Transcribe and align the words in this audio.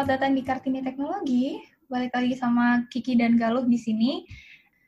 selamat 0.00 0.16
datang 0.16 0.32
di 0.32 0.40
Kartini 0.40 0.80
Teknologi. 0.80 1.60
Balik 1.84 2.16
lagi 2.16 2.32
sama 2.32 2.88
Kiki 2.88 3.20
dan 3.20 3.36
Galuh 3.36 3.68
di 3.68 3.76
sini. 3.76 4.24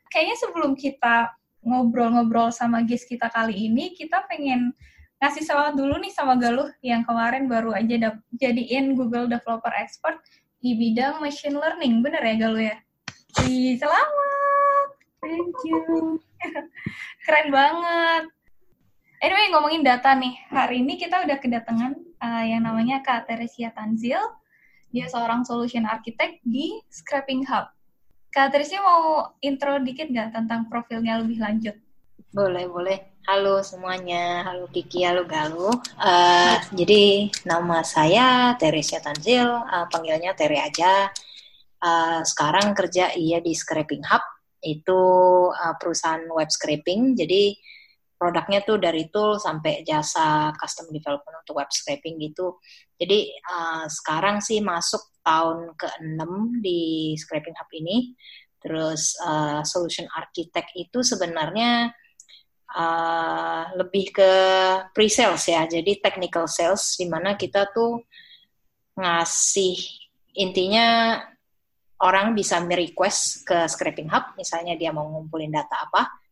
Kayaknya 0.09 0.37
sebelum 0.41 0.73
kita 0.73 1.29
ngobrol-ngobrol 1.61 2.49
sama 2.49 2.81
guest 2.81 3.05
kita 3.05 3.29
kali 3.29 3.53
ini, 3.69 3.93
kita 3.93 4.25
pengen 4.25 4.73
ngasih 5.21 5.45
selamat 5.45 5.77
dulu 5.77 6.01
nih 6.01 6.09
sama 6.09 6.33
Galuh 6.33 6.65
yang 6.81 7.05
kemarin 7.05 7.45
baru 7.45 7.77
aja 7.77 8.17
jadiin 8.41 8.97
Google 8.97 9.29
Developer 9.29 9.69
Expert 9.77 10.17
di 10.65 10.73
bidang 10.81 11.21
machine 11.21 11.61
learning. 11.61 12.01
Bener 12.01 12.25
ya 12.25 12.49
Galuh 12.49 12.73
ya? 12.73 12.75
Wih, 13.45 13.77
selamat! 13.77 14.87
Thank 15.21 15.57
you. 15.69 16.17
Keren 17.29 17.53
banget. 17.53 18.33
Anyway, 19.21 19.45
ngomongin 19.53 19.85
data 19.85 20.17
nih. 20.17 20.33
Hari 20.49 20.81
ini 20.81 20.97
kita 20.97 21.21
udah 21.21 21.37
kedatangan 21.37 22.01
uh, 22.17 22.43
yang 22.49 22.65
namanya 22.65 23.05
Kak 23.05 23.29
Teresia 23.29 23.69
Tanzil 23.77 24.17
dia 24.93 25.09
seorang 25.09 25.41
solution 25.41 25.89
architect 25.89 26.37
di 26.45 26.77
Scrapping 26.93 27.49
Hub. 27.49 27.65
Kak 28.29 28.53
Tricia 28.53 28.77
mau 28.77 29.33
intro 29.41 29.81
dikit 29.81 30.05
nggak 30.05 30.37
tentang 30.37 30.69
profilnya 30.69 31.17
lebih 31.17 31.41
lanjut? 31.41 31.73
Boleh, 32.29 32.69
boleh. 32.69 32.97
Halo 33.25 33.65
semuanya, 33.65 34.45
halo 34.45 34.69
Kiki, 34.69 35.01
halo 35.01 35.25
Galuh. 35.25 35.73
Uh, 35.97 36.57
jadi 36.77 37.25
nama 37.49 37.81
saya 37.81 38.53
Teresia 38.61 39.01
Tanzil, 39.01 39.49
uh, 39.49 39.89
panggilnya 39.89 40.37
Tere 40.37 40.61
aja. 40.61 41.09
Uh, 41.81 42.21
sekarang 42.21 42.77
kerja 42.77 43.17
iya 43.17 43.41
di 43.41 43.57
Scrapping 43.57 44.05
Hub, 44.05 44.23
itu 44.61 45.01
uh, 45.49 45.73
perusahaan 45.81 46.21
web 46.29 46.53
scraping. 46.53 47.17
Jadi 47.17 47.57
produknya 48.23 48.63
tuh 48.63 48.79
dari 48.79 49.11
tool 49.11 49.35
sampai 49.35 49.83
jasa 49.83 50.55
custom 50.55 50.87
development 50.95 51.43
untuk 51.43 51.59
web 51.59 51.67
scraping 51.67 52.15
gitu. 52.23 52.55
Jadi 52.95 53.35
uh, 53.51 53.83
sekarang 53.91 54.39
sih 54.39 54.63
masuk 54.63 55.19
tahun 55.27 55.75
ke-6 55.75 56.23
di 56.63 57.11
Scraping 57.19 57.51
Hub 57.59 57.67
ini. 57.75 58.15
Terus 58.63 59.19
uh, 59.19 59.59
solution 59.67 60.07
architect 60.15 60.71
itu 60.79 61.03
sebenarnya 61.03 61.91
uh, 62.71 63.75
lebih 63.75 64.15
ke 64.15 64.31
pre-sales 64.95 65.43
ya. 65.43 65.67
Jadi 65.67 65.99
technical 65.99 66.47
sales 66.47 66.95
di 66.95 67.11
mana 67.11 67.35
kita 67.35 67.75
tuh 67.75 68.07
ngasih 68.95 69.75
intinya 70.39 71.19
orang 71.99 72.31
bisa 72.31 72.63
merequest 72.63 73.43
ke 73.43 73.67
Scraping 73.67 74.07
Hub, 74.07 74.31
misalnya 74.39 74.79
dia 74.79 74.95
mau 74.95 75.11
ngumpulin 75.11 75.51
data 75.51 75.91
apa, 75.91 76.22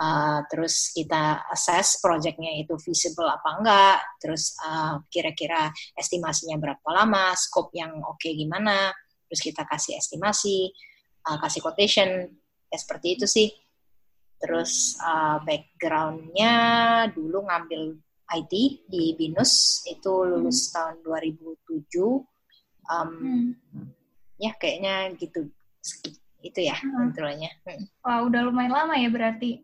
Uh, 0.00 0.40
terus 0.48 0.96
kita 0.96 1.44
assess 1.52 2.00
projectnya 2.00 2.56
itu 2.56 2.72
visible 2.80 3.28
apa 3.28 3.48
enggak, 3.60 3.98
terus 4.16 4.56
uh, 4.64 4.96
kira-kira 5.12 5.68
estimasinya 5.92 6.56
berapa 6.56 6.88
lama, 6.88 7.36
scope 7.36 7.76
yang 7.76 8.00
oke 8.00 8.16
okay 8.16 8.32
gimana, 8.32 8.96
terus 9.28 9.44
kita 9.44 9.68
kasih 9.68 10.00
estimasi, 10.00 10.72
uh, 11.28 11.36
kasih 11.36 11.60
quotation, 11.60 12.32
ya 12.72 12.78
seperti 12.80 13.20
itu 13.20 13.28
sih. 13.28 13.48
Terus 14.40 14.96
uh, 15.04 15.44
backgroundnya 15.44 16.54
dulu 17.12 17.44
ngambil 17.44 18.00
IT 18.40 18.54
di 18.88 19.12
Binus, 19.20 19.84
itu 19.84 20.24
lulus 20.24 20.70
hmm. 20.70 20.72
tahun 20.72 20.96
2007. 21.04 22.24
Um, 22.88 23.52
hmm. 23.52 23.88
Ya 24.40 24.56
kayaknya 24.56 25.12
gitu, 25.20 25.52
itu 26.40 26.60
ya 26.64 26.72
hmm. 26.72 27.12
intronya. 27.12 27.52
Hmm. 27.68 27.84
Wah 28.00 28.24
udah 28.24 28.48
lumayan 28.48 28.72
lama 28.72 28.96
ya 28.96 29.12
berarti 29.12 29.60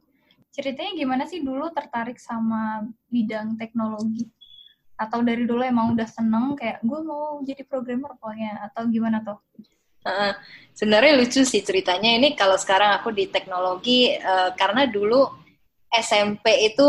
ceritanya 0.57 0.97
gimana 0.97 1.29
sih 1.29 1.45
dulu 1.45 1.69
tertarik 1.69 2.17
sama 2.17 2.89
bidang 3.13 3.61
teknologi? 3.61 4.25
Atau 4.97 5.21
dari 5.21 5.45
dulu 5.45 5.61
emang 5.61 5.93
udah 5.93 6.09
seneng 6.09 6.57
kayak 6.57 6.81
gue 6.81 7.01
mau 7.05 7.45
jadi 7.45 7.61
programmer 7.69 8.17
pokoknya 8.17 8.73
atau 8.73 8.89
gimana 8.89 9.21
tuh? 9.21 9.37
Uh, 10.09 10.33
sebenarnya 10.73 11.21
lucu 11.21 11.45
sih 11.45 11.61
ceritanya. 11.61 12.17
Ini 12.17 12.33
kalau 12.33 12.57
sekarang 12.57 12.97
aku 12.97 13.13
di 13.13 13.29
teknologi 13.29 14.17
uh, 14.17 14.57
karena 14.57 14.89
dulu 14.89 15.29
SMP 15.93 16.73
itu 16.73 16.89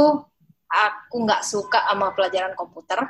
aku 0.71 1.15
nggak 1.27 1.43
suka 1.43 1.83
sama 1.91 2.15
pelajaran 2.15 2.55
komputer. 2.55 3.03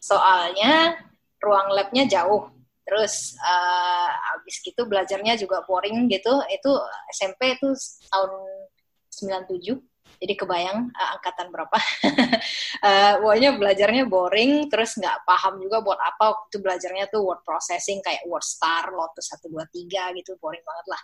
Soalnya 0.00 0.96
ruang 1.44 1.76
labnya 1.76 2.08
jauh. 2.08 2.48
Terus 2.88 3.36
uh, 3.36 4.08
abis 4.40 4.64
gitu 4.64 4.88
belajarnya 4.88 5.36
juga 5.36 5.60
boring 5.68 6.08
gitu. 6.08 6.40
Itu 6.48 6.80
SMP 7.12 7.60
itu 7.60 7.76
tahun 8.08 8.32
97 9.12 9.89
jadi 10.20 10.34
kebayang 10.36 10.92
uh, 10.92 11.08
angkatan 11.16 11.48
berapa. 11.48 11.78
uh, 12.84 13.12
pokoknya 13.24 13.56
belajarnya 13.56 14.04
boring, 14.04 14.68
terus 14.68 15.00
nggak 15.00 15.24
paham 15.24 15.56
juga 15.64 15.80
buat 15.80 15.96
apa 15.96 16.36
waktu 16.36 16.60
belajarnya 16.60 17.08
tuh 17.08 17.24
word 17.24 17.40
processing 17.40 18.04
kayak 18.04 18.20
word 18.28 18.44
star, 18.44 18.92
lotus 18.92 19.32
1, 19.32 19.48
2, 19.48 19.64
3 19.88 20.18
gitu, 20.20 20.36
boring 20.36 20.60
banget 20.60 20.86
lah. 20.92 21.00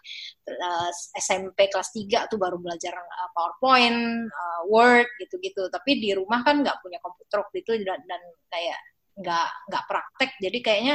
Uh, 0.53 0.91
SMP 1.16 1.72
kelas 1.72 1.97
3 1.97 2.28
tuh 2.28 2.37
baru 2.37 2.60
belajar 2.60 2.93
uh, 2.93 3.31
PowerPoint, 3.32 4.28
uh, 4.28 4.60
Word 4.69 5.09
gitu-gitu. 5.16 5.72
Tapi 5.72 5.97
di 5.97 6.12
rumah 6.12 6.44
kan 6.44 6.60
nggak 6.60 6.84
punya 6.84 7.00
komputer 7.00 7.41
waktu 7.41 7.65
itu 7.65 7.72
dan, 7.88 8.05
dan 8.05 8.21
kayak 8.53 8.78
nggak 9.16 9.49
nggak 9.72 9.84
praktek, 9.88 10.31
jadi 10.44 10.59
kayaknya 10.60 10.94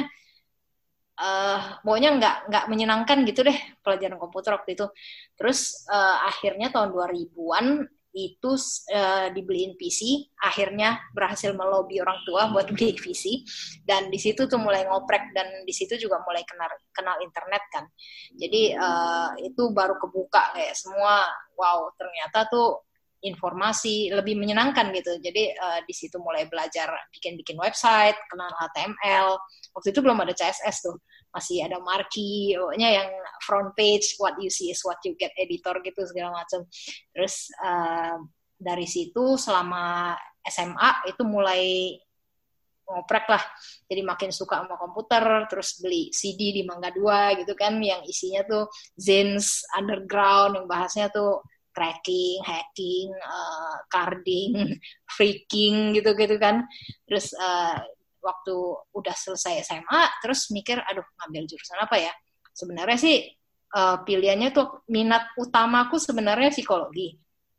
uh, 1.17 1.81
pokoknya 1.81 2.09
nggak 2.21 2.35
nggak 2.53 2.65
menyenangkan 2.69 3.17
gitu 3.25 3.41
deh 3.41 3.57
pelajaran 3.81 4.21
komputer 4.21 4.53
waktu 4.61 4.77
itu. 4.77 4.85
Terus 5.33 5.89
uh, 5.89 6.29
akhirnya 6.29 6.69
tahun 6.69 6.93
2000-an 6.93 7.65
itu 8.11 8.51
uh, 8.91 9.27
dibeliin 9.31 9.79
PC, 9.79 10.31
akhirnya 10.43 10.99
berhasil 11.15 11.55
melobi 11.55 12.03
orang 12.03 12.19
tua 12.27 12.51
buat 12.51 12.67
beli 12.71 12.91
PC, 13.03 13.47
dan 13.87 14.11
di 14.11 14.19
situ 14.19 14.45
tuh 14.51 14.59
mulai 14.59 14.83
ngoprek 14.87 15.31
dan 15.31 15.47
di 15.63 15.73
situ 15.73 15.95
juga 15.95 16.19
mulai 16.27 16.43
kenal 16.43 16.71
kenal 16.91 17.17
internet 17.23 17.63
kan. 17.71 17.85
Jadi 18.35 18.75
uh, 18.75 19.31
itu 19.39 19.71
baru 19.71 19.95
kebuka 19.95 20.55
kayak 20.55 20.75
semua, 20.75 21.23
wow 21.55 21.87
ternyata 21.95 22.47
tuh 22.51 22.83
informasi 23.21 24.09
lebih 24.11 24.33
menyenangkan 24.35 24.89
gitu. 24.97 25.21
Jadi 25.21 25.53
uh, 25.53 25.79
di 25.85 25.93
situ 25.93 26.17
mulai 26.17 26.49
belajar 26.49 26.89
bikin-bikin 27.13 27.55
website, 27.55 28.17
kenal 28.27 28.49
HTML. 28.57 29.37
Waktu 29.77 29.93
itu 29.93 29.99
belum 30.01 30.19
ada 30.25 30.33
CSS 30.33 30.89
tuh 30.89 30.97
masih 31.31 31.63
ada 31.63 31.79
marquee, 31.79 32.53
pokoknya 32.59 32.89
yang 33.01 33.09
front 33.43 33.71
page, 33.75 34.19
what 34.19 34.35
you 34.37 34.51
see 34.51 34.69
is 34.69 34.83
what 34.83 34.99
you 35.07 35.15
get 35.15 35.31
editor 35.39 35.79
gitu 35.83 36.03
segala 36.03 36.43
macam. 36.43 36.67
Terus 37.15 37.49
uh, 37.63 38.19
dari 38.59 38.85
situ 38.85 39.39
selama 39.39 40.13
SMA 40.43 41.09
itu 41.09 41.23
mulai 41.23 41.95
ngoprek 42.91 43.25
lah. 43.31 43.43
Jadi 43.87 44.01
makin 44.03 44.29
suka 44.35 44.61
sama 44.61 44.75
komputer, 44.75 45.23
terus 45.47 45.79
beli 45.79 46.11
CD 46.11 46.51
di 46.51 46.61
Mangga 46.67 46.91
2 46.91 47.39
gitu 47.43 47.55
kan, 47.55 47.79
yang 47.79 48.03
isinya 48.03 48.43
tuh 48.43 48.67
zins, 48.99 49.63
underground, 49.79 50.59
yang 50.59 50.67
bahasnya 50.67 51.07
tuh 51.09 51.39
cracking, 51.71 52.43
hacking, 52.43 53.09
uh, 53.23 53.79
carding, 53.87 54.75
freaking 55.15 55.95
gitu-gitu 55.95 56.35
kan. 56.35 56.67
Terus 57.07 57.31
uh, 57.39 57.79
waktu 58.21 58.55
udah 58.93 59.15
selesai 59.17 59.65
SMA 59.65 60.01
terus 60.21 60.53
mikir 60.53 60.77
aduh 60.79 61.05
ngambil 61.21 61.43
jurusan 61.49 61.81
apa 61.81 61.97
ya? 61.97 62.13
Sebenarnya 62.53 62.97
sih 62.97 63.17
uh, 63.75 63.97
pilihannya 64.05 64.49
tuh 64.53 64.85
minat 64.91 65.33
utamaku 65.39 65.97
sebenarnya 65.97 66.51
psikologi 66.53 67.15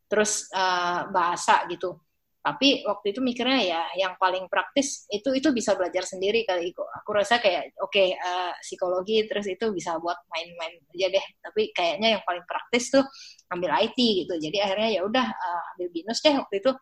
terus 0.09 0.49
uh, 0.53 1.09
bahasa 1.09 1.65
gitu. 1.73 1.97
Tapi 2.43 2.83
waktu 2.83 3.15
itu 3.15 3.23
mikirnya 3.23 3.61
ya 3.63 3.83
yang 3.95 4.19
paling 4.19 4.51
praktis 4.51 5.07
itu 5.07 5.31
itu 5.31 5.55
bisa 5.55 5.79
belajar 5.79 6.03
sendiri 6.03 6.43
kali. 6.43 6.75
Itu 6.75 6.83
aku 6.83 7.15
rasa 7.15 7.39
kayak 7.39 7.79
oke 7.79 7.95
okay, 7.95 8.19
uh, 8.19 8.51
eh, 8.51 8.53
psikologi 8.61 9.23
terus 9.31 9.47
itu 9.47 9.71
bisa 9.71 9.95
buat 10.03 10.19
main-main 10.27 10.75
aja 10.91 11.07
deh. 11.07 11.27
Tapi 11.39 11.71
kayaknya 11.71 12.19
yang 12.19 12.23
paling 12.27 12.43
praktis 12.43 12.91
tuh 12.91 13.07
ambil 13.55 13.71
IT 13.79 13.95
gitu. 13.95 14.35
Jadi 14.43 14.59
akhirnya 14.59 14.91
ya 14.91 15.01
udah 15.07 15.27
uh, 15.33 15.63
ambil 15.79 15.89
binus 15.95 16.19
deh 16.21 16.35
waktu 16.35 16.61
itu. 16.61 16.73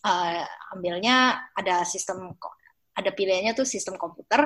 Uh, 0.00 0.40
ambilnya 0.72 1.44
ada 1.52 1.84
sistem 1.84 2.32
ada 3.00 3.10
pilihannya 3.10 3.56
tuh 3.56 3.66
sistem 3.66 3.96
komputer, 3.96 4.44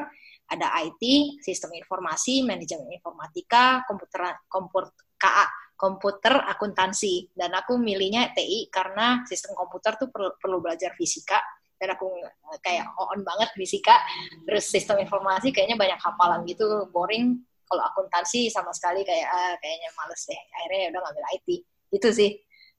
ada 0.48 0.66
IT, 0.86 1.02
sistem 1.42 1.74
informasi, 1.74 2.46
manajemen 2.46 2.88
informatika, 2.94 3.82
komputer 3.84 4.38
komputer 4.46 4.92
KA, 5.18 5.46
komputer 5.74 6.34
akuntansi. 6.48 7.34
Dan 7.34 7.52
aku 7.52 7.76
milihnya 7.76 8.30
TI 8.32 8.70
karena 8.70 9.26
sistem 9.26 9.52
komputer 9.58 9.98
tuh 9.98 10.08
perlu, 10.08 10.30
perlu 10.38 10.58
belajar 10.62 10.94
fisika 10.94 11.40
dan 11.80 11.98
aku 11.98 12.06
eh, 12.22 12.60
kayak 12.62 12.94
on 12.96 13.20
banget 13.26 13.50
fisika. 13.58 13.98
Terus 14.46 14.64
sistem 14.70 15.02
informasi 15.02 15.50
kayaknya 15.50 15.76
banyak 15.76 16.00
hafalan 16.00 16.46
gitu, 16.48 16.88
boring. 16.88 17.42
Kalau 17.64 17.82
akuntansi 17.90 18.52
sama 18.52 18.70
sekali 18.76 19.02
kayak 19.02 19.28
ah, 19.28 19.54
kayaknya 19.58 19.90
males 19.98 20.22
deh. 20.28 20.40
Akhirnya 20.60 20.78
ya 20.78 20.88
udah 20.94 21.00
ngambil 21.08 21.24
IT. 21.40 21.48
Itu 21.94 22.08
sih. 22.12 22.30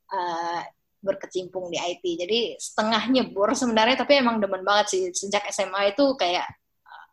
Uh, 0.05 0.61
berkecimpung 1.05 1.69
di 1.69 1.77
IT. 1.77 2.03
Jadi 2.25 2.39
setengah 2.57 3.05
nyebur 3.13 3.53
sebenarnya, 3.53 4.01
tapi 4.01 4.17
emang 4.17 4.41
demen 4.41 4.65
banget 4.65 4.85
sih. 4.89 5.01
Sejak 5.13 5.45
SMA 5.53 5.93
itu 5.93 6.17
kayak 6.17 6.49
uh, 6.81 7.07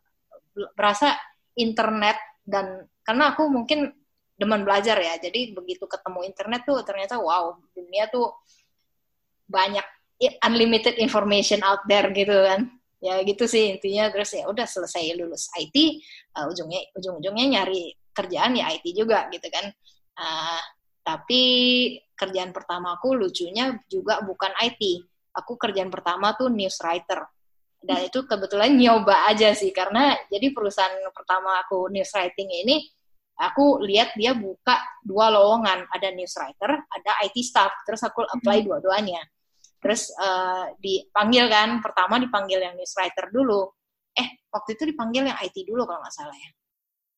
berasa 0.73 1.13
internet 1.53 2.17
dan 2.41 2.89
karena 3.05 3.37
aku 3.37 3.45
mungkin 3.45 3.93
demen 4.33 4.65
belajar 4.65 4.97
ya. 4.97 5.21
Jadi 5.21 5.53
begitu 5.53 5.85
ketemu 5.85 6.25
internet 6.25 6.65
tuh 6.65 6.81
ternyata 6.81 7.21
wow, 7.21 7.53
dunia 7.77 8.09
tuh 8.09 8.33
banyak 9.45 9.85
unlimited 10.41 10.97
information 10.97 11.61
out 11.61 11.85
there 11.85 12.09
gitu 12.09 12.33
kan. 12.33 12.73
ya 13.03 13.19
gitu 13.27 13.43
sih 13.51 13.75
intinya 13.75 14.07
terus 14.07 14.31
ya 14.31 14.47
udah 14.47 14.63
selesai 14.63 15.11
lulus 15.19 15.51
IT 15.59 15.75
uh, 16.39 16.47
ujungnya 16.47 16.87
ujung-ujungnya 16.95 17.59
nyari 17.59 17.91
kerjaan 18.15 18.55
ya 18.55 18.71
IT 18.71 18.95
juga 18.95 19.27
gitu 19.27 19.43
kan 19.51 19.67
uh, 20.15 20.63
tapi 21.03 21.43
kerjaan 22.13 22.53
pertamaku 22.53 23.17
lucunya 23.17 23.77
juga 23.89 24.21
bukan 24.21 24.53
IT 24.61 24.81
aku 25.33 25.57
kerjaan 25.57 25.89
pertama 25.89 26.37
tuh 26.37 26.49
news 26.53 26.77
writer 26.81 27.25
dan 27.83 27.99
itu 28.07 28.23
kebetulan 28.23 28.71
nyoba 28.79 29.27
aja 29.27 29.51
sih 29.51 29.75
karena 29.75 30.15
jadi 30.31 30.55
perusahaan 30.55 30.95
pertama 31.11 31.59
aku 31.59 31.91
news 31.91 32.09
writing 32.15 32.47
ini 32.47 32.79
aku 33.39 33.81
lihat 33.81 34.13
dia 34.13 34.31
buka 34.37 34.77
dua 35.01 35.33
lowongan. 35.33 35.89
Ada 35.89 36.13
news 36.13 36.33
writer 36.37 36.79
ada 36.79 37.11
IT 37.25 37.37
staff. 37.41 37.83
Terus 37.87 38.01
aku 38.05 38.23
apply 38.23 38.61
hmm. 38.61 38.65
dua-duanya. 38.69 39.21
Terus 39.83 40.13
uh, 40.15 40.71
dipanggil 40.79 41.51
kan 41.51 41.83
pertama 41.83 42.21
dipanggil 42.21 42.61
yang 42.61 42.75
news 42.77 42.93
writer 42.95 43.27
dulu. 43.33 43.67
Eh 44.13 44.47
waktu 44.47 44.79
itu 44.79 44.83
dipanggil 44.93 45.27
yang 45.27 45.37
IT 45.41 45.65
dulu 45.67 45.83
kalau 45.83 45.99
nggak 45.99 46.15
salah 46.15 46.37
ya. 46.37 46.49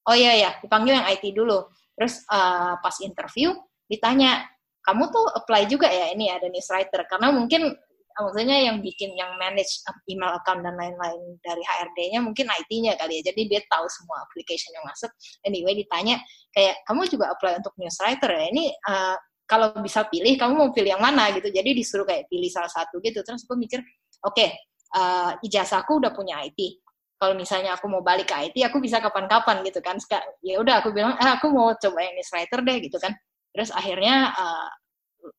Oh 0.05 0.15
iya 0.17 0.33
ya 0.37 0.51
dipanggil 0.61 0.97
yang 0.97 1.07
IT 1.09 1.25
dulu. 1.35 1.67
Terus 1.93 2.25
uh, 2.31 2.81
pas 2.81 2.95
interview 3.05 3.53
ditanya 3.85 4.49
kamu 4.85 5.03
tuh 5.09 5.25
apply 5.33 5.65
juga 5.65 5.89
ya 5.89 6.13
ini 6.13 6.29
ada 6.29 6.45
news 6.47 6.69
writer 6.69 7.01
karena 7.09 7.33
mungkin 7.33 7.73
maksudnya 8.15 8.71
yang 8.71 8.79
bikin 8.79 9.11
yang 9.19 9.35
manage 9.35 9.83
email 10.07 10.39
account 10.39 10.63
dan 10.63 10.79
lain-lain 10.79 11.35
dari 11.43 11.59
HRD-nya 11.59 12.23
mungkin 12.23 12.47
IT-nya 12.47 12.95
kali 12.95 13.19
ya. 13.19 13.31
Jadi 13.33 13.41
dia 13.51 13.61
tahu 13.67 13.85
semua 13.91 14.23
application 14.23 14.71
yang 14.71 14.87
masuk. 14.87 15.11
Anyway 15.43 15.75
ditanya 15.75 16.23
kayak 16.55 16.79
kamu 16.87 17.11
juga 17.11 17.35
apply 17.35 17.59
untuk 17.59 17.75
news 17.75 17.99
writer 17.99 18.31
ya. 18.31 18.45
Ini 18.55 18.65
uh, 18.87 19.15
kalau 19.45 19.75
bisa 19.83 20.07
pilih 20.07 20.33
kamu 20.39 20.53
mau 20.55 20.69
pilih 20.71 20.95
yang 20.95 21.03
mana 21.03 21.29
gitu. 21.35 21.51
Jadi 21.51 21.75
disuruh 21.75 22.07
kayak 22.07 22.31
pilih 22.31 22.47
salah 22.47 22.71
satu 22.71 23.03
gitu. 23.03 23.19
Terus 23.19 23.43
aku 23.43 23.59
mikir, 23.59 23.83
oke, 24.23 24.33
okay, 24.33 24.55
uh, 24.95 25.35
ijazahku 25.43 25.99
udah 25.99 26.15
punya 26.15 26.39
IT. 26.47 26.81
Kalau 27.15 27.35
misalnya 27.35 27.75
aku 27.75 27.87
mau 27.87 28.03
balik 28.03 28.31
ke 28.31 28.35
IT, 28.51 28.55
aku 28.67 28.79
bisa 28.83 28.99
kapan-kapan 28.99 29.63
gitu 29.63 29.79
kan. 29.79 29.95
Ya 30.43 30.59
udah 30.59 30.83
aku 30.83 30.91
bilang, 30.91 31.15
eh, 31.15 31.31
aku 31.31 31.47
mau 31.47 31.71
coba 31.75 31.99
yang 32.03 32.15
news 32.15 32.31
writer 32.31 32.59
deh 32.59 32.77
gitu 32.83 32.97
kan. 32.99 33.15
Terus 33.55 33.71
akhirnya 33.71 34.35
uh, 34.35 34.69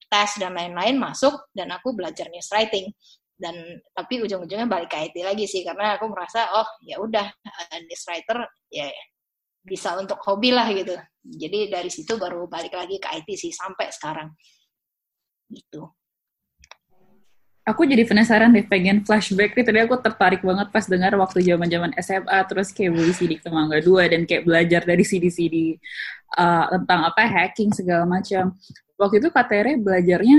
tes 0.08 0.40
dan 0.40 0.56
lain-lain 0.56 0.96
masuk 0.96 1.52
dan 1.52 1.68
aku 1.76 1.92
belajar 1.92 2.32
news 2.32 2.48
writing. 2.48 2.88
Dan 3.36 3.52
tapi 3.92 4.24
ujung-ujungnya 4.24 4.64
balik 4.64 4.96
ke 4.96 5.12
IT 5.12 5.16
lagi 5.20 5.44
sih 5.44 5.60
karena 5.60 6.00
aku 6.00 6.08
merasa 6.08 6.48
oh 6.56 6.64
ya 6.80 6.96
udah 6.96 7.28
uh, 7.28 7.78
news 7.84 8.04
writer 8.08 8.48
ya 8.72 8.88
bisa 9.60 9.92
untuk 10.00 10.16
hobi 10.24 10.56
lah 10.56 10.64
gitu. 10.72 10.96
Jadi 11.20 11.68
dari 11.68 11.92
situ 11.92 12.16
baru 12.16 12.48
balik 12.48 12.72
lagi 12.72 12.96
ke 12.96 13.08
IT 13.20 13.28
sih 13.36 13.52
sampai 13.52 13.92
sekarang. 13.92 14.32
Gitu 15.52 15.84
aku 17.66 17.82
jadi 17.82 18.06
penasaran 18.06 18.54
deh 18.54 18.62
pengen 18.62 19.02
flashback 19.02 19.58
nih. 19.58 19.66
Tadi 19.66 19.78
aku 19.82 19.98
tertarik 19.98 20.40
banget 20.46 20.70
pas 20.70 20.86
dengar 20.86 21.12
waktu 21.18 21.42
zaman 21.42 21.66
zaman 21.66 21.90
SMA 21.98 22.38
terus 22.46 22.70
kayak 22.70 22.94
beli 22.94 23.12
CD 23.12 23.32
Kemangga 23.42 23.82
2 23.82 24.12
dan 24.14 24.20
kayak 24.22 24.46
belajar 24.46 24.86
dari 24.86 25.02
CD-CD 25.02 25.74
uh, 26.38 26.70
tentang 26.70 27.10
apa 27.10 27.26
hacking 27.26 27.74
segala 27.74 28.06
macam. 28.06 28.54
Waktu 28.96 29.18
itu 29.18 29.28
KTR 29.34 29.66
belajarnya 29.82 30.38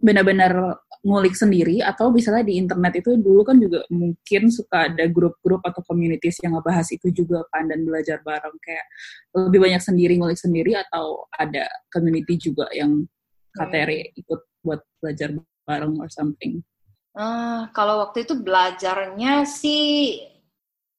benar-benar 0.00 0.80
ngulik 1.04 1.36
sendiri 1.36 1.84
atau 1.84 2.08
misalnya 2.08 2.48
di 2.48 2.56
internet 2.56 3.04
itu 3.04 3.12
dulu 3.20 3.44
kan 3.44 3.60
juga 3.60 3.84
mungkin 3.92 4.48
suka 4.48 4.88
ada 4.88 5.04
grup-grup 5.04 5.60
atau 5.60 5.84
communities 5.84 6.40
yang 6.40 6.56
ngebahas 6.56 6.88
itu 6.96 7.12
juga 7.12 7.44
kan 7.52 7.68
dan 7.68 7.84
belajar 7.84 8.24
bareng. 8.24 8.56
Kayak 8.64 8.84
lebih 9.36 9.68
banyak 9.68 9.82
sendiri 9.84 10.16
ngulik 10.16 10.40
sendiri 10.40 10.80
atau 10.80 11.28
ada 11.36 11.68
community 11.92 12.40
juga 12.40 12.72
yang 12.72 13.04
KTR 13.52 13.90
hmm. 13.92 14.20
ikut 14.24 14.40
buat 14.64 14.80
belajar 14.98 15.28
bareng 15.64 15.96
or 16.00 16.08
something. 16.12 16.60
Uh, 17.14 17.70
kalau 17.70 18.02
waktu 18.04 18.26
itu 18.26 18.34
belajarnya 18.38 19.46
sih 19.46 20.18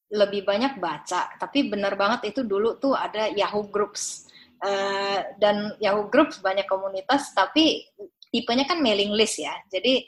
lebih 0.10 0.46
banyak 0.46 0.78
baca, 0.80 1.34
tapi 1.42 1.68
benar 1.68 1.98
banget 2.00 2.32
itu 2.32 2.46
dulu 2.46 2.78
tuh 2.80 2.96
ada 2.96 3.28
Yahoo 3.34 3.68
Groups 3.68 4.30
uh, 4.64 5.20
dan 5.42 5.76
Yahoo 5.82 6.08
Groups 6.08 6.40
banyak 6.40 6.70
komunitas, 6.70 7.34
tapi 7.36 7.84
tipenya 8.32 8.64
kan 8.70 8.80
mailing 8.80 9.12
list 9.12 9.44
ya. 9.44 9.52
Jadi 9.68 10.08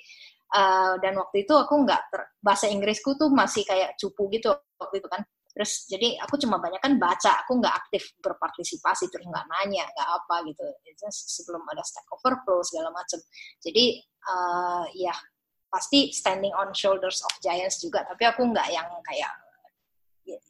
uh, 0.56 0.96
dan 1.02 1.18
waktu 1.18 1.44
itu 1.44 1.54
aku 1.58 1.84
nggak 1.84 2.02
bahasa 2.40 2.72
Inggrisku 2.72 3.20
tuh 3.20 3.28
masih 3.28 3.68
kayak 3.68 4.00
cupu 4.00 4.32
gitu 4.32 4.56
waktu 4.80 5.04
itu 5.04 5.08
kan. 5.12 5.26
Terus 5.58 5.90
jadi 5.90 6.22
aku 6.22 6.38
cuma 6.38 6.62
banyak 6.62 6.78
kan 6.78 7.02
baca, 7.02 7.42
aku 7.42 7.58
nggak 7.58 7.76
aktif 7.82 8.14
berpartisipasi 8.22 9.10
terus 9.10 9.26
nggak 9.26 9.50
nanya, 9.50 9.90
nggak 9.90 10.10
apa 10.22 10.46
gitu. 10.46 10.62
Itu 10.86 11.10
sebelum 11.10 11.66
ada 11.66 11.82
Stack 11.82 12.06
Overflow 12.14 12.62
segala 12.62 12.94
macam. 12.94 13.18
Jadi 13.58 14.06
uh, 14.30 14.86
ya 14.94 15.18
pasti 15.66 16.14
standing 16.14 16.54
on 16.54 16.78
shoulders 16.78 17.26
of 17.26 17.34
giants 17.42 17.82
juga. 17.82 18.06
Tapi 18.06 18.22
aku 18.30 18.46
nggak 18.54 18.70
yang 18.70 18.86
kayak 19.02 19.34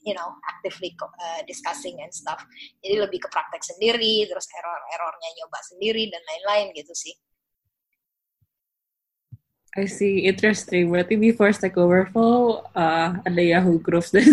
you 0.04 0.12
know 0.12 0.36
actively 0.44 0.92
uh, 1.00 1.40
discussing 1.48 2.04
and 2.04 2.12
stuff. 2.12 2.44
Jadi 2.84 3.00
lebih 3.00 3.24
ke 3.24 3.32
praktek 3.32 3.64
sendiri, 3.64 4.28
terus 4.28 4.44
error-errornya 4.52 5.30
nyoba 5.40 5.60
sendiri 5.72 6.12
dan 6.12 6.20
lain-lain 6.28 6.76
gitu 6.76 6.92
sih. 6.92 7.16
I 9.78 9.86
see, 9.86 10.26
interesting. 10.26 10.90
Berarti 10.90 11.14
before 11.22 11.54
Stack 11.54 11.78
Overflow 11.78 12.66
uh, 12.74 13.10
ada 13.22 13.42
Yahoo 13.42 13.78
Groups 13.78 14.10
dan 14.10 14.26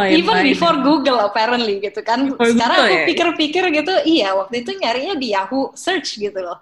lain-lain. 0.00 0.24
Even 0.24 0.36
before 0.48 0.76
Google 0.80 1.18
apparently 1.20 1.76
gitu 1.84 2.00
kan. 2.00 2.32
Before 2.32 2.48
Sekarang 2.48 2.78
Google, 2.80 2.88
aku 2.88 2.96
ya? 2.96 3.06
pikir-pikir 3.12 3.64
ya? 3.68 3.74
gitu, 3.82 3.94
iya 4.08 4.28
waktu 4.32 4.54
itu 4.64 4.70
nyarinya 4.80 5.14
di 5.20 5.36
Yahoo 5.36 5.76
Search 5.76 6.16
gitu 6.16 6.40
loh. 6.40 6.56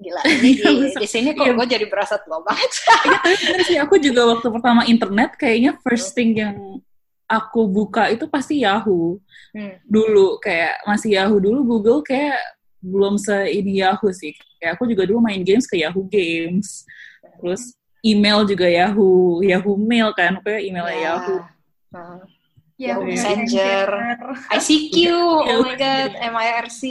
Gila, 0.00 0.22
ini 0.26 0.50
di, 0.60 0.74
di 0.96 1.08
sini 1.08 1.36
kok 1.36 1.46
iya. 1.46 1.54
gue 1.54 1.66
jadi 1.70 1.86
berasa 1.86 2.18
tua 2.18 2.42
banget. 2.42 2.70
Tapi 3.14 3.34
bener 3.38 3.60
sih, 3.68 3.78
aku 3.78 3.94
juga 4.02 4.26
waktu 4.26 4.48
pertama 4.50 4.82
internet 4.90 5.38
kayaknya 5.38 5.78
first 5.80 6.12
thing 6.16 6.34
yang 6.34 6.56
aku 7.30 7.70
buka 7.70 8.10
itu 8.10 8.26
pasti 8.26 8.66
Yahoo. 8.66 9.22
Hmm. 9.54 9.78
Dulu 9.86 10.42
kayak 10.42 10.82
masih 10.88 11.14
Yahoo 11.14 11.38
dulu, 11.38 11.78
Google 11.78 12.02
kayak 12.02 12.40
belum 12.80 13.20
se 13.20 13.54
ini 13.54 13.84
Yahoo 13.84 14.10
sih. 14.10 14.34
Kayak 14.58 14.80
aku 14.80 14.88
juga 14.88 15.06
dulu 15.06 15.20
main 15.22 15.40
games 15.40 15.68
ke 15.68 15.80
Yahoo 15.80 16.04
Games 16.08 16.84
terus 17.40 17.72
email 18.04 18.44
juga 18.44 18.68
Yahoo 18.68 19.40
Yahoo 19.40 19.74
Mail 19.80 20.12
kan 20.12 20.36
kayak 20.44 20.62
emailnya 20.68 20.92
yeah. 20.92 21.04
Yahoo 21.16 21.38
uh, 22.80 22.96
Yahoo 22.96 23.04
Messenger 23.04 23.86
ICQ 24.56 24.94
oh 25.12 25.60
my 25.60 25.76
god 25.76 26.10
MIRC 26.16 26.82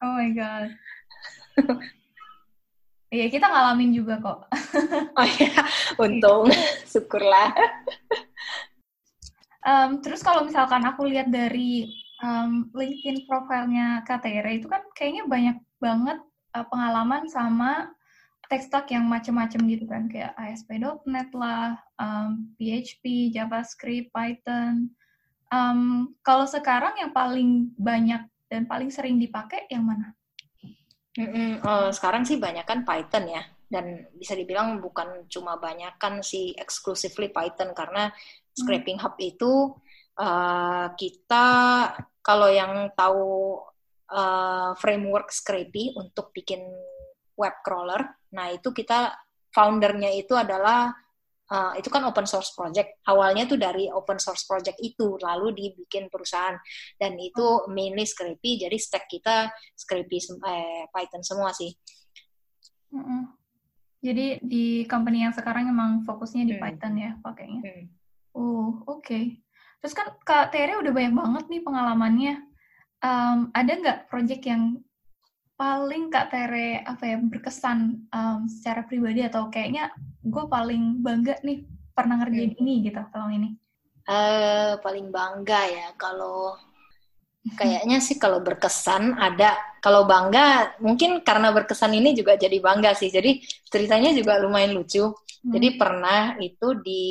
oh 0.00 0.12
my 0.16 0.30
god 0.32 0.70
Iya, 3.06 3.30
kita 3.30 3.46
ngalamin 3.46 3.94
juga 3.94 4.18
kok. 4.18 4.50
oh 5.18 5.26
iya, 5.38 5.62
untung. 5.96 6.50
Syukurlah. 6.92 7.54
um, 9.62 10.02
terus 10.02 10.26
kalau 10.26 10.42
misalkan 10.42 10.82
aku 10.82 11.06
lihat 11.06 11.30
dari 11.30 11.86
um, 12.20 12.66
LinkedIn 12.74 13.24
profilnya 13.30 14.02
KTR 14.04 14.46
itu 14.58 14.66
kan 14.66 14.82
kayaknya 14.92 15.24
banyak 15.30 15.56
banget 15.78 16.18
uh, 16.58 16.66
pengalaman 16.66 17.30
sama 17.30 17.94
tech 18.50 18.62
stack 18.66 18.90
yang 18.90 19.06
macam-macam 19.06 19.60
gitu 19.70 19.86
kan 19.86 20.06
kayak 20.10 20.34
ASP.NET 20.38 21.30
lah, 21.34 21.78
um, 21.98 22.52
PHP, 22.58 23.30
JavaScript, 23.30 24.10
Python. 24.10 24.90
Um, 25.56 26.12
kalau 26.20 26.44
sekarang 26.44 27.00
yang 27.00 27.16
paling 27.16 27.72
banyak 27.80 28.28
dan 28.52 28.68
paling 28.68 28.92
sering 28.92 29.16
dipakai 29.16 29.64
yang 29.72 29.88
mana? 29.88 30.12
Mm-mm, 31.16 31.64
uh, 31.64 31.88
sekarang 31.88 32.28
sih 32.28 32.36
banyak 32.36 32.68
kan 32.68 32.84
Python 32.84 33.24
ya, 33.24 33.40
dan 33.72 34.04
bisa 34.12 34.36
dibilang 34.36 34.84
bukan 34.84 35.24
cuma 35.32 35.56
banyak 35.56 35.96
kan 35.96 36.20
si 36.20 36.52
exclusively 36.60 37.32
Python 37.32 37.72
karena 37.72 38.12
hmm. 38.12 38.52
Scraping 38.52 39.00
Hub 39.00 39.16
itu 39.16 39.72
uh, 40.20 40.92
kita 40.92 41.46
kalau 42.20 42.52
yang 42.52 42.92
tahu 42.92 43.56
uh, 44.12 44.76
framework 44.76 45.32
Scrapy 45.32 45.96
untuk 45.96 46.36
bikin 46.36 46.60
web 47.40 47.56
crawler. 47.64 48.02
Nah, 48.36 48.52
itu 48.52 48.76
kita 48.76 49.14
foundernya 49.56 50.12
itu 50.12 50.36
adalah 50.36 50.92
uh, 51.52 51.72
itu 51.78 51.88
kan 51.92 52.02
open 52.06 52.26
source 52.26 52.54
project. 52.54 53.02
Awalnya 53.06 53.46
tuh 53.46 53.58
dari 53.58 53.86
open 53.90 54.18
source 54.18 54.46
project 54.46 54.78
itu 54.82 55.18
lalu 55.20 55.54
dibikin 55.54 56.10
perusahaan 56.10 56.56
dan 56.98 57.14
itu 57.18 57.66
mainly 57.70 58.06
Scrapy. 58.06 58.62
Jadi 58.62 58.76
stack 58.78 59.06
kita 59.10 59.50
Scrapy 59.74 60.18
eh, 60.46 60.84
Python 60.90 61.22
semua 61.22 61.50
sih. 61.54 61.70
Mm 62.94 63.02
-hmm. 63.02 63.22
Jadi 64.06 64.26
di 64.44 64.64
company 64.86 65.26
yang 65.26 65.34
sekarang 65.34 65.66
emang 65.66 66.06
fokusnya 66.06 66.46
di 66.46 66.54
hmm. 66.54 66.62
Python 66.62 66.94
ya 66.94 67.10
pakainya. 67.26 67.60
Hmm. 67.64 67.84
Oh, 68.36 68.78
oke. 68.86 69.02
Okay. 69.02 69.42
Terus 69.82 69.94
kan 69.98 70.14
Kak 70.22 70.54
Tere 70.54 70.78
udah 70.78 70.92
banyak 70.94 71.14
banget 71.16 71.44
nih 71.50 71.62
pengalamannya. 71.66 72.34
Um, 73.02 73.50
ada 73.50 73.72
nggak 73.74 73.98
project 74.06 74.42
yang 74.46 74.78
paling 75.56 76.12
Kak 76.12 76.28
Tere 76.28 76.84
apa 76.84 77.04
ya 77.08 77.16
berkesan 77.16 78.08
um, 78.12 78.40
secara 78.44 78.84
pribadi 78.84 79.24
atau 79.24 79.48
kayaknya 79.48 79.88
gue 80.20 80.44
paling 80.46 81.00
bangga 81.00 81.40
nih 81.40 81.64
pernah 81.96 82.20
ngerjain 82.20 82.52
hmm. 82.52 82.60
ini 82.60 82.74
gitu 82.84 83.00
kalau 83.08 83.32
ini? 83.32 83.56
Uh, 84.06 84.78
paling 84.84 85.10
bangga 85.10 85.60
ya 85.66 85.88
kalau 85.98 86.54
kayaknya 87.56 87.98
sih 87.98 88.20
kalau 88.20 88.44
berkesan 88.44 89.16
ada 89.16 89.56
kalau 89.80 90.04
bangga 90.04 90.78
mungkin 90.82 91.22
karena 91.22 91.50
berkesan 91.54 91.94
ini 91.94 92.14
juga 92.14 92.34
jadi 92.34 92.58
bangga 92.58 92.94
sih 92.94 93.10
jadi 93.10 93.38
ceritanya 93.70 94.14
juga 94.14 94.38
lumayan 94.38 94.74
lucu 94.74 95.10
hmm. 95.10 95.50
jadi 95.50 95.68
pernah 95.78 96.22
itu 96.42 96.68
di 96.84 97.04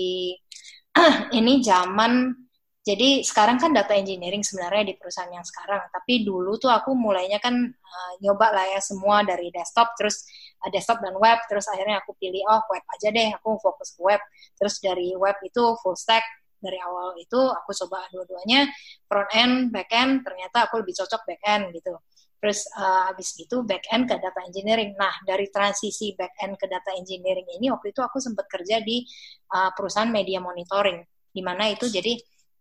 ini 1.40 1.64
zaman 1.64 2.45
jadi 2.86 3.26
sekarang 3.26 3.58
kan 3.58 3.74
data 3.74 3.98
engineering 3.98 4.46
sebenarnya 4.46 4.86
di 4.86 4.94
perusahaan 4.94 5.34
yang 5.34 5.42
sekarang, 5.42 5.90
tapi 5.90 6.22
dulu 6.22 6.62
tuh 6.62 6.70
aku 6.70 6.94
mulainya 6.94 7.42
kan 7.42 7.58
uh, 7.74 8.14
nyoba 8.22 8.54
lah 8.54 8.66
ya 8.70 8.80
semua 8.80 9.26
dari 9.26 9.50
desktop, 9.50 9.98
terus 9.98 10.22
uh, 10.62 10.70
desktop 10.70 11.02
dan 11.02 11.18
web, 11.18 11.42
terus 11.50 11.66
akhirnya 11.66 12.06
aku 12.06 12.14
pilih 12.22 12.46
oh 12.46 12.62
web 12.70 12.86
aja 12.94 13.10
deh, 13.10 13.34
aku 13.34 13.58
fokus 13.58 13.98
ke 13.98 14.02
web, 14.06 14.22
terus 14.62 14.78
dari 14.78 15.18
web 15.18 15.34
itu 15.42 15.64
full 15.82 15.98
stack, 15.98 16.22
dari 16.62 16.78
awal 16.82 17.18
itu 17.18 17.38
aku 17.38 17.74
coba 17.86 18.06
dua-duanya 18.14 18.70
front 19.10 19.30
end, 19.34 19.74
back 19.74 19.90
end, 19.90 20.22
ternyata 20.22 20.70
aku 20.70 20.82
lebih 20.82 20.94
cocok 20.98 21.22
back 21.26 21.42
end 21.46 21.74
gitu. 21.74 21.94
Terus 22.36 22.70
uh, 22.78 23.10
habis 23.10 23.34
itu 23.42 23.66
back 23.66 23.90
end 23.90 24.06
ke 24.06 24.22
data 24.22 24.42
engineering. 24.46 24.94
Nah 24.94 25.14
dari 25.26 25.50
transisi 25.50 26.14
back 26.14 26.38
end 26.46 26.62
ke 26.62 26.70
data 26.70 26.94
engineering 26.94 27.50
ini 27.58 27.74
waktu 27.74 27.90
itu 27.90 28.06
aku 28.06 28.22
sempat 28.22 28.46
kerja 28.46 28.86
di 28.86 29.02
uh, 29.50 29.74
perusahaan 29.74 30.10
media 30.10 30.38
monitoring, 30.38 31.02
di 31.34 31.42
mana 31.42 31.74
itu 31.74 31.90
jadi 31.90 32.14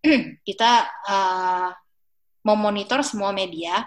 kita 0.49 0.73
uh, 1.09 1.71
memonitor 2.45 3.01
semua 3.01 3.33
media, 3.33 3.81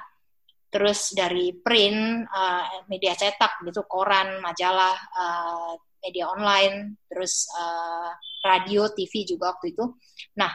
terus 0.74 1.14
dari 1.14 1.54
print, 1.54 2.26
uh, 2.26 2.86
media 2.90 3.14
cetak 3.14 3.62
gitu, 3.62 3.86
koran, 3.86 4.42
majalah, 4.42 4.98
uh, 5.14 5.74
media 6.02 6.26
online, 6.34 6.98
terus 7.06 7.46
uh, 7.54 8.10
radio, 8.42 8.90
TV 8.90 9.30
juga 9.30 9.54
waktu 9.54 9.78
itu. 9.78 9.86
Nah, 10.42 10.52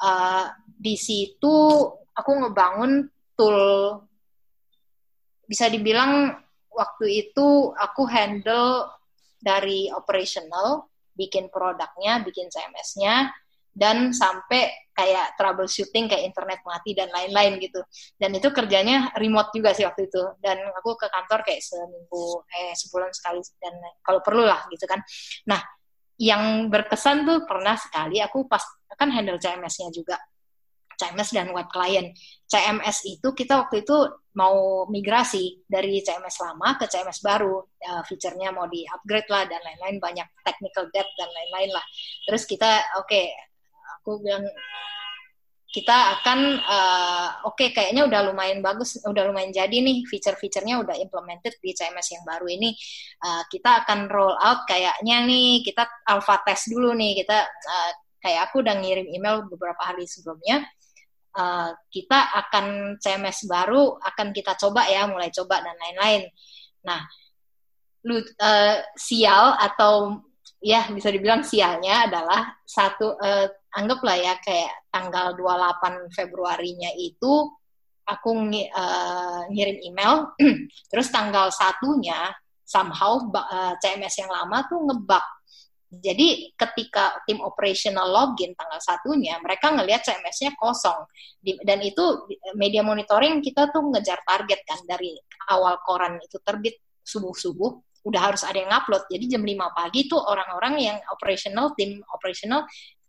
uh, 0.00 0.46
di 0.64 0.96
situ 0.96 1.54
aku 2.12 2.30
ngebangun 2.32 3.08
tool, 3.36 4.00
bisa 5.44 5.68
dibilang 5.68 6.32
waktu 6.72 7.28
itu 7.28 7.76
aku 7.76 8.08
handle 8.08 8.88
dari 9.36 9.92
operational, 9.92 10.88
bikin 11.12 11.52
produknya, 11.52 12.24
bikin 12.24 12.48
CMS-nya, 12.48 13.28
dan 13.72 14.12
sampai 14.12 14.68
kayak 14.92 15.34
troubleshooting 15.40 16.04
kayak 16.04 16.28
internet 16.28 16.60
mati 16.68 16.92
dan 16.92 17.08
lain-lain 17.08 17.56
gitu. 17.58 17.80
Dan 18.20 18.36
itu 18.36 18.52
kerjanya 18.52 19.10
remote 19.16 19.50
juga 19.56 19.72
sih 19.72 19.88
waktu 19.88 20.12
itu. 20.12 20.22
Dan 20.38 20.60
aku 20.76 20.94
ke 21.00 21.08
kantor 21.08 21.40
kayak 21.42 21.64
seminggu 21.64 22.44
eh 22.52 22.76
sebulan 22.76 23.10
sekali 23.16 23.40
dan 23.58 23.74
kalau 24.04 24.20
perlu 24.20 24.44
lah 24.44 24.68
gitu 24.68 24.84
kan. 24.84 25.00
Nah, 25.48 25.60
yang 26.20 26.68
berkesan 26.68 27.24
tuh 27.24 27.48
pernah 27.48 27.74
sekali 27.74 28.20
aku 28.20 28.44
pas 28.46 28.62
kan 28.94 29.08
handle 29.08 29.40
CMS-nya 29.40 29.88
juga. 29.90 30.20
CMS 30.92 31.34
dan 31.34 31.50
web 31.50 31.66
client. 31.72 32.14
CMS 32.46 33.02
itu 33.08 33.34
kita 33.34 33.66
waktu 33.66 33.82
itu 33.82 33.96
mau 34.38 34.86
migrasi 34.86 35.66
dari 35.66 35.98
CMS 35.98 36.38
lama 36.38 36.78
ke 36.78 36.86
CMS 36.86 37.24
baru. 37.24 37.58
Uh, 37.82 38.02
fiturnya 38.06 38.54
mau 38.54 38.70
di-upgrade 38.70 39.26
lah 39.26 39.44
dan 39.50 39.58
lain-lain, 39.66 39.98
banyak 39.98 40.28
technical 40.46 40.86
debt 40.94 41.08
dan 41.18 41.26
lain-lain 41.26 41.74
lah. 41.74 41.82
Terus 42.28 42.46
kita, 42.46 42.70
oke, 43.02 43.08
okay, 43.08 43.34
aku 44.02 44.18
bilang 44.18 44.42
kita 45.72 46.20
akan 46.20 46.60
uh, 46.68 47.28
oke 47.48 47.56
okay, 47.56 47.72
kayaknya 47.72 48.04
udah 48.04 48.28
lumayan 48.28 48.60
bagus, 48.60 49.00
udah 49.08 49.24
lumayan 49.24 49.56
jadi 49.56 49.72
nih 49.72 50.04
feature-featurenya 50.04 50.84
udah 50.84 50.92
implemented 51.00 51.56
di 51.64 51.72
CMS 51.72 52.12
yang 52.12 52.28
baru 52.28 52.44
ini. 52.44 52.76
Uh, 53.24 53.40
kita 53.48 53.80
akan 53.80 54.12
roll 54.12 54.36
out 54.36 54.68
kayaknya 54.68 55.24
nih 55.24 55.64
kita 55.64 55.88
alpha 56.04 56.44
test 56.44 56.68
dulu 56.68 56.92
nih 56.92 57.24
kita 57.24 57.48
uh, 57.48 57.90
kayak 58.20 58.52
aku 58.52 58.60
udah 58.60 58.76
ngirim 58.84 59.08
email 59.08 59.48
beberapa 59.48 59.80
hari 59.80 60.04
sebelumnya. 60.04 60.60
Uh, 61.32 61.72
kita 61.88 62.20
akan 62.44 63.00
CMS 63.00 63.48
baru 63.48 63.96
akan 63.96 64.36
kita 64.36 64.52
coba 64.60 64.84
ya, 64.92 65.08
mulai 65.08 65.32
coba 65.32 65.64
dan 65.64 65.72
lain-lain. 65.80 66.28
Nah, 66.84 67.00
lu 68.04 68.20
uh, 68.20 68.76
sial 68.92 69.56
atau 69.56 70.20
ya 70.62 70.86
bisa 70.94 71.10
dibilang 71.10 71.42
sialnya 71.42 72.06
adalah 72.06 72.54
satu 72.62 73.18
uh, 73.18 73.46
anggaplah 73.74 74.16
ya 74.16 74.34
kayak 74.38 74.86
tanggal 74.94 75.34
28 75.34 76.14
Februarinya 76.14 76.94
itu 76.94 77.50
aku 78.06 78.30
ng 78.34 78.54
uh, 78.54 78.60
eh, 78.76 79.40
ngirim 79.50 79.78
email, 79.86 80.34
terus 80.90 81.08
tanggal 81.08 81.48
satunya 81.54 82.30
somehow 82.66 83.18
uh, 83.20 83.32
eh, 83.32 83.74
CMS 83.78 84.22
yang 84.22 84.30
lama 84.30 84.66
tuh 84.66 84.80
ngebug. 84.82 85.26
Jadi 85.92 86.56
ketika 86.56 87.20
tim 87.28 87.44
operational 87.44 88.08
login 88.08 88.56
tanggal 88.56 88.80
satunya, 88.80 89.36
mereka 89.44 89.76
ngelihat 89.76 90.00
CMS-nya 90.00 90.56
kosong. 90.56 91.04
Dan 91.44 91.84
itu 91.84 92.32
media 92.56 92.80
monitoring 92.80 93.44
kita 93.44 93.68
tuh 93.68 93.92
ngejar 93.92 94.24
target 94.24 94.64
kan 94.64 94.80
dari 94.88 95.12
awal 95.52 95.76
koran 95.84 96.16
itu 96.16 96.40
terbit 96.40 96.80
subuh-subuh, 97.04 97.91
udah 98.02 98.20
harus 98.32 98.42
ada 98.42 98.58
yang 98.58 98.72
upload. 98.72 99.06
Jadi 99.10 99.24
jam 99.30 99.42
5 99.42 99.78
pagi 99.78 100.10
tuh 100.10 100.18
orang-orang 100.18 100.74
yang 100.82 100.96
operational, 101.10 101.74
tim 101.78 102.02
operational 102.10 102.66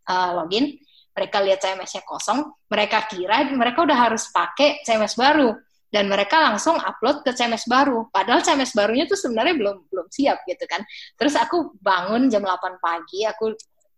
uh, 0.09 0.31
login, 0.41 0.77
mereka 1.13 1.37
lihat 1.45 1.61
CMS-nya 1.61 2.01
kosong, 2.05 2.49
mereka 2.69 3.05
kira 3.05 3.45
mereka 3.53 3.85
udah 3.85 3.97
harus 4.09 4.29
pakai 4.33 4.81
CMS 4.81 5.13
baru 5.13 5.53
dan 5.93 6.09
mereka 6.09 6.41
langsung 6.41 6.73
upload 6.81 7.21
ke 7.21 7.37
CMS 7.37 7.69
baru. 7.69 8.09
Padahal 8.09 8.41
CMS 8.41 8.73
barunya 8.73 9.05
tuh 9.05 9.13
sebenarnya 9.13 9.53
belum 9.53 9.77
belum 9.93 10.07
siap 10.09 10.41
gitu 10.49 10.65
kan. 10.65 10.81
Terus 11.13 11.37
aku 11.37 11.77
bangun 11.77 12.33
jam 12.33 12.41
8 12.41 12.81
pagi, 12.81 13.29
aku 13.29 13.53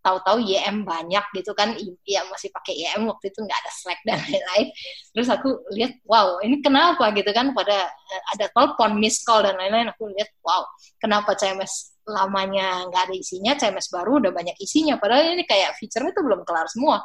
tahu-tahu 0.06 0.38
YM 0.46 0.86
banyak 0.86 1.26
gitu 1.34 1.58
kan, 1.58 1.74
ya 2.06 2.22
masih 2.30 2.54
pakai 2.54 2.78
YM 2.78 3.10
waktu 3.10 3.34
itu 3.34 3.42
nggak 3.42 3.58
ada 3.58 3.72
Slack 3.74 4.00
dan 4.06 4.22
lain-lain. 4.30 4.70
Terus 5.18 5.28
aku 5.34 5.66
lihat, 5.74 5.98
wow, 6.06 6.38
ini 6.46 6.62
kenapa 6.62 7.10
gitu 7.18 7.34
kan? 7.34 7.58
Pada 7.58 7.90
eh, 7.90 8.24
ada 8.38 8.46
telepon, 8.54 9.02
miss 9.02 9.26
call 9.26 9.42
dan 9.42 9.58
lain-lain. 9.58 9.90
Aku 9.98 10.14
lihat, 10.14 10.30
wow, 10.46 10.62
kenapa 11.02 11.34
CMS 11.34 11.98
lamanya 12.06 12.86
nggak 12.86 13.10
ada 13.10 13.16
isinya, 13.18 13.58
CMS 13.58 13.90
baru 13.90 14.22
udah 14.22 14.30
banyak 14.30 14.54
isinya. 14.62 15.02
Padahal 15.02 15.34
ini 15.34 15.44
kayak 15.50 15.74
fiturnya 15.82 16.14
itu 16.14 16.22
belum 16.22 16.46
kelar 16.46 16.70
semua. 16.70 17.02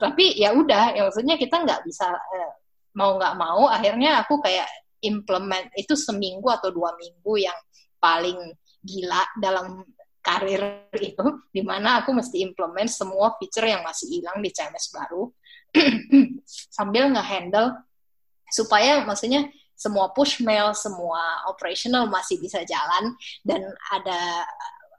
Tapi 0.00 0.40
ya 0.40 0.56
udah, 0.56 0.96
ya 0.96 1.04
maksudnya 1.04 1.36
kita 1.36 1.60
nggak 1.68 1.84
bisa 1.84 2.08
eh, 2.08 2.52
mau 2.96 3.20
nggak 3.20 3.36
mau. 3.36 3.68
Akhirnya 3.68 4.24
aku 4.24 4.40
kayak 4.40 4.66
implement 5.04 5.68
itu 5.76 5.92
seminggu 5.94 6.48
atau 6.48 6.72
dua 6.72 6.96
minggu 6.96 7.44
yang 7.44 7.58
paling 8.00 8.38
gila 8.82 9.22
dalam 9.36 9.84
karir 10.28 10.60
itu, 11.00 11.26
di 11.48 11.64
mana 11.64 12.04
aku 12.04 12.12
mesti 12.12 12.44
implement 12.44 12.92
semua 12.92 13.32
feature 13.40 13.64
yang 13.64 13.80
masih 13.80 14.12
hilang 14.12 14.44
di 14.44 14.52
CMS 14.52 14.92
baru, 14.92 15.32
sambil 16.76 17.08
nge-handle 17.08 17.80
supaya 18.52 19.08
maksudnya 19.08 19.48
semua 19.72 20.12
push 20.12 20.44
mail, 20.44 20.76
semua 20.76 21.48
operational 21.48 22.10
masih 22.12 22.36
bisa 22.42 22.60
jalan 22.68 23.14
dan 23.46 23.64
ada 23.88 24.44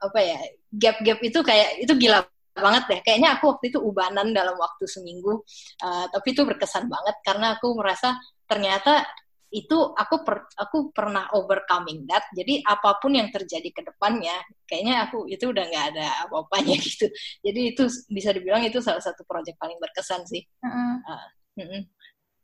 apa 0.00 0.18
ya 0.18 0.40
gap-gap 0.72 1.20
itu 1.20 1.38
kayak 1.44 1.84
itu 1.84 1.92
gila 1.94 2.24
banget 2.56 2.82
deh. 2.88 3.00
Kayaknya 3.04 3.38
aku 3.38 3.54
waktu 3.54 3.70
itu 3.70 3.78
ubanan 3.78 4.32
dalam 4.34 4.56
waktu 4.58 4.88
seminggu, 4.88 5.44
uh, 5.84 6.04
tapi 6.10 6.32
itu 6.34 6.42
berkesan 6.42 6.90
banget 6.90 7.16
karena 7.22 7.54
aku 7.60 7.76
merasa 7.76 8.16
ternyata 8.48 9.06
itu 9.50 9.78
aku 9.98 10.22
per, 10.22 10.46
aku 10.54 10.94
pernah 10.94 11.26
overcoming 11.34 12.06
that. 12.06 12.30
Jadi 12.30 12.62
apa 12.62 13.02
pun 13.02 13.18
yang 13.18 13.34
terjadi 13.34 13.66
ke 13.74 13.82
depannya, 13.82 14.38
kayaknya 14.62 15.10
aku 15.10 15.26
itu 15.26 15.50
udah 15.50 15.66
nggak 15.66 15.86
ada 15.94 16.06
apa-apanya 16.26 16.78
gitu. 16.86 17.10
Jadi 17.42 17.74
itu 17.74 17.90
bisa 18.06 18.30
dibilang 18.30 18.62
itu 18.62 18.78
salah 18.78 19.02
satu 19.02 19.26
proyek 19.26 19.58
paling 19.58 19.76
berkesan 19.82 20.22
sih. 20.30 20.46
Uh 20.62 20.66
-uh. 20.70 20.94
Uh, 21.02 21.10
uh 21.10 21.62
-uh. 21.66 21.82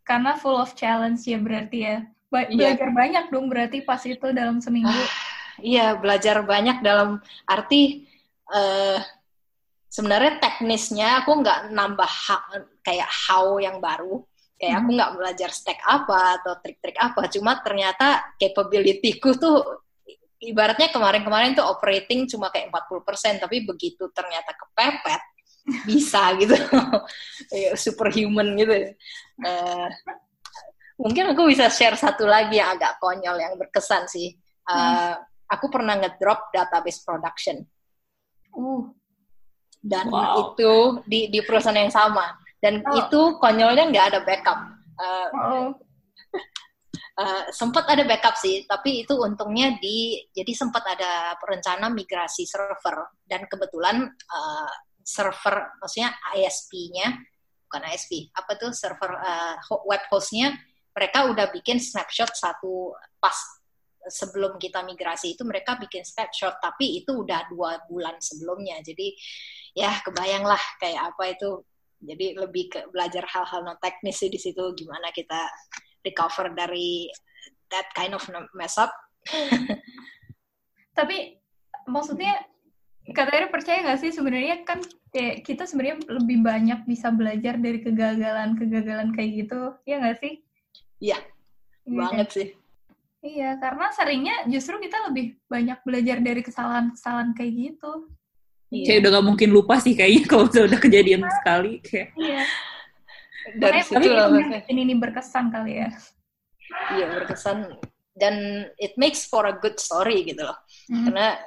Karena 0.02 0.34
full 0.34 0.58
of 0.58 0.74
challenge 0.74 1.22
ya 1.26 1.38
berarti 1.38 1.78
ya. 1.78 1.96
Ba 2.26 2.50
iya. 2.50 2.74
belajar 2.74 2.90
banyak 2.90 3.24
dong 3.30 3.46
berarti 3.46 3.78
pas 3.86 4.02
itu 4.02 4.26
dalam 4.34 4.58
seminggu. 4.58 4.90
Ah, 4.90 5.10
iya, 5.62 5.94
belajar 5.94 6.42
banyak 6.42 6.82
dalam 6.82 7.22
arti 7.46 8.02
uh, 8.50 8.98
sebenarnya 9.86 10.42
teknisnya 10.42 11.22
aku 11.22 11.38
nggak 11.38 11.70
nambah 11.70 12.10
ha 12.10 12.38
kayak 12.82 13.06
how 13.06 13.62
yang 13.62 13.78
baru. 13.78 14.26
Kayak 14.56 14.74
aku 14.80 14.88
nggak 14.96 15.12
belajar 15.20 15.50
stack 15.52 15.84
apa 15.84 16.40
atau 16.40 16.56
trik-trik 16.64 16.96
apa, 16.96 17.28
cuma 17.28 17.60
ternyata 17.60 18.24
capability-ku 18.40 19.36
tuh 19.36 19.84
ibaratnya 20.40 20.88
kemarin-kemarin 20.92 21.56
tuh 21.56 21.64
operating 21.64 22.24
cuma 22.24 22.48
kayak 22.48 22.72
40%, 22.72 23.44
tapi 23.44 23.68
begitu 23.68 24.08
ternyata 24.12 24.56
kepepet, 24.56 25.22
bisa 25.88 26.32
gitu. 26.40 26.56
superhuman 27.76 28.56
gitu. 28.56 28.96
Uh, 29.44 29.88
mungkin 30.96 31.36
aku 31.36 31.52
bisa 31.52 31.68
share 31.68 31.96
satu 31.96 32.24
lagi 32.24 32.56
yang 32.56 32.76
agak 32.76 32.96
konyol 33.00 33.36
yang 33.36 33.54
berkesan 33.60 34.08
sih. 34.08 34.32
Uh, 34.64 35.12
hmm. 35.12 35.14
Aku 35.52 35.70
pernah 35.70 35.94
ngedrop 36.00 36.50
database 36.50 37.04
production. 37.04 37.60
Uh. 38.56 38.88
Dan 39.86 40.10
wow. 40.10 40.50
itu 40.50 40.98
di 41.06 41.30
di 41.30 41.38
perusahaan 41.46 41.76
yang 41.76 41.92
sama. 41.92 42.34
Dan 42.66 42.82
oh. 42.82 42.98
itu 42.98 43.20
konyolnya 43.38 43.94
nggak 43.94 44.06
ada 44.10 44.20
backup. 44.26 44.58
Uh, 44.98 45.28
oh. 45.38 45.66
uh, 47.22 47.46
sempat 47.54 47.86
ada 47.86 48.02
backup 48.02 48.34
sih, 48.34 48.66
tapi 48.66 49.06
itu 49.06 49.14
untungnya 49.14 49.78
di 49.78 50.18
jadi 50.34 50.50
sempat 50.50 50.82
ada 50.82 51.38
perencana 51.38 51.86
migrasi 51.94 52.42
server 52.42 53.22
dan 53.22 53.46
kebetulan 53.46 54.10
uh, 54.10 54.72
server 55.06 55.78
maksudnya 55.78 56.10
ISP-nya 56.34 57.14
bukan 57.70 57.82
ISP 57.94 58.34
apa 58.34 58.58
tuh 58.58 58.74
server 58.74 59.14
uh, 59.14 59.54
web 59.86 60.02
hostnya 60.10 60.58
mereka 60.90 61.30
udah 61.30 61.46
bikin 61.54 61.78
snapshot 61.78 62.34
satu 62.34 62.90
pas 63.22 63.38
sebelum 64.06 64.58
kita 64.58 64.82
migrasi 64.82 65.38
itu 65.38 65.46
mereka 65.46 65.78
bikin 65.78 66.02
snapshot 66.02 66.58
tapi 66.58 67.02
itu 67.02 67.22
udah 67.22 67.46
dua 67.50 67.82
bulan 67.86 68.18
sebelumnya 68.18 68.82
jadi 68.82 69.14
ya 69.78 69.94
kebayanglah 70.02 70.62
kayak 70.82 71.14
apa 71.14 71.38
itu 71.38 71.62
jadi 72.00 72.36
lebih 72.36 72.68
ke 72.68 72.80
belajar 72.92 73.24
hal-hal 73.24 73.64
non 73.64 73.78
teknis 73.80 74.20
sih 74.20 74.28
di 74.28 74.36
situ 74.36 74.60
gimana 74.76 75.08
kita 75.12 75.48
recover 76.04 76.52
dari 76.52 77.08
that 77.72 77.88
kind 77.96 78.14
of 78.14 78.22
mess 78.54 78.78
up. 78.78 78.92
Tapi 80.98 81.40
maksudnya 81.88 82.46
katanya 83.10 83.48
percaya 83.50 83.82
nggak 83.86 84.00
sih 84.02 84.10
sebenarnya 84.10 84.66
kan 84.66 84.82
kayak 85.14 85.46
kita 85.46 85.64
sebenarnya 85.64 86.02
lebih 86.10 86.42
banyak 86.42 86.80
bisa 86.86 87.14
belajar 87.14 87.58
dari 87.58 87.78
kegagalan-kegagalan 87.82 89.14
kayak 89.14 89.46
gitu 89.46 89.60
ya 89.86 90.02
nggak 90.02 90.18
sih? 90.20 90.34
Iya 91.02 91.18
ya, 91.86 91.96
banget 91.96 92.28
sih. 92.32 92.48
Iya 93.26 93.58
karena 93.58 93.90
seringnya 93.90 94.36
justru 94.46 94.78
kita 94.78 95.10
lebih 95.10 95.34
banyak 95.50 95.78
belajar 95.82 96.22
dari 96.22 96.40
kesalahan-kesalahan 96.46 97.34
kayak 97.34 97.74
gitu 97.74 98.06
Iya. 98.70 98.84
Kayak 98.86 98.98
udah 99.02 99.10
gak 99.14 99.26
mungkin 99.26 99.48
lupa 99.54 99.74
sih 99.78 99.94
kayaknya 99.94 100.22
kalau 100.30 100.44
udah 100.50 100.80
kejadian 100.80 101.22
nah, 101.22 101.32
sekali 101.38 101.72
kayak. 101.82 102.10
Iya. 102.18 102.42
Dari 103.56 103.80
situ 103.86 104.08
lah 104.10 104.26
ini, 104.66 104.82
ini 104.90 104.94
berkesan 104.98 105.54
kali 105.54 105.86
ya. 105.86 105.90
Iya 106.98 107.06
berkesan 107.14 107.78
dan 108.16 108.66
it 108.80 108.96
makes 108.98 109.28
for 109.28 109.46
a 109.46 109.54
good 109.54 109.78
story 109.78 110.26
gitu 110.26 110.42
loh. 110.42 110.58
Hmm. 110.90 111.06
Karena 111.06 111.38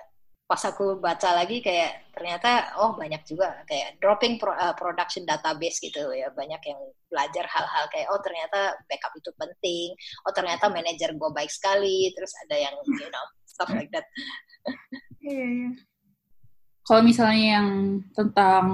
pas 0.49 0.65
aku 0.65 0.97
baca 0.97 1.38
lagi 1.38 1.61
kayak 1.61 2.09
ternyata 2.09 2.73
oh 2.81 2.97
banyak 2.97 3.21
juga 3.21 3.61
kayak 3.69 4.01
dropping 4.01 4.41
pro, 4.41 4.49
uh, 4.49 4.73
production 4.73 5.21
database 5.21 5.77
gitu 5.77 6.09
ya 6.09 6.33
banyak 6.33 6.57
yang 6.65 6.81
belajar 7.05 7.45
hal-hal 7.45 7.85
kayak 7.93 8.09
oh 8.09 8.17
ternyata 8.17 8.73
backup 8.89 9.13
itu 9.13 9.29
penting 9.38 9.93
oh 10.25 10.33
ternyata 10.33 10.65
manajer 10.73 11.13
gue 11.13 11.29
baik 11.38 11.53
sekali 11.53 12.09
terus 12.17 12.33
ada 12.49 12.57
yang 12.57 12.73
you 12.81 13.09
know 13.13 13.25
stuff 13.45 13.69
like 13.77 13.93
that 13.93 14.09
iya, 15.21 15.69
iya 15.69 15.69
kalau 16.89 17.05
misalnya 17.05 17.62
yang 17.62 18.01
tentang 18.17 18.65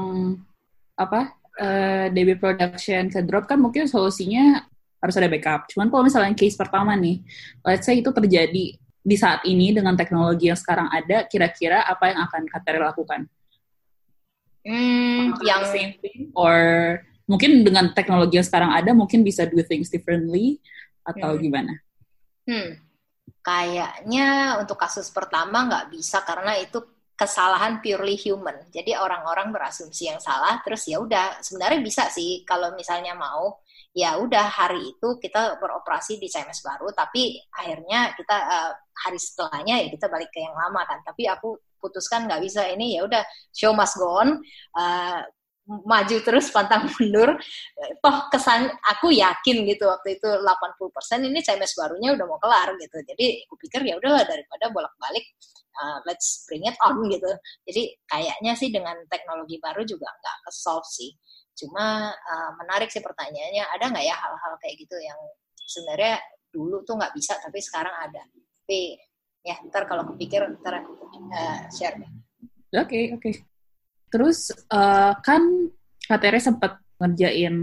apa 0.95 1.35
uh, 1.59 2.07
eh, 2.07 2.15
DB 2.15 2.39
production 2.39 3.11
ke 3.11 3.19
drop 3.27 3.43
kan 3.43 3.59
mungkin 3.59 3.91
solusinya 3.91 4.63
harus 5.03 5.19
ada 5.19 5.27
backup. 5.27 5.67
Cuman 5.67 5.91
kalau 5.91 6.07
misalnya 6.07 6.31
case 6.31 6.55
pertama 6.55 6.95
nih, 6.95 7.19
let's 7.67 7.83
say 7.83 7.99
itu 7.99 8.07
terjadi 8.15 8.79
di 8.79 9.15
saat 9.19 9.43
ini 9.43 9.75
dengan 9.75 9.99
teknologi 9.99 10.47
yang 10.47 10.55
sekarang 10.55 10.87
ada, 10.87 11.27
kira-kira 11.27 11.83
apa 11.83 12.15
yang 12.15 12.19
akan 12.23 12.41
Kateri 12.47 12.79
lakukan? 12.79 13.21
Hmm, 14.63 15.35
yang 15.43 15.61
same 15.67 15.99
thing 15.99 16.31
or 16.33 16.55
mungkin 17.27 17.67
dengan 17.67 17.91
teknologi 17.91 18.39
yang 18.39 18.47
sekarang 18.47 18.71
ada 18.71 18.95
mungkin 18.95 19.27
bisa 19.27 19.43
do 19.43 19.59
things 19.59 19.91
differently 19.91 20.63
atau 21.03 21.35
hmm. 21.35 21.41
gimana? 21.43 21.73
Hmm, 22.47 22.79
kayaknya 23.43 24.55
untuk 24.63 24.79
kasus 24.79 25.11
pertama 25.11 25.67
nggak 25.67 25.93
bisa 25.93 26.23
karena 26.23 26.57
itu 26.57 26.94
kesalahan 27.15 27.79
purely 27.79 28.19
human. 28.19 28.55
Jadi 28.69 28.91
orang-orang 28.95 29.55
berasumsi 29.55 30.11
yang 30.11 30.19
salah, 30.19 30.59
terus 30.67 30.83
ya 30.85 30.99
udah 30.99 31.39
sebenarnya 31.39 31.79
bisa 31.79 32.11
sih 32.11 32.43
kalau 32.43 32.75
misalnya 32.75 33.15
mau 33.15 33.63
ya 33.95 34.19
udah 34.19 34.45
hari 34.51 34.91
itu 34.91 35.07
kita 35.23 35.55
beroperasi 35.55 36.19
di 36.19 36.27
CMS 36.27 36.59
baru, 36.59 36.91
tapi 36.91 37.39
akhirnya 37.55 38.11
kita 38.19 38.35
uh, 38.35 38.71
hari 39.07 39.15
setelahnya 39.15 39.75
ya 39.83 39.87
kita 39.95 40.11
balik 40.11 40.27
ke 40.35 40.43
yang 40.43 40.55
lama 40.55 40.83
kan. 40.83 40.99
Tapi 41.07 41.23
aku 41.31 41.55
putuskan 41.79 42.27
nggak 42.27 42.43
bisa 42.43 42.67
ini 42.67 42.99
ya 42.99 43.07
udah 43.07 43.23
show 43.55 43.71
must 43.71 43.95
go 43.95 44.19
on. 44.19 44.43
Uh, 44.75 45.23
maju 45.65 46.17
terus 46.21 46.53
pantang 46.53 46.85
mundur 46.93 47.33
toh 47.97 48.17
kesan 48.29 48.69
aku 48.85 49.09
yakin 49.09 49.65
gitu 49.65 49.89
waktu 49.89 50.21
itu 50.21 50.29
80% 50.29 51.25
ini 51.25 51.41
CMS 51.41 51.73
barunya 51.73 52.13
udah 52.13 52.25
mau 52.29 52.37
kelar 52.37 52.77
gitu 52.77 53.01
jadi 53.01 53.41
aku 53.49 53.57
pikir 53.57 53.81
ya 53.81 53.97
udahlah 53.97 54.21
daripada 54.29 54.69
bolak-balik 54.69 55.25
uh, 55.81 55.99
let's 56.07 56.43
bring 56.47 56.63
it 56.63 56.75
on 56.83 56.99
gitu 57.07 57.31
jadi 57.67 57.83
kayaknya 58.07 58.53
sih 58.55 58.69
dengan 58.71 58.95
teknologi 59.11 59.59
baru 59.59 59.83
juga 59.83 60.07
nggak 60.07 60.37
ke 60.47 60.51
solve 60.51 60.87
sih 60.87 61.11
cuma 61.55 62.11
uh, 62.11 62.51
menarik 62.59 62.91
sih 62.91 63.03
pertanyaannya 63.03 63.63
ada 63.75 63.85
nggak 63.91 64.05
ya 64.05 64.15
hal-hal 64.15 64.53
kayak 64.59 64.75
gitu 64.79 64.95
yang 64.99 65.19
sebenarnya 65.55 66.19
dulu 66.51 66.83
tuh 66.87 66.95
nggak 66.99 67.13
bisa 67.15 67.35
tapi 67.39 67.59
sekarang 67.59 67.95
ada 67.95 68.23
tapi 68.65 68.99
ya 69.45 69.55
ntar 69.69 69.85
kalau 69.85 70.03
kepikir 70.13 70.41
ntar 70.63 70.83
uh, 70.83 71.59
share 71.71 71.95
oke 71.99 72.09
okay, 72.71 73.11
oke 73.15 73.23
okay. 73.23 73.35
Terus 74.15 74.47
uh, 74.71 75.11
kan 75.19 75.43
KTR 76.07 76.39
sempat 76.39 76.79
ngerjain 76.95 77.55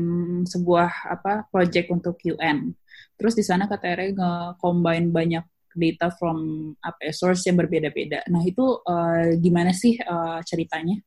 sebuah 0.45 1.09
apa 1.09 1.49
project 1.49 1.89
untuk 1.89 2.21
UN. 2.29 2.77
Terus 3.17 3.33
di 3.33 3.41
sana 3.41 3.65
KTR 3.65 4.13
nge-combine 4.13 5.09
banyak 5.09 5.45
data 5.75 6.13
from 6.15 6.71
apa 6.81 7.09
ya, 7.09 7.13
source 7.13 7.49
yang 7.49 7.59
berbeda-beda. 7.59 8.25
Nah 8.29 8.43
itu 8.45 8.81
uh, 8.85 9.33
gimana 9.41 9.73
sih 9.75 9.97
uh, 9.99 10.41
ceritanya? 10.45 11.01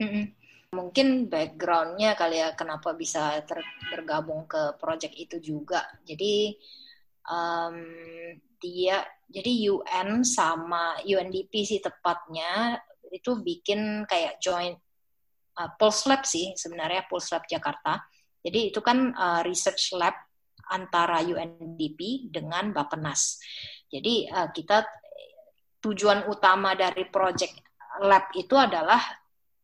Mm-hmm. 0.00 0.24
Mungkin 0.72 1.28
backgroundnya 1.28 2.16
kali 2.16 2.40
ya 2.40 2.56
kenapa 2.56 2.96
bisa 2.96 3.44
ter- 3.44 3.76
bergabung 3.92 4.48
ke 4.48 4.80
project 4.80 5.14
itu 5.14 5.36
juga. 5.38 5.84
Jadi 6.08 6.56
um, 7.28 7.76
dia 8.62 9.04
jadi 9.28 9.72
UN 9.72 10.22
sama 10.24 11.00
UNDP 11.04 11.64
sih 11.64 11.80
tepatnya 11.80 12.80
itu 13.12 13.36
bikin 13.44 14.08
kayak 14.08 14.40
joint 14.40 14.80
uh, 15.60 15.70
Pulse 15.76 16.08
Lab 16.08 16.24
sih 16.24 16.56
sebenarnya 16.56 17.04
Pulse 17.08 17.36
Lab 17.36 17.44
Jakarta. 17.44 18.00
Jadi 18.42 18.74
itu 18.74 18.80
kan 18.82 19.14
uh, 19.14 19.40
research 19.46 19.94
lab 19.94 20.16
antara 20.72 21.20
UNDP 21.20 22.32
dengan 22.32 22.72
Bapenas. 22.72 23.36
Jadi 23.92 24.24
uh, 24.32 24.48
kita 24.48 24.88
tujuan 25.84 26.24
utama 26.32 26.72
dari 26.72 27.04
project 27.12 27.60
lab 28.00 28.32
itu 28.32 28.56
adalah 28.56 29.02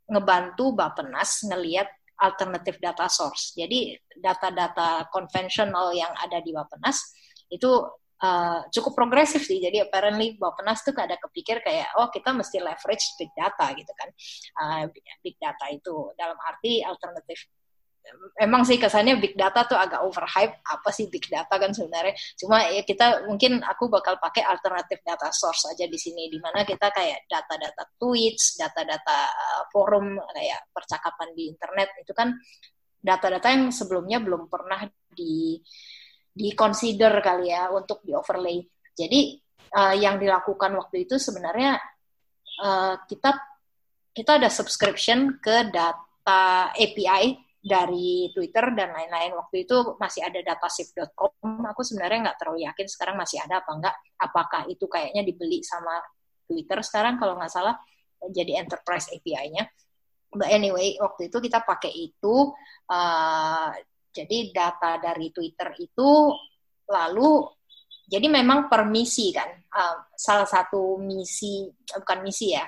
ngebantu 0.09 0.77
Bapenas 0.77 1.49
ngelihat 1.49 1.89
alternative 2.19 2.77
data 2.83 3.07
source. 3.07 3.55
Jadi 3.55 3.95
data-data 4.19 5.09
konvensional 5.09 5.95
yang 5.95 6.11
ada 6.19 6.43
di 6.43 6.51
Bapenas 6.51 7.15
itu 7.49 7.71
uh, 8.21 8.61
cukup 8.75 8.93
progresif 8.99 9.47
sih. 9.47 9.63
Jadi 9.63 9.79
apparently 9.81 10.35
Bapenas 10.37 10.83
tuh 10.83 10.93
ada 10.99 11.15
kepikir 11.17 11.63
kayak 11.63 11.95
oh 11.97 12.11
kita 12.11 12.35
mesti 12.35 12.59
leverage 12.59 13.15
big 13.17 13.31
data 13.39 13.71
gitu 13.73 13.93
kan. 13.95 14.09
Uh, 14.59 14.83
big 15.23 15.39
data 15.39 15.71
itu 15.71 16.13
dalam 16.19 16.37
arti 16.43 16.83
alternatif 16.83 17.47
emang 18.39 18.63
sih 18.63 18.79
kesannya 18.79 19.19
big 19.19 19.35
data 19.35 19.67
tuh 19.67 19.77
agak 19.77 20.05
overhype. 20.07 20.63
Apa 20.63 20.89
sih 20.95 21.11
big 21.11 21.27
data 21.27 21.59
kan 21.59 21.75
sebenarnya? 21.75 22.15
Cuma 22.39 22.63
ya 22.71 22.83
kita 22.87 23.27
mungkin 23.27 23.61
aku 23.61 23.91
bakal 23.91 24.17
pakai 24.23 24.47
alternatif 24.47 25.03
data 25.03 25.29
source 25.35 25.75
aja 25.75 25.85
di 25.91 25.99
sini 25.99 26.31
di 26.31 26.39
mana 26.39 26.63
kita 26.63 26.89
kayak 26.95 27.27
data-data 27.27 27.85
tweets 27.99 28.57
data-data 28.57 29.19
uh, 29.29 29.63
forum 29.75 30.17
kayak 30.33 30.71
percakapan 30.71 31.29
di 31.35 31.51
internet. 31.51 31.89
Itu 32.01 32.13
kan 32.15 32.33
data-data 32.99 33.49
yang 33.51 33.71
sebelumnya 33.75 34.23
belum 34.23 34.47
pernah 34.47 34.87
di 35.11 35.59
di 36.39 36.55
consider 36.55 37.19
kali 37.19 37.51
ya 37.51 37.75
untuk 37.75 38.07
di 38.07 38.15
overlay. 38.15 38.63
Jadi 38.95 39.35
uh, 39.75 39.95
yang 39.99 40.23
dilakukan 40.23 40.71
waktu 40.79 41.07
itu 41.07 41.19
sebenarnya 41.19 41.79
uh, 42.63 42.95
kita 43.11 43.35
kita 44.15 44.43
ada 44.43 44.51
subscription 44.51 45.39
ke 45.39 45.71
data 45.71 46.71
API 46.75 47.48
dari 47.69 48.33
Twitter 48.33 48.73
dan 48.73 48.97
lain-lain. 48.97 49.37
Waktu 49.37 49.69
itu 49.69 50.01
masih 50.01 50.25
ada 50.25 50.41
datasif.com. 50.41 51.69
Aku 51.69 51.85
sebenarnya 51.85 52.33
nggak 52.33 52.39
terlalu 52.41 52.65
yakin 52.65 52.87
sekarang 52.89 53.21
masih 53.21 53.45
ada 53.45 53.61
apa 53.61 53.71
enggak. 53.77 53.95
Apakah 54.17 54.63
itu 54.73 54.89
kayaknya 54.89 55.21
dibeli 55.23 55.61
sama 55.61 56.01
Twitter 56.49 56.81
sekarang 56.81 57.21
kalau 57.21 57.37
nggak 57.37 57.53
salah 57.53 57.77
jadi 58.33 58.65
enterprise 58.65 59.13
API-nya. 59.13 59.69
But 60.33 60.49
anyway, 60.49 60.97
waktu 60.97 61.29
itu 61.29 61.39
kita 61.45 61.63
pakai 61.69 61.93
itu. 61.93 62.57
Uh, 62.89 63.71
jadi 64.19 64.51
data 64.51 64.99
dari 64.99 65.31
Twitter 65.31 65.77
itu 65.79 66.33
lalu 66.89 67.45
jadi 68.09 68.27
memang 68.27 68.67
permisi 68.73 69.31
kan 69.31 69.47
uh, 69.53 70.09
salah 70.17 70.49
satu 70.49 70.97
misi 70.99 71.69
bukan 71.93 72.25
misi 72.25 72.57
ya 72.57 72.65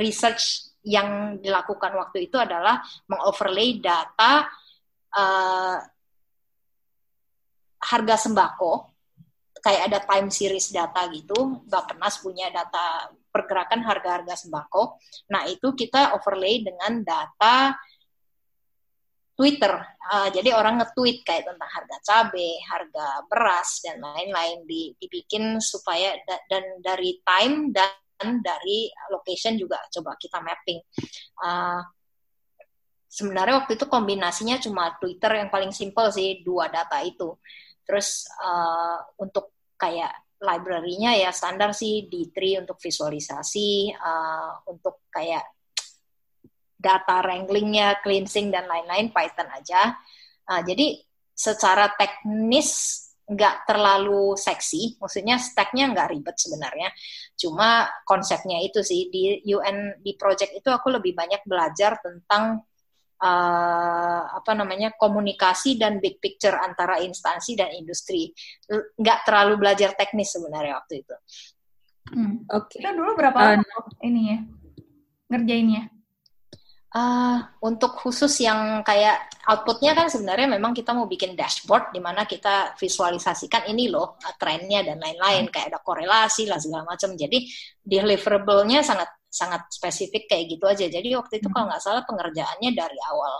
research 0.00 0.74
yang 0.86 1.42
dilakukan 1.42 1.92
waktu 1.98 2.30
itu 2.30 2.38
adalah 2.38 2.78
mengoverlay 3.10 3.82
data 3.82 4.46
uh, 5.10 5.76
harga 7.82 8.16
sembako 8.30 8.94
kayak 9.58 9.82
ada 9.90 9.98
time 10.06 10.30
series 10.30 10.70
data 10.70 11.10
gitu 11.10 11.66
Bappenas 11.66 12.22
punya 12.22 12.54
data 12.54 13.10
pergerakan 13.34 13.82
harga-harga 13.82 14.46
sembako 14.46 15.02
nah 15.34 15.42
itu 15.50 15.74
kita 15.74 16.14
overlay 16.14 16.62
dengan 16.62 17.02
data 17.02 17.74
Twitter. 19.36 19.76
Uh, 20.08 20.32
jadi 20.32 20.56
orang 20.56 20.80
nge-tweet 20.80 21.20
kayak 21.20 21.44
tentang 21.44 21.68
harga 21.68 21.96
cabai, 22.08 22.56
harga 22.72 23.06
beras 23.28 23.84
dan 23.84 24.00
lain-lain 24.00 24.64
di, 24.64 24.96
dibikin 24.96 25.60
supaya 25.60 26.16
da, 26.24 26.40
dan 26.48 26.80
dari 26.80 27.20
time 27.20 27.68
dan 27.68 27.92
dari 28.20 28.88
location 29.12 29.60
juga 29.60 29.80
coba 29.92 30.16
kita 30.16 30.40
mapping. 30.40 30.80
Uh, 31.40 31.80
sebenarnya 33.06 33.64
waktu 33.64 33.80
itu 33.80 33.86
kombinasinya 33.88 34.56
cuma 34.60 34.92
Twitter 35.00 35.40
yang 35.40 35.48
paling 35.48 35.72
simple 35.72 36.08
sih 36.12 36.40
dua 36.44 36.68
data 36.68 37.00
itu. 37.04 37.36
Terus 37.86 38.26
uh, 38.40 38.98
untuk 39.20 39.56
kayak 39.76 40.26
library-nya 40.36 41.16
ya 41.16 41.30
standar 41.32 41.72
sih 41.72 42.08
D3 42.12 42.60
untuk 42.66 42.76
visualisasi, 42.76 43.94
uh, 43.96 44.68
untuk 44.68 45.08
kayak 45.08 45.44
data 46.76 47.24
wranglingnya, 47.24 48.04
cleansing 48.04 48.52
dan 48.52 48.68
lain-lain 48.68 49.08
Python 49.10 49.48
aja. 49.48 49.96
Uh, 50.44 50.60
jadi 50.60 51.00
secara 51.32 51.92
teknis 51.96 53.00
nggak 53.26 53.66
terlalu 53.66 54.38
seksi, 54.38 55.02
maksudnya 55.02 55.36
stacknya 55.42 55.90
nggak 55.90 56.08
ribet 56.14 56.36
sebenarnya. 56.38 56.94
Cuma 57.34 57.90
konsepnya 58.06 58.62
itu 58.62 58.86
sih 58.86 59.10
di 59.10 59.42
UN 59.50 59.98
di 59.98 60.14
project 60.14 60.54
itu 60.54 60.70
aku 60.70 60.94
lebih 60.94 61.18
banyak 61.18 61.42
belajar 61.42 61.98
tentang 61.98 62.62
uh, 63.18 64.22
apa 64.30 64.52
namanya 64.54 64.94
komunikasi 64.94 65.74
dan 65.74 65.98
big 65.98 66.22
picture 66.22 66.54
antara 66.54 67.02
instansi 67.02 67.58
dan 67.58 67.74
industri. 67.74 68.30
Nggak 68.70 69.26
terlalu 69.26 69.58
belajar 69.58 69.98
teknis 69.98 70.30
sebenarnya 70.30 70.78
waktu 70.78 71.02
itu. 71.02 71.16
Hmm. 72.06 72.46
Oke. 72.54 72.78
Okay. 72.78 72.94
dulu 72.94 73.18
berapa 73.18 73.58
uh, 73.58 74.06
ini 74.06 74.22
ya 74.30 74.38
ngerjainnya? 75.34 75.95
Uh, 76.86 77.42
untuk 77.66 77.98
khusus 77.98 78.40
yang 78.40 78.80
kayak 78.80 79.28
outputnya 79.44 79.92
kan 79.92 80.06
sebenarnya 80.06 80.56
memang 80.56 80.72
kita 80.72 80.94
mau 80.94 81.04
bikin 81.04 81.34
dashboard 81.36 81.92
di 81.92 82.00
mana 82.00 82.24
kita 82.24 82.78
visualisasikan 82.78 83.68
ini 83.68 83.90
loh 83.90 84.16
uh, 84.16 84.34
trennya 84.38 84.86
dan 84.86 85.02
lain-lain 85.02 85.50
hmm. 85.50 85.52
kayak 85.52 85.74
ada 85.74 85.82
korelasi 85.82 86.48
lah 86.48 86.56
segala 86.56 86.86
macam. 86.86 87.12
Jadi 87.18 87.42
deliverable-nya 87.82 88.80
sangat 88.86 89.10
sangat 89.26 89.68
spesifik 89.68 90.24
kayak 90.30 90.56
gitu 90.56 90.64
aja. 90.64 90.86
Jadi 90.88 91.12
waktu 91.12 91.42
itu 91.42 91.48
hmm. 91.50 91.54
kalau 91.58 91.66
nggak 91.68 91.82
salah 91.84 92.02
pengerjaannya 92.08 92.70
dari 92.72 92.98
awal 93.12 93.34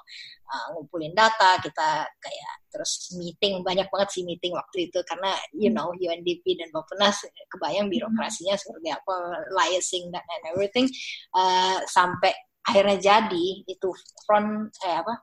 uh, 0.53 0.67
ngumpulin 0.77 1.15
data 1.17 1.59
kita 1.63 2.07
kayak 2.21 2.55
terus 2.71 3.11
meeting 3.17 3.65
banyak 3.65 3.89
banget 3.89 4.09
sih 4.13 4.23
meeting 4.23 4.53
waktu 4.55 4.91
itu 4.91 4.99
karena 5.09 5.33
you 5.57 5.73
hmm. 5.73 5.77
know 5.81 5.89
UNDP 5.97 6.61
dan 6.61 6.69
Bappenas 6.71 7.25
kebayang 7.51 7.89
birokrasinya 7.89 8.55
seperti 8.55 8.93
apa 8.93 9.15
liaising 9.55 10.13
dan 10.13 10.23
everything 10.53 10.87
uh, 11.35 11.81
sampai 11.89 12.35
akhirnya 12.67 12.99
jadi 12.99 13.47
itu 13.65 13.89
front 14.27 14.75
eh 14.83 14.97
apa 14.99 15.15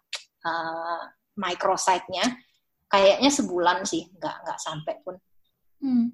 uh, 0.48 1.02
microsite-nya 1.36 2.24
kayaknya 2.88 3.30
sebulan 3.34 3.84
sih 3.84 4.06
nggak 4.16 4.36
nggak 4.46 4.60
sampai 4.62 4.96
pun 5.02 5.16
hmm. 5.82 6.08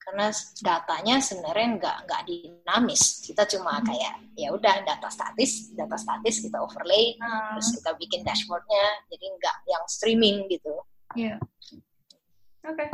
karena 0.00 0.32
datanya 0.64 1.20
sebenarnya 1.20 1.68
nggak 1.78 1.96
nggak 2.08 2.22
dinamis 2.24 3.20
kita 3.22 3.44
cuma 3.46 3.78
hmm. 3.78 3.86
kayak 3.86 4.14
ya 4.34 4.48
udah 4.50 4.80
data 4.82 5.12
statis 5.12 5.70
data 5.76 5.94
statis 5.94 6.40
kita 6.40 6.56
overlay 6.58 7.14
hmm. 7.20 7.56
terus 7.56 7.68
kita 7.76 7.90
bikin 8.00 8.24
dashboardnya 8.24 8.84
jadi 9.12 9.26
nggak 9.38 9.56
yang 9.68 9.84
streaming 9.86 10.36
gitu 10.48 10.74
yeah. 11.14 11.36
oke 12.64 12.74
okay. 12.74 12.88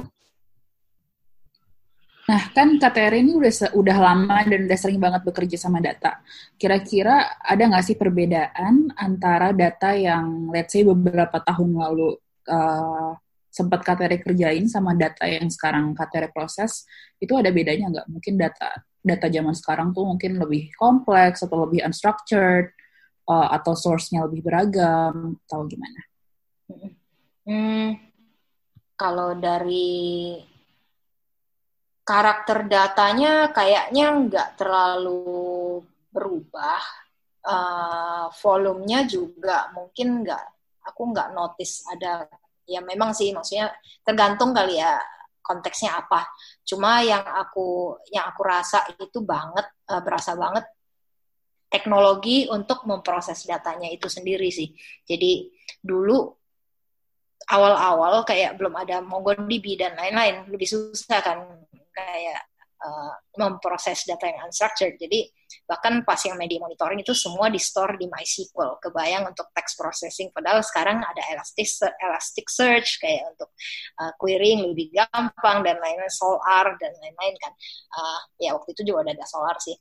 Nah, 2.29 2.43
kan 2.53 2.77
KTR 2.77 3.25
ini 3.25 3.33
udah 3.33 3.73
udah 3.73 3.97
lama 3.97 4.45
dan 4.45 4.69
udah 4.69 4.79
sering 4.79 5.01
banget 5.01 5.25
bekerja 5.25 5.57
sama 5.57 5.81
data. 5.81 6.21
Kira-kira 6.61 7.41
ada 7.41 7.63
nggak 7.65 7.85
sih 7.89 7.97
perbedaan 7.97 8.93
antara 9.01 9.57
data 9.57 9.97
yang, 9.97 10.53
let's 10.53 10.77
say, 10.77 10.85
beberapa 10.85 11.41
tahun 11.41 11.73
lalu 11.73 12.21
uh, 12.53 13.17
sempat 13.49 13.81
KTR 13.81 14.21
kerjain 14.21 14.69
sama 14.69 14.93
data 14.93 15.25
yang 15.25 15.49
sekarang 15.49 15.97
KTR 15.97 16.29
proses, 16.29 16.85
itu 17.17 17.33
ada 17.33 17.49
bedanya 17.49 17.89
nggak? 17.89 18.07
Mungkin 18.13 18.37
data 18.37 18.77
data 19.01 19.27
zaman 19.33 19.57
sekarang 19.57 19.97
tuh 19.97 20.05
mungkin 20.05 20.37
lebih 20.37 20.69
kompleks 20.77 21.41
atau 21.41 21.65
lebih 21.65 21.81
unstructured, 21.81 22.77
uh, 23.25 23.49
atau 23.57 23.73
source-nya 23.73 24.29
lebih 24.29 24.45
beragam, 24.45 25.41
atau 25.49 25.65
gimana? 25.65 26.01
Hmm, 27.49 27.97
kalau 29.01 29.33
dari 29.33 30.37
karakter 32.09 32.65
datanya 32.65 33.53
kayaknya 33.53 34.07
nggak 34.17 34.49
terlalu 34.57 35.85
berubah. 36.09 36.81
Uh, 37.49 38.29
volumenya 38.45 39.09
juga 39.09 39.73
mungkin 39.73 40.21
nggak, 40.21 40.45
aku 40.85 41.01
nggak 41.13 41.33
notice 41.33 41.81
ada, 41.89 42.29
ya 42.69 42.85
memang 42.85 43.17
sih 43.17 43.33
maksudnya 43.33 43.73
tergantung 44.05 44.53
kali 44.53 44.81
ya 44.81 45.01
konteksnya 45.41 45.97
apa. 45.97 46.29
Cuma 46.65 47.01
yang 47.05 47.25
aku 47.25 47.97
yang 48.13 48.29
aku 48.29 48.41
rasa 48.45 48.85
itu 48.97 49.21
banget, 49.25 49.65
uh, 49.89 50.01
berasa 50.05 50.37
banget 50.37 50.65
teknologi 51.69 52.49
untuk 52.49 52.89
memproses 52.89 53.45
datanya 53.45 53.89
itu 53.93 54.09
sendiri 54.09 54.49
sih. 54.49 54.73
Jadi 55.05 55.49
dulu 55.81 56.25
awal-awal 57.49 58.29
kayak 58.29 58.61
belum 58.61 58.77
ada 58.77 59.01
MongoDB 59.01 59.77
dan 59.81 59.97
lain-lain 59.97 60.53
lebih 60.53 60.69
susah 60.69 61.21
kan 61.25 61.68
kayak 61.99 62.43
uh, 62.83 63.13
memproses 63.39 64.07
data 64.07 64.31
yang 64.31 64.47
unstructured. 64.47 64.95
Jadi 64.99 65.27
bahkan 65.65 66.05
pas 66.05 66.21
yang 66.25 66.37
media 66.37 66.61
monitoring 66.61 67.01
itu 67.01 67.13
semua 67.17 67.51
di 67.51 67.59
store 67.61 67.99
di 67.99 68.07
MySQL. 68.07 68.79
Kebayang 68.83 69.29
untuk 69.29 69.51
text 69.53 69.75
processing. 69.79 70.31
Padahal 70.31 70.63
sekarang 70.63 71.03
ada 71.03 71.23
Elastic 71.35 71.69
Elastic 71.99 72.47
Search 72.49 73.03
kayak 73.03 73.35
untuk 73.35 73.51
uh, 73.99 74.13
querying 74.17 74.63
lebih 74.73 74.95
gampang 74.95 75.65
dan 75.67 75.77
lain-lain 75.83 76.13
Solar 76.13 76.79
dan 76.79 76.93
lain-lain 76.99 77.35
kan. 77.41 77.53
Uh, 77.95 78.21
ya 78.39 78.55
waktu 78.55 78.75
itu 78.77 78.95
juga 78.95 79.07
ada 79.07 79.27
Solar 79.27 79.57
sih. 79.59 79.75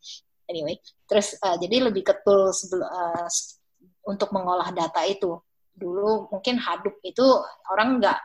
Anyway, 0.47 0.79
terus 1.03 1.35
uh, 1.43 1.59
jadi 1.59 1.91
lebih 1.91 2.07
ke 2.07 2.23
tools 2.23 2.71
uh, 2.71 3.27
untuk 4.07 4.31
mengolah 4.31 4.71
data 4.71 5.03
itu. 5.03 5.35
Dulu 5.77 6.31
mungkin 6.33 6.57
Hadoop 6.57 7.03
itu 7.03 7.25
orang 7.69 7.99
nggak 7.99 8.19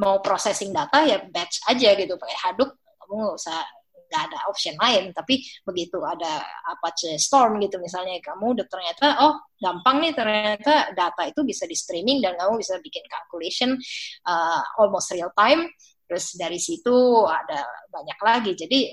mau 0.00 0.22
processing 0.22 0.70
data 0.70 1.02
ya 1.02 1.18
batch 1.28 1.66
aja 1.66 1.98
gitu 1.98 2.14
pakai 2.14 2.38
Hadoop 2.46 2.79
kamu 3.10 3.34
usah 3.34 3.58
nggak 4.10 4.22
ada 4.26 4.38
option 4.50 4.74
lain 4.74 5.14
tapi 5.14 5.38
begitu 5.62 6.02
ada 6.02 6.42
Apache 6.66 7.14
Storm 7.14 7.62
gitu 7.62 7.78
misalnya 7.78 8.18
kamu 8.18 8.58
udah 8.58 8.66
ternyata 8.66 9.06
oh 9.22 9.38
gampang 9.62 10.02
nih 10.02 10.12
ternyata 10.18 10.90
data 10.98 11.22
itu 11.30 11.46
bisa 11.46 11.62
di 11.70 11.78
streaming 11.78 12.18
dan 12.18 12.34
kamu 12.34 12.58
bisa 12.58 12.82
bikin 12.82 13.06
calculation 13.06 13.78
uh, 14.26 14.60
almost 14.82 15.14
real 15.14 15.30
time. 15.38 15.70
Terus 16.10 16.34
dari 16.34 16.58
situ 16.58 16.90
ada 17.22 17.62
banyak 17.86 18.18
lagi. 18.18 18.52
Jadi 18.58 18.90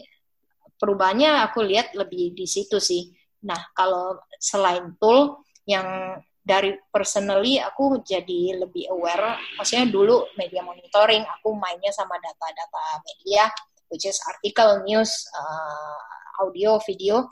perubahannya 0.77 1.49
aku 1.49 1.65
lihat 1.65 1.97
lebih 1.97 2.37
di 2.37 2.45
situ 2.45 2.77
sih. 2.77 3.09
Nah 3.49 3.57
kalau 3.73 4.21
selain 4.37 4.93
tool 5.01 5.41
yang 5.65 6.13
dari 6.45 6.77
personally 6.93 7.59
aku 7.59 8.05
jadi 8.07 8.55
lebih 8.55 8.87
aware 8.87 9.35
maksudnya 9.59 9.83
dulu 9.91 10.31
media 10.39 10.63
monitoring 10.63 11.27
aku 11.27 11.51
mainnya 11.59 11.91
sama 11.91 12.15
data-data 12.23 13.03
media 13.03 13.51
which 13.91 14.07
is 14.07 14.19
artikel, 14.27 14.83
news, 14.83 15.27
uh, 15.35 15.99
audio, 16.43 16.79
video. 16.83 17.27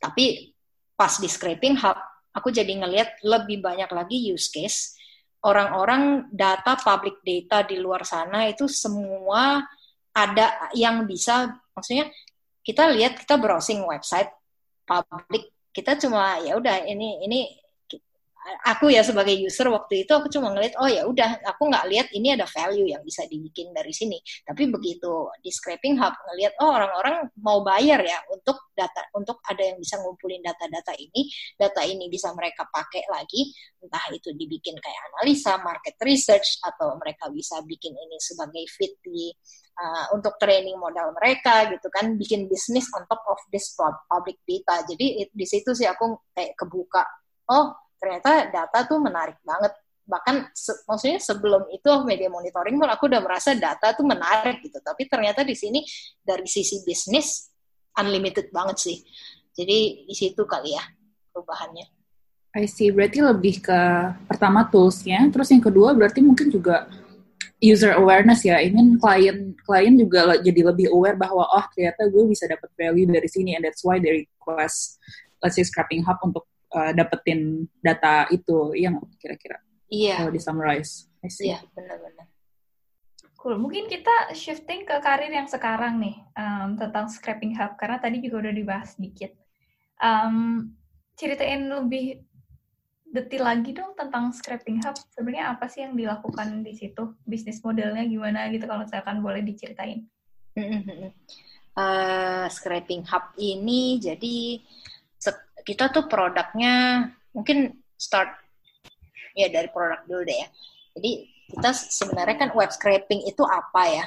Tapi 0.00 0.54
pas 0.96 1.16
di 1.20 1.28
scraping 1.28 1.76
hub, 1.80 1.96
aku 2.36 2.52
jadi 2.52 2.70
ngelihat 2.70 3.20
lebih 3.24 3.64
banyak 3.64 3.90
lagi 3.90 4.16
use 4.30 4.48
case 4.52 5.00
orang-orang 5.44 6.28
data 6.28 6.76
public 6.76 7.24
data 7.24 7.64
di 7.64 7.80
luar 7.80 8.04
sana 8.04 8.44
itu 8.48 8.68
semua 8.68 9.64
ada 10.12 10.70
yang 10.76 11.08
bisa 11.08 11.48
maksudnya 11.72 12.12
kita 12.60 12.92
lihat 12.92 13.16
kita 13.16 13.40
browsing 13.40 13.80
website 13.88 14.28
public 14.84 15.48
kita 15.72 15.96
cuma 15.96 16.42
ya 16.44 16.58
udah 16.60 16.84
ini 16.84 17.24
ini 17.24 17.40
aku 18.64 18.88
ya 18.88 19.04
sebagai 19.04 19.36
user 19.36 19.68
waktu 19.68 20.08
itu 20.08 20.12
aku 20.16 20.32
cuma 20.32 20.48
ngeliat 20.52 20.72
oh 20.80 20.88
ya 20.88 21.04
udah 21.04 21.44
aku 21.44 21.68
nggak 21.68 21.84
lihat 21.92 22.08
ini 22.16 22.32
ada 22.32 22.48
value 22.48 22.88
yang 22.88 23.04
bisa 23.04 23.28
dibikin 23.28 23.70
dari 23.76 23.92
sini. 23.92 24.16
Tapi 24.44 24.68
begitu 24.72 25.28
di 25.44 25.52
scraping 25.52 26.00
hub 26.00 26.14
ngelihat 26.32 26.56
oh 26.64 26.70
orang-orang 26.72 27.28
mau 27.44 27.60
bayar 27.60 28.00
ya 28.00 28.18
untuk 28.32 28.72
data 28.72 29.04
untuk 29.12 29.44
ada 29.44 29.60
yang 29.60 29.76
bisa 29.76 30.00
ngumpulin 30.00 30.40
data-data 30.40 30.96
ini 30.96 31.28
data 31.60 31.84
ini 31.84 32.08
bisa 32.08 32.32
mereka 32.32 32.64
pakai 32.68 33.04
lagi. 33.12 33.52
Entah 33.80 34.04
itu 34.12 34.32
dibikin 34.32 34.76
kayak 34.80 35.00
analisa 35.12 35.60
market 35.60 35.96
research 36.00 36.60
atau 36.64 36.96
mereka 36.96 37.28
bisa 37.28 37.60
bikin 37.64 37.92
ini 37.92 38.16
sebagai 38.20 38.64
fit 38.72 38.96
di 39.04 39.28
uh, 39.80 40.16
untuk 40.16 40.40
training 40.40 40.80
modal 40.80 41.12
mereka 41.12 41.68
gitu 41.68 41.92
kan 41.92 42.16
bikin 42.16 42.48
bisnis 42.48 42.88
on 42.96 43.04
top 43.04 43.20
of 43.28 43.40
this 43.52 43.76
public 44.08 44.40
data. 44.48 44.80
Jadi 44.88 45.28
di 45.28 45.46
situ 45.46 45.76
sih 45.76 45.84
aku 45.84 46.32
kayak 46.32 46.56
kebuka 46.56 47.04
oh 47.50 47.89
ternyata 48.00 48.48
data 48.48 48.78
tuh 48.88 48.98
menarik 48.98 49.36
banget. 49.44 49.76
Bahkan 50.08 50.50
se 50.56 50.72
maksudnya 50.88 51.22
sebelum 51.22 51.70
itu 51.70 51.90
media 52.02 52.26
monitoring 52.32 52.80
pun 52.80 52.90
aku 52.90 53.06
udah 53.06 53.22
merasa 53.22 53.54
data 53.54 53.94
tuh 53.94 54.02
menarik 54.08 54.64
gitu. 54.64 54.80
Tapi 54.80 55.06
ternyata 55.06 55.44
di 55.44 55.54
sini 55.54 55.84
dari 56.18 56.48
sisi 56.48 56.82
bisnis 56.82 57.52
unlimited 57.94 58.50
banget 58.50 58.80
sih. 58.80 58.98
Jadi 59.54 60.08
di 60.08 60.14
situ 60.16 60.42
kali 60.48 60.74
ya 60.74 60.82
perubahannya. 61.30 61.86
I 62.58 62.66
see. 62.66 62.90
Berarti 62.90 63.22
lebih 63.22 63.62
ke 63.62 63.80
pertama 64.26 64.66
toolsnya. 64.66 65.22
Terus 65.30 65.54
yang 65.54 65.62
kedua 65.62 65.94
berarti 65.94 66.18
mungkin 66.18 66.50
juga 66.50 66.90
user 67.62 67.94
awareness 67.94 68.42
ya. 68.42 68.58
Ingin 68.58 68.98
klien 68.98 69.54
klien 69.62 69.94
juga 69.94 70.34
jadi 70.42 70.74
lebih 70.74 70.90
aware 70.90 71.14
bahwa 71.14 71.46
oh 71.46 71.64
ternyata 71.70 72.10
gue 72.10 72.24
bisa 72.26 72.50
dapat 72.50 72.66
value 72.74 73.06
dari 73.06 73.30
sini. 73.30 73.54
And 73.54 73.62
that's 73.62 73.86
why 73.86 74.02
they 74.02 74.26
request 74.26 74.98
let's 75.38 75.54
say 75.54 75.62
scrapping 75.62 76.02
hub 76.02 76.18
untuk 76.26 76.49
uh, 76.74 76.92
dapetin 76.94 77.66
data 77.82 78.26
itu 78.30 78.74
yang 78.78 78.98
kira-kira 79.18 79.58
iya 79.90 80.22
kalau 80.22 80.32
di 80.34 80.40
summarize 80.40 81.10
iya 81.42 81.60
benar-benar 81.74 82.30
Cool. 83.40 83.56
Mungkin 83.56 83.88
kita 83.88 84.36
shifting 84.36 84.84
ke 84.84 85.00
karir 85.00 85.32
yang 85.32 85.48
sekarang 85.48 85.96
nih 85.96 86.12
um, 86.36 86.76
tentang 86.76 87.08
scraping 87.08 87.56
hub 87.56 87.72
karena 87.80 87.96
tadi 87.96 88.20
juga 88.20 88.44
udah 88.44 88.52
dibahas 88.52 89.00
sedikit. 89.00 89.32
Um, 89.96 90.68
ceritain 91.16 91.64
lebih 91.64 92.20
detail 93.08 93.48
lagi 93.48 93.72
dong 93.72 93.96
tentang 93.96 94.36
scraping 94.36 94.84
hub. 94.84 94.92
Sebenarnya 95.16 95.56
apa 95.56 95.72
sih 95.72 95.80
yang 95.88 95.96
dilakukan 95.96 96.60
di 96.60 96.76
situ? 96.76 97.16
Bisnis 97.24 97.64
modelnya 97.64 98.04
gimana 98.04 98.44
gitu 98.52 98.68
kalau 98.68 98.84
misalkan 98.84 99.24
boleh 99.24 99.40
diceritain. 99.40 100.04
uh, 101.80 102.44
scraping 102.52 103.08
hub 103.08 103.32
ini 103.40 103.96
jadi 104.04 104.60
kita 105.66 105.92
tuh 105.92 106.06
produknya 106.10 107.06
mungkin 107.30 107.74
start 107.94 108.32
ya 109.36 109.48
dari 109.52 109.68
produk 109.70 110.02
dulu 110.08 110.22
deh 110.26 110.38
ya. 110.40 110.48
Jadi 110.98 111.10
kita 111.50 111.70
sebenarnya 111.74 112.36
kan 112.38 112.50
web 112.54 112.70
scraping 112.70 113.26
itu 113.26 113.42
apa 113.42 113.82
ya 113.90 114.04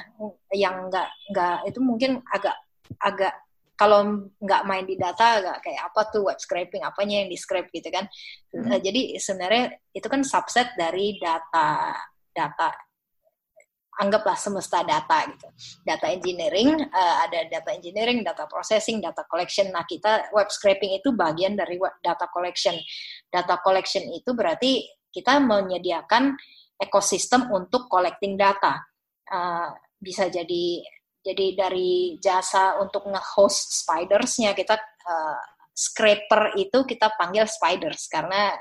yang 0.56 0.88
nggak 0.88 1.08
nggak 1.32 1.56
itu 1.68 1.78
mungkin 1.84 2.24
agak 2.32 2.56
agak 3.04 3.34
kalau 3.74 4.30
nggak 4.40 4.64
main 4.64 4.86
di 4.88 4.96
data 4.96 5.42
agak 5.42 5.56
kayak 5.60 5.82
apa 5.92 6.00
tuh 6.08 6.30
web 6.30 6.40
scraping 6.40 6.80
apanya 6.86 7.24
yang 7.24 7.28
di 7.28 7.36
scrape 7.36 7.68
gitu 7.74 7.90
kan 7.92 8.08
hmm. 8.54 8.80
jadi 8.80 9.20
sebenarnya 9.20 9.76
itu 9.92 10.06
kan 10.08 10.24
subset 10.24 10.72
dari 10.78 11.20
data 11.20 11.92
data 12.32 12.72
anggaplah 14.00 14.34
semesta 14.34 14.82
data 14.82 15.28
gitu 15.30 15.46
data 15.86 16.10
engineering 16.10 16.74
uh, 16.74 17.16
ada 17.26 17.46
data 17.46 17.70
engineering 17.70 18.26
data 18.26 18.46
processing 18.50 18.98
data 18.98 19.22
collection 19.30 19.70
nah 19.70 19.86
kita 19.86 20.30
web 20.34 20.50
scraping 20.50 20.98
itu 20.98 21.14
bagian 21.14 21.54
dari 21.54 21.78
data 22.02 22.26
collection 22.30 22.74
data 23.30 23.58
collection 23.62 24.02
itu 24.10 24.34
berarti 24.34 24.82
kita 25.14 25.38
menyediakan 25.38 26.34
ekosistem 26.82 27.46
untuk 27.54 27.86
collecting 27.86 28.34
data. 28.34 28.82
Uh, 29.30 29.70
bisa 30.02 30.26
jadi 30.26 30.82
jadi 31.24 31.56
dari 31.56 32.20
jasa 32.20 32.76
untuk 32.82 33.08
nge-host 33.08 33.80
spidersnya 33.86 34.52
kita 34.52 34.76
uh, 35.08 35.40
scraper 35.72 36.52
itu 36.60 36.84
kita 36.84 37.08
panggil 37.16 37.48
spiders 37.48 38.04
karena 38.12 38.52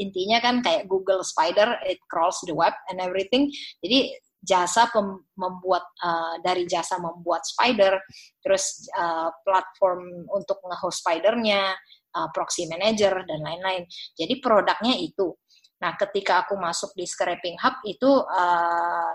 intinya 0.00 0.40
kan 0.40 0.64
kayak 0.64 0.88
Google 0.88 1.20
Spider 1.26 1.76
it 1.84 2.00
crawls 2.08 2.40
the 2.46 2.54
web 2.54 2.72
and 2.88 3.02
everything. 3.02 3.50
Jadi 3.82 4.14
jasa 4.38 4.86
pem, 4.88 5.18
membuat 5.34 5.84
uh, 6.02 6.38
dari 6.42 6.64
jasa 6.64 6.98
membuat 7.02 7.42
spider, 7.42 7.98
terus 8.38 8.86
uh, 8.94 9.30
platform 9.42 10.26
untuk 10.30 10.62
nge-host 10.62 11.02
spidernya, 11.02 11.74
uh, 12.14 12.28
proxy 12.30 12.70
manager 12.70 13.26
dan 13.26 13.40
lain-lain. 13.42 13.84
Jadi 14.14 14.38
produknya 14.38 14.94
itu. 14.98 15.34
Nah, 15.78 15.94
ketika 15.94 16.46
aku 16.46 16.58
masuk 16.58 16.90
di 16.98 17.06
Scraping 17.06 17.58
Hub 17.62 17.82
itu 17.86 18.10
uh, 18.10 19.14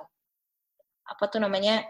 apa 1.04 1.24
tuh 1.28 1.44
namanya 1.44 1.84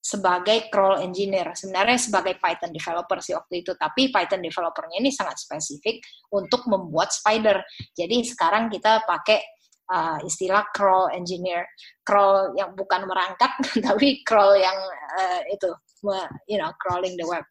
sebagai 0.00 0.72
crawl 0.72 1.04
engineer. 1.04 1.52
Sebenarnya 1.52 2.00
sebagai 2.00 2.40
Python 2.40 2.72
developer 2.72 3.20
sih 3.20 3.36
waktu 3.36 3.60
itu, 3.60 3.76
tapi 3.76 4.08
Python 4.08 4.40
developernya 4.40 4.96
ini 4.96 5.12
sangat 5.12 5.36
spesifik 5.36 6.00
untuk 6.32 6.64
membuat 6.66 7.12
spider. 7.12 7.60
Jadi 7.92 8.24
sekarang 8.24 8.72
kita 8.72 9.04
pakai 9.04 9.59
uh, 9.90 10.18
istilah 10.22 10.70
crawl 10.70 11.10
engineer. 11.10 11.66
Crawl 12.06 12.54
yang 12.54 12.72
bukan 12.78 13.04
merangkak, 13.04 13.58
tapi 13.86 14.22
crawl 14.22 14.56
yang 14.56 14.78
uh, 15.18 15.40
itu, 15.50 15.68
you 16.48 16.56
know, 16.56 16.70
crawling 16.78 17.18
the 17.18 17.26
web. 17.26 17.44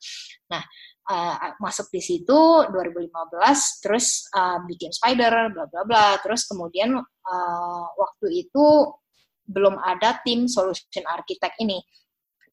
Nah, 0.50 0.64
uh, 1.10 1.36
masuk 1.58 1.90
di 1.90 2.02
situ 2.02 2.40
2015 2.70 3.84
terus 3.84 4.30
uh, 4.38 4.62
bikin 4.64 4.94
spider 4.94 5.50
bla 5.52 5.66
bla 5.66 5.82
bla 5.84 6.08
terus 6.22 6.46
kemudian 6.46 6.94
uh, 7.02 7.86
waktu 7.98 8.48
itu 8.48 8.94
belum 9.50 9.82
ada 9.82 10.22
tim 10.22 10.46
solution 10.46 11.06
architect 11.10 11.58
ini 11.58 11.82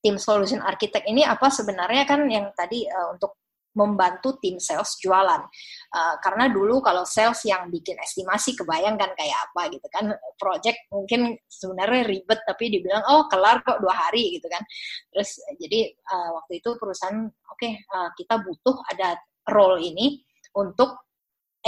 tim 0.00 0.16
solution 0.16 0.64
architect 0.64 1.04
ini 1.04 1.22
apa 1.22 1.52
sebenarnya 1.52 2.08
kan 2.08 2.24
yang 2.24 2.48
tadi 2.56 2.88
uh, 2.88 3.12
untuk 3.12 3.36
membantu 3.76 4.40
tim 4.40 4.56
sales 4.56 4.96
jualan. 4.98 5.44
Uh, 5.92 6.16
karena 6.24 6.48
dulu 6.48 6.80
kalau 6.80 7.04
sales 7.04 7.44
yang 7.44 7.68
bikin 7.68 7.94
estimasi 8.00 8.56
kebayangkan 8.56 9.12
kayak 9.12 9.38
apa 9.52 9.68
gitu 9.70 9.86
kan. 9.92 10.10
Project 10.40 10.88
mungkin 10.88 11.36
sebenarnya 11.44 12.08
ribet 12.08 12.40
tapi 12.48 12.72
dibilang 12.72 13.04
oh 13.12 13.28
kelar 13.28 13.60
kok 13.60 13.78
dua 13.84 13.92
hari 13.92 14.40
gitu 14.40 14.48
kan. 14.48 14.64
Terus 15.12 15.36
jadi 15.60 15.92
uh, 16.08 16.40
waktu 16.40 16.64
itu 16.64 16.74
perusahaan 16.80 17.28
oke 17.28 17.56
okay, 17.60 17.76
uh, 17.92 18.08
kita 18.16 18.40
butuh 18.40 18.80
ada 18.96 19.20
role 19.52 19.78
ini 19.78 20.24
untuk 20.56 21.06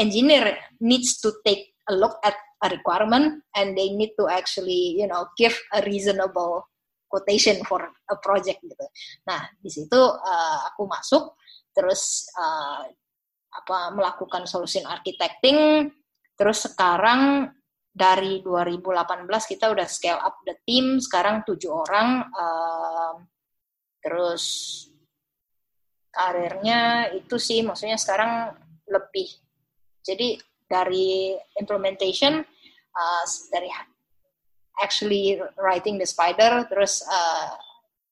engineer 0.01 0.57
needs 0.81 1.21
to 1.21 1.37
take 1.45 1.77
a 1.91 1.95
look 1.95 2.17
at 2.25 2.35
a 2.65 2.69
requirement 2.73 3.45
and 3.55 3.77
they 3.77 3.93
need 3.93 4.17
to 4.19 4.27
actually 4.27 4.97
you 4.97 5.07
know 5.07 5.29
give 5.37 5.55
a 5.77 5.85
reasonable 5.87 6.67
quotation 7.09 7.57
for 7.65 7.81
a 8.13 8.17
project 8.21 8.61
gitu. 8.61 8.87
Nah 9.25 9.49
di 9.59 9.71
situ 9.73 9.97
uh, 9.99 10.59
aku 10.73 10.85
masuk 10.85 11.39
terus 11.73 12.27
uh, 12.37 12.85
apa 13.49 13.79
melakukan 13.93 14.45
solution 14.45 14.85
architecting. 14.87 15.91
Terus 16.39 16.71
sekarang 16.71 17.51
dari 17.91 18.39
2018 18.47 19.27
kita 19.51 19.75
udah 19.75 19.89
scale 19.91 20.23
up 20.23 20.39
the 20.47 20.55
team 20.63 21.03
sekarang 21.03 21.43
tujuh 21.43 21.73
orang 21.73 22.31
uh, 22.31 23.19
terus 23.99 24.45
karirnya 26.15 27.11
itu 27.11 27.37
sih 27.43 27.67
maksudnya 27.67 27.99
sekarang 27.99 28.55
lebih. 28.87 29.29
Jadi 30.03 30.39
dari 30.69 31.35
implementation 31.59 32.39
uh, 32.95 33.25
dari 33.51 33.69
actually 34.79 35.43
writing 35.59 35.99
the 35.99 36.07
spider 36.07 36.63
terus 36.71 37.03
uh, 37.03 37.51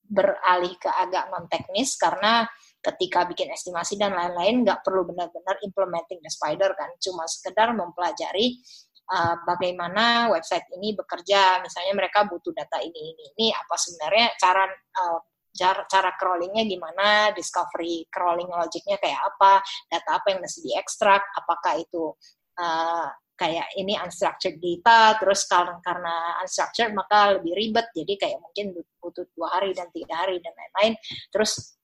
beralih 0.06 0.74
ke 0.78 0.90
agak 0.90 1.30
non 1.30 1.46
teknis 1.46 1.94
karena 1.98 2.46
ketika 2.92 3.26
bikin 3.26 3.50
estimasi 3.50 3.98
dan 3.98 4.14
lain-lain 4.14 4.62
nggak 4.62 4.86
perlu 4.86 5.02
benar-benar 5.10 5.58
implementing 5.66 6.22
the 6.22 6.30
spider 6.30 6.70
kan? 6.78 6.90
Cuma 7.02 7.26
sekedar 7.26 7.74
mempelajari 7.74 8.62
uh, 9.10 9.42
bagaimana 9.42 10.30
website 10.30 10.66
ini 10.78 10.94
bekerja. 10.94 11.62
Misalnya 11.62 11.94
mereka 11.98 12.26
butuh 12.26 12.54
data 12.54 12.78
ini 12.82 13.14
ini 13.14 13.24
ini 13.36 13.46
apa 13.50 13.74
sebenarnya 13.74 14.26
cara 14.38 14.64
uh, 14.70 15.20
cara, 15.56 16.12
crawlingnya 16.20 16.68
gimana 16.68 17.32
discovery 17.32 18.04
crawling 18.12 18.48
logicnya 18.52 19.00
kayak 19.00 19.16
apa 19.24 19.64
data 19.88 20.20
apa 20.20 20.36
yang 20.36 20.44
mesti 20.44 20.60
diekstrak 20.68 21.24
apakah 21.32 21.80
itu 21.80 22.12
uh, 22.60 23.08
kayak 23.36 23.68
ini 23.76 23.96
unstructured 24.00 24.56
data 24.60 25.16
terus 25.20 25.44
karena 25.44 25.76
karena 25.84 26.40
unstructured 26.44 26.92
maka 26.96 27.40
lebih 27.40 27.52
ribet. 27.52 27.86
Jadi 27.92 28.12
kayak 28.16 28.38
mungkin 28.40 28.76
butuh 29.00 29.28
dua 29.36 29.60
hari 29.60 29.76
dan 29.76 29.88
tiga 29.92 30.24
hari 30.24 30.40
dan 30.40 30.52
lain-lain. 30.56 30.94
Terus 31.32 31.76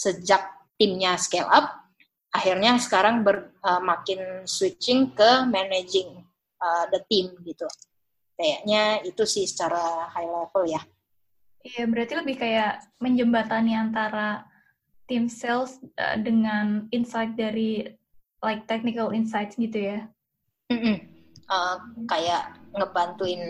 sejak 0.00 0.40
timnya 0.80 1.20
scale 1.20 1.48
up, 1.52 1.68
akhirnya 2.32 2.80
sekarang 2.80 3.20
ber, 3.20 3.52
uh, 3.60 3.84
makin 3.84 4.48
switching 4.48 5.12
ke 5.12 5.44
managing 5.44 6.24
uh, 6.64 6.88
the 6.88 7.04
team 7.12 7.36
gitu. 7.44 7.68
Kayaknya 8.40 9.04
itu 9.04 9.22
sih 9.28 9.44
secara 9.44 10.08
high 10.08 10.24
level 10.24 10.64
ya. 10.64 10.80
Iya, 11.60 11.84
berarti 11.84 12.16
lebih 12.16 12.40
kayak 12.40 12.80
menjembatani 13.04 13.76
antara 13.76 14.48
tim 15.04 15.28
sales 15.28 15.76
uh, 16.00 16.16
dengan 16.16 16.88
insight 16.88 17.36
dari 17.36 17.84
like 18.40 18.64
technical 18.64 19.12
insights 19.12 19.60
gitu 19.60 19.76
ya. 19.76 20.08
Mm 20.72 20.80
-mm. 20.80 20.96
Uh, 21.50 21.76
kayak 22.08 22.56
ngebantuin 22.72 23.42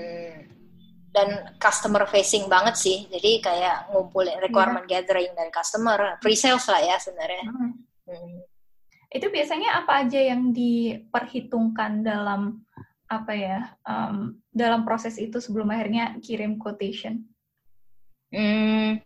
dan 1.11 1.59
customer 1.59 2.07
facing 2.07 2.47
banget 2.47 2.79
sih. 2.79 2.99
Jadi 3.11 3.43
kayak 3.43 3.91
ngumpulin 3.91 4.39
iya. 4.39 4.43
requirement 4.47 4.87
yeah. 4.87 5.03
gathering 5.03 5.31
dari 5.35 5.51
customer, 5.51 6.19
pre-sales 6.23 6.67
lah 6.71 6.81
ya 6.81 6.97
sebenarnya. 7.03 7.45
Hmm. 7.51 7.73
Hmm. 8.07 8.39
Itu 9.11 9.27
biasanya 9.27 9.83
apa 9.83 10.07
aja 10.07 10.21
yang 10.23 10.55
diperhitungkan 10.55 12.07
dalam 12.07 12.63
apa 13.11 13.35
ya 13.35 13.59
um, 13.83 14.39
dalam 14.55 14.87
proses 14.87 15.19
itu 15.19 15.43
sebelum 15.43 15.67
akhirnya 15.75 16.15
kirim 16.23 16.63
quotation? 16.63 17.27
Hmm, 18.31 19.03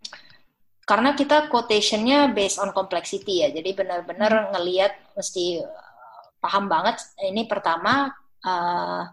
karena 0.84 1.16
kita 1.16 1.48
quotationnya 1.48 2.36
based 2.36 2.60
on 2.60 2.76
complexity 2.76 3.40
ya, 3.40 3.48
jadi 3.48 3.72
benar-benar 3.72 4.28
hmm. 4.28 4.48
ngelihat 4.52 4.92
mesti 5.16 5.64
uh, 5.64 6.24
paham 6.44 6.68
banget. 6.68 7.00
Ini 7.16 7.48
pertama 7.48 8.12
uh, 8.44 9.08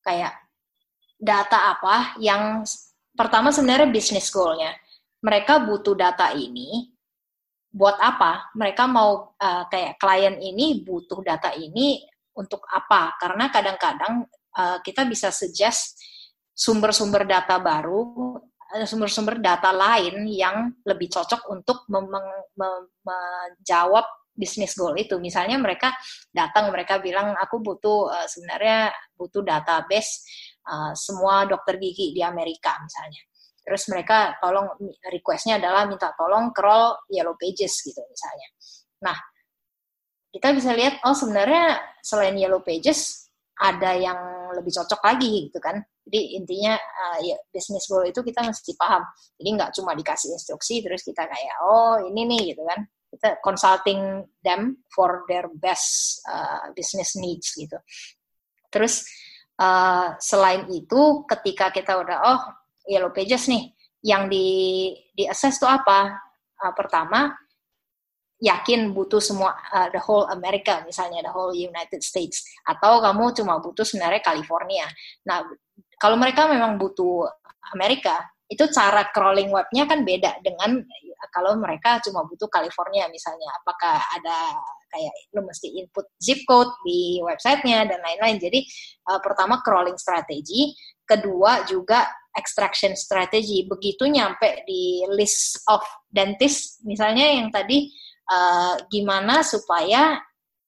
kayak 0.00 0.43
data 1.24 1.72
apa 1.72 2.20
yang 2.20 2.60
pertama 3.16 3.48
sebenarnya 3.48 3.88
bisnis 3.88 4.28
goalnya. 4.28 4.76
Mereka 5.24 5.64
butuh 5.64 5.96
data 5.96 6.36
ini 6.36 6.92
buat 7.72 7.96
apa? 7.96 8.52
Mereka 8.52 8.84
mau 8.84 9.32
uh, 9.40 9.64
kayak 9.72 9.96
klien 9.96 10.36
ini 10.36 10.84
butuh 10.84 11.24
data 11.24 11.56
ini 11.56 12.04
untuk 12.36 12.68
apa? 12.68 13.16
Karena 13.16 13.48
kadang-kadang 13.48 14.28
uh, 14.60 14.78
kita 14.84 15.08
bisa 15.08 15.32
suggest 15.32 15.96
sumber-sumber 16.52 17.24
data 17.24 17.56
baru, 17.56 18.36
sumber-sumber 18.84 19.40
data 19.40 19.72
lain 19.72 20.28
yang 20.28 20.76
lebih 20.84 21.08
cocok 21.08 21.48
untuk 21.50 21.88
menjawab 21.88 24.04
bisnis 24.34 24.74
goal 24.74 24.98
itu. 24.98 25.16
Misalnya 25.22 25.56
mereka 25.56 25.94
datang, 26.34 26.68
mereka 26.68 26.98
bilang 26.98 27.38
aku 27.38 27.62
butuh 27.62 28.10
uh, 28.10 28.26
sebenarnya 28.26 28.90
butuh 29.14 29.46
database 29.46 30.26
uh, 30.66 30.92
semua 30.96 31.44
dokter 31.48 31.76
gigi 31.80 32.12
di 32.16 32.22
Amerika 32.24 32.76
misalnya. 32.82 33.22
terus 33.64 33.88
mereka 33.88 34.36
tolong 34.44 34.76
requestnya 35.08 35.56
adalah 35.56 35.88
minta 35.88 36.12
tolong 36.12 36.52
crawl 36.52 37.00
yellow 37.08 37.32
pages 37.32 37.80
gitu 37.80 37.96
misalnya. 37.96 38.48
Nah, 39.08 39.16
kita 40.28 40.52
bisa 40.52 40.76
lihat 40.76 41.00
oh 41.08 41.16
sebenarnya 41.16 41.80
selain 42.04 42.36
yellow 42.36 42.60
pages 42.60 43.24
ada 43.56 43.94
yang 43.94 44.18
lebih 44.52 44.74
cocok 44.74 45.00
lagi 45.00 45.48
gitu 45.48 45.58
kan. 45.62 45.78
Jadi 46.04 46.36
intinya 46.36 46.74
uh, 46.76 47.18
ya 47.22 47.38
business 47.48 47.88
goal 47.88 48.04
itu 48.04 48.20
kita 48.20 48.44
mesti 48.44 48.74
paham. 48.76 49.00
Jadi 49.40 49.48
nggak 49.56 49.70
cuma 49.78 49.96
dikasih 49.96 50.34
instruksi 50.34 50.84
terus 50.84 51.00
kita 51.00 51.24
kayak 51.24 51.56
oh 51.64 52.02
ini 52.02 52.28
nih 52.28 52.42
gitu 52.54 52.62
kan. 52.66 52.82
Kita 53.14 53.38
consulting 53.40 54.26
them 54.42 54.82
for 54.90 55.22
their 55.30 55.46
best 55.62 56.18
uh, 56.26 56.68
business 56.74 57.14
needs 57.14 57.54
gitu. 57.54 57.78
Terus 58.74 59.06
uh, 59.60 60.16
selain 60.18 60.66
itu 60.70 61.26
ketika 61.28 61.70
kita 61.70 61.98
udah 62.00 62.18
oh 62.24 62.42
yellow 62.88 63.10
pages 63.10 63.46
nih 63.50 63.72
yang 64.04 64.28
di 64.28 64.90
di 65.14 65.24
assess 65.24 65.56
itu 65.58 65.66
apa? 65.68 66.18
Uh, 66.54 66.72
pertama 66.76 67.34
yakin 68.42 68.92
butuh 68.92 69.22
semua 69.22 69.56
uh, 69.72 69.88
the 69.94 70.00
whole 70.02 70.28
America 70.28 70.84
misalnya 70.84 71.24
the 71.24 71.32
whole 71.32 71.54
United 71.54 72.04
States 72.04 72.44
atau 72.68 73.00
kamu 73.00 73.32
cuma 73.32 73.62
butuh 73.62 73.86
sebenarnya 73.86 74.20
California. 74.20 74.84
Nah, 75.24 75.46
kalau 75.96 76.20
mereka 76.20 76.44
memang 76.50 76.76
butuh 76.76 77.24
Amerika, 77.72 78.20
itu 78.44 78.68
cara 78.68 79.08
crawling 79.08 79.48
webnya 79.48 79.88
kan 79.88 80.04
beda 80.04 80.44
dengan 80.44 80.84
kalau 81.32 81.56
mereka 81.56 81.98
cuma 82.04 82.22
butuh 82.28 82.46
California 82.52 83.08
misalnya. 83.08 83.48
Apakah 83.62 83.98
ada 84.20 84.38
kayak 84.94 85.14
lu 85.34 85.42
mesti 85.42 85.74
input 85.74 86.06
zip 86.22 86.46
code 86.46 86.70
di 86.86 87.18
websitenya 87.18 87.90
dan 87.90 87.98
lain-lain. 87.98 88.38
Jadi 88.38 88.62
uh, 89.10 89.18
pertama 89.18 89.58
crawling 89.66 89.98
strategi, 89.98 90.70
kedua 91.02 91.66
juga 91.66 92.06
extraction 92.30 92.94
strategy. 92.94 93.66
Begitu 93.66 94.06
nyampe 94.06 94.62
di 94.62 95.02
list 95.18 95.66
of 95.66 95.82
dentist 96.06 96.86
misalnya 96.86 97.26
yang 97.26 97.50
tadi 97.50 97.90
uh, 98.30 98.78
gimana 98.86 99.42
supaya 99.42 100.22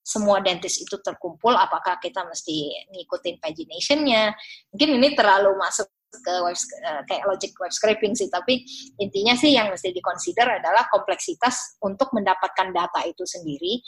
semua 0.06 0.38
dentist 0.38 0.78
itu 0.86 1.02
terkumpul, 1.02 1.50
apakah 1.50 1.98
kita 1.98 2.22
mesti 2.22 2.86
ngikutin 2.94 3.42
pagination-nya. 3.42 4.30
Mungkin 4.70 5.02
ini 5.02 5.18
terlalu 5.18 5.58
masuk 5.58 5.90
ke 6.10 6.34
web, 6.42 6.56
uh, 6.56 7.02
kayak 7.06 7.24
logic 7.26 7.52
web 7.58 7.72
scraping 7.72 8.14
sih, 8.14 8.30
tapi 8.30 8.62
intinya 9.00 9.34
sih 9.34 9.52
yang 9.52 9.68
mesti 9.70 9.90
dikonsider 9.92 10.46
adalah 10.46 10.86
kompleksitas 10.88 11.78
untuk 11.82 12.10
mendapatkan 12.14 12.70
data 12.72 13.02
itu 13.04 13.26
sendiri. 13.26 13.82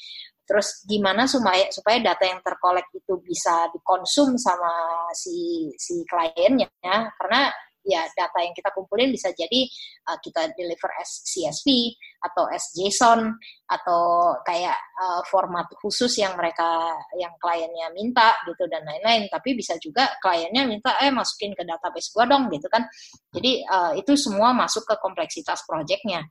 Terus 0.48 0.80
gimana 0.88 1.28
supaya 1.28 1.68
supaya 1.68 2.00
data 2.00 2.24
yang 2.24 2.40
terkolek 2.40 2.88
itu 2.96 3.20
bisa 3.20 3.68
dikonsum 3.68 4.40
sama 4.40 4.72
si 5.12 5.68
si 5.76 6.00
kliennya, 6.08 6.72
karena 7.20 7.52
ya 7.88 8.04
data 8.12 8.38
yang 8.44 8.52
kita 8.52 8.68
kumpulin 8.76 9.08
bisa 9.08 9.32
jadi 9.32 9.64
uh, 10.12 10.20
kita 10.20 10.52
deliver 10.52 10.92
as 11.00 11.24
CSV 11.24 11.96
atau 12.20 12.44
as 12.52 12.68
JSON 12.76 13.32
atau 13.64 14.36
kayak 14.44 14.76
uh, 15.00 15.24
format 15.24 15.64
khusus 15.80 16.12
yang 16.20 16.36
mereka 16.36 16.92
yang 17.16 17.32
kliennya 17.40 17.88
minta 17.96 18.36
gitu 18.44 18.68
dan 18.68 18.84
lain-lain. 18.84 19.32
Tapi 19.32 19.56
bisa 19.56 19.80
juga 19.80 20.12
kliennya 20.20 20.68
minta 20.68 21.00
eh 21.00 21.08
masukin 21.08 21.56
ke 21.56 21.64
database 21.64 22.12
gua 22.12 22.28
dong 22.28 22.52
gitu 22.52 22.68
kan. 22.68 22.84
Jadi 23.32 23.64
uh, 23.64 23.96
itu 23.96 24.12
semua 24.20 24.52
masuk 24.52 24.84
ke 24.84 24.94
kompleksitas 25.00 25.64
projectnya. 25.64 26.28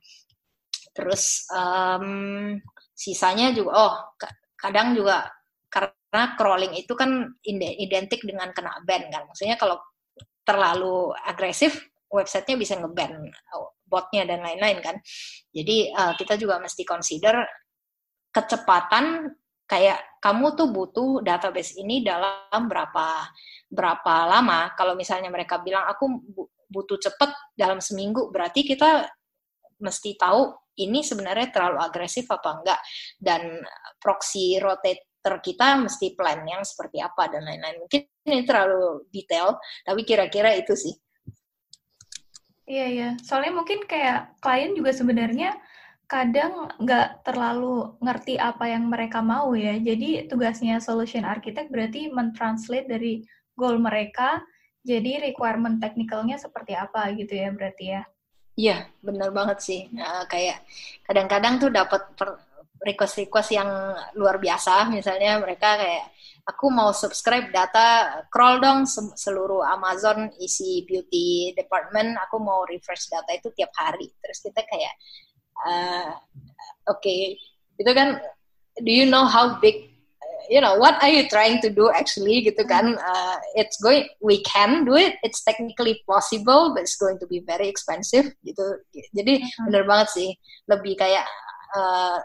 Terus 0.94 1.42
um, 1.50 2.54
sisanya 2.94 3.50
juga 3.50 3.70
oh 3.74 3.94
kadang 4.58 4.94
juga 4.94 5.26
karena 5.70 6.34
crawling 6.34 6.74
itu 6.74 6.96
kan 6.96 7.36
identik 7.44 8.24
dengan 8.24 8.50
kena 8.54 8.78
ban 8.86 9.06
kan. 9.12 9.28
Maksudnya 9.28 9.60
kalau 9.60 9.78
terlalu 10.48 11.12
agresif, 11.28 11.76
websitenya 12.08 12.56
bisa 12.56 12.74
ngeban 12.80 13.28
uh, 13.28 13.68
botnya 13.84 14.24
dan 14.24 14.40
lain-lain 14.40 14.80
kan. 14.80 14.96
Jadi 15.52 15.92
uh, 15.92 16.16
kita 16.16 16.40
juga 16.40 16.56
mesti 16.56 16.88
consider 16.88 17.44
kecepatan 18.32 19.28
kayak 19.68 20.00
kamu 20.24 20.56
tuh 20.56 20.72
butuh 20.72 21.10
database 21.20 21.76
ini 21.76 22.00
dalam 22.00 22.64
berapa 22.64 23.28
berapa 23.68 24.14
lama. 24.24 24.72
Kalau 24.72 24.96
misalnya 24.96 25.28
mereka 25.28 25.60
bilang 25.60 25.84
aku 25.84 26.08
butuh 26.68 26.96
cepet 26.96 27.28
dalam 27.52 27.84
seminggu, 27.84 28.32
berarti 28.32 28.64
kita 28.64 29.04
mesti 29.78 30.16
tahu 30.16 30.56
ini 30.78 31.04
sebenarnya 31.04 31.52
terlalu 31.52 31.78
agresif 31.84 32.24
apa 32.30 32.50
enggak 32.62 32.80
dan 33.20 33.60
proxy 34.00 34.56
rotate 34.62 35.17
kita 35.22 35.76
mesti 35.82 36.14
plan 36.16 36.40
yang 36.46 36.62
seperti 36.64 37.02
apa 37.02 37.28
dan 37.28 37.44
lain-lain. 37.44 37.84
Mungkin 37.84 38.00
ini 38.24 38.46
terlalu 38.46 39.04
detail, 39.12 39.58
tapi 39.84 40.06
kira-kira 40.06 40.54
itu 40.56 40.72
sih. 40.74 40.94
Iya, 42.68 42.86
iya. 42.92 43.08
Soalnya 43.24 43.52
mungkin 43.56 43.88
kayak 43.88 44.38
klien 44.44 44.76
juga 44.76 44.92
sebenarnya 44.92 45.56
kadang 46.08 46.72
nggak 46.80 47.24
terlalu 47.24 47.96
ngerti 48.00 48.40
apa 48.40 48.68
yang 48.68 48.88
mereka 48.88 49.20
mau 49.24 49.52
ya. 49.56 49.76
Jadi 49.76 50.28
tugasnya 50.28 50.80
solution 50.80 51.24
architect 51.24 51.72
berarti 51.72 52.08
mentranslate 52.12 52.88
dari 52.88 53.24
goal 53.56 53.80
mereka 53.80 54.40
jadi 54.84 55.20
requirement 55.32 55.80
technicalnya 55.82 56.40
seperti 56.40 56.72
apa 56.72 57.12
gitu 57.16 57.36
ya 57.36 57.52
berarti 57.52 57.84
ya. 57.92 58.02
Iya, 58.58 58.76
benar 59.04 59.30
banget 59.30 59.58
sih. 59.62 59.80
Nah, 59.94 60.26
kayak 60.26 60.66
kadang-kadang 61.06 61.62
tuh 61.62 61.70
dapat 61.70 62.10
request-request 62.82 63.50
yang 63.54 63.70
luar 64.14 64.38
biasa. 64.38 64.86
Misalnya 64.90 65.38
mereka 65.42 65.78
kayak 65.78 66.14
aku 66.48 66.72
mau 66.72 66.94
subscribe 66.96 67.52
data 67.52 68.22
crawl 68.32 68.62
dong 68.62 68.88
seluruh 69.18 69.66
Amazon 69.66 70.32
isi 70.40 70.86
beauty 70.86 71.52
department. 71.52 72.16
Aku 72.28 72.40
mau 72.40 72.64
refresh 72.64 73.10
data 73.10 73.30
itu 73.34 73.50
tiap 73.52 73.74
hari. 73.76 74.08
Terus 74.22 74.38
kita 74.40 74.62
kayak 74.64 74.94
uh, 75.66 76.10
oke. 76.88 77.02
Okay. 77.02 77.36
itu 77.78 77.94
kan 77.94 78.18
do 78.82 78.90
you 78.90 79.06
know 79.06 79.22
how 79.22 79.54
big 79.62 79.94
you 80.50 80.58
know 80.58 80.74
what 80.82 80.98
are 80.98 81.12
you 81.14 81.30
trying 81.30 81.62
to 81.62 81.70
do 81.70 81.90
actually? 81.90 82.42
Gitu 82.42 82.62
kan. 82.66 82.96
Uh, 82.98 83.36
it's 83.54 83.78
going 83.82 84.06
we 84.22 84.42
can 84.42 84.82
do 84.86 84.94
it. 84.98 85.18
It's 85.22 85.42
technically 85.42 86.02
possible 86.06 86.74
but 86.74 86.86
it's 86.86 86.98
going 86.98 87.18
to 87.22 87.26
be 87.26 87.42
very 87.42 87.70
expensive. 87.70 88.34
Gitu. 88.42 88.82
Jadi 89.14 89.42
mm-hmm. 89.42 89.64
bener 89.68 89.82
banget 89.86 90.08
sih. 90.14 90.28
Lebih 90.66 90.98
kayak 90.98 91.26
uh, 91.76 92.18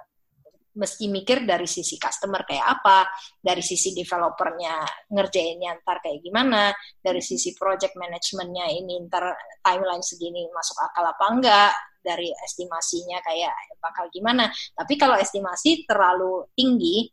mesti 0.74 1.06
mikir 1.10 1.46
dari 1.46 1.70
sisi 1.70 2.02
customer 2.02 2.42
kayak 2.46 2.66
apa, 2.82 3.06
dari 3.38 3.62
sisi 3.62 3.94
developernya 3.94 5.08
ngerjainnya 5.14 5.82
ntar 5.82 6.02
kayak 6.02 6.20
gimana, 6.26 6.74
dari 6.98 7.22
sisi 7.22 7.54
project 7.54 7.94
managementnya 7.94 8.66
ini 8.74 8.98
ntar 9.06 9.38
timeline 9.62 10.02
segini 10.02 10.50
masuk 10.50 10.78
akal 10.82 11.06
apa 11.06 11.26
enggak, 11.30 11.74
dari 12.04 12.30
estimasinya 12.44 13.22
kayak 13.24 13.54
bakal 13.80 14.10
gimana. 14.12 14.52
Tapi 14.76 14.94
kalau 15.00 15.16
estimasi 15.16 15.88
terlalu 15.88 16.50
tinggi, 16.58 17.08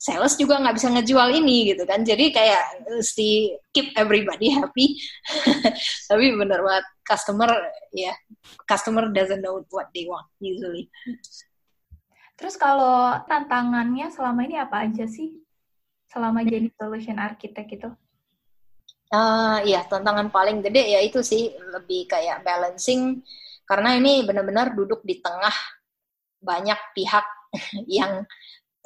sales 0.00 0.32
juga 0.40 0.56
nggak 0.56 0.76
bisa 0.80 0.88
ngejual 0.88 1.28
ini 1.36 1.76
gitu 1.76 1.84
kan. 1.84 2.00
Jadi 2.00 2.32
kayak 2.32 2.88
mesti 2.88 3.52
keep 3.68 3.92
everybody 4.00 4.48
happy. 4.56 4.96
Tapi 6.08 6.24
bener 6.32 6.64
banget 6.64 6.86
customer 7.04 7.52
ya 7.92 8.08
yeah, 8.08 8.16
customer 8.64 9.12
doesn't 9.12 9.44
know 9.44 9.60
what 9.68 9.92
they 9.92 10.08
want 10.08 10.24
usually. 10.40 10.88
Terus 12.40 12.56
kalau 12.56 13.20
tantangannya 13.28 14.08
selama 14.08 14.48
ini 14.48 14.56
apa 14.56 14.88
aja 14.88 15.04
sih? 15.04 15.36
Selama 16.08 16.40
jadi 16.40 16.72
solution 16.72 17.20
architect 17.20 17.68
itu? 17.68 17.90
Uh, 19.12 19.60
ya, 19.68 19.84
tantangan 19.84 20.32
paling 20.32 20.64
gede 20.64 20.96
ya 20.96 21.04
itu 21.04 21.20
sih 21.20 21.52
lebih 21.52 22.08
kayak 22.08 22.40
balancing 22.40 23.20
karena 23.68 24.00
ini 24.00 24.24
benar-benar 24.24 24.72
duduk 24.72 25.04
di 25.04 25.20
tengah 25.20 25.52
banyak 26.40 26.80
pihak 26.96 27.26
yang 28.00 28.24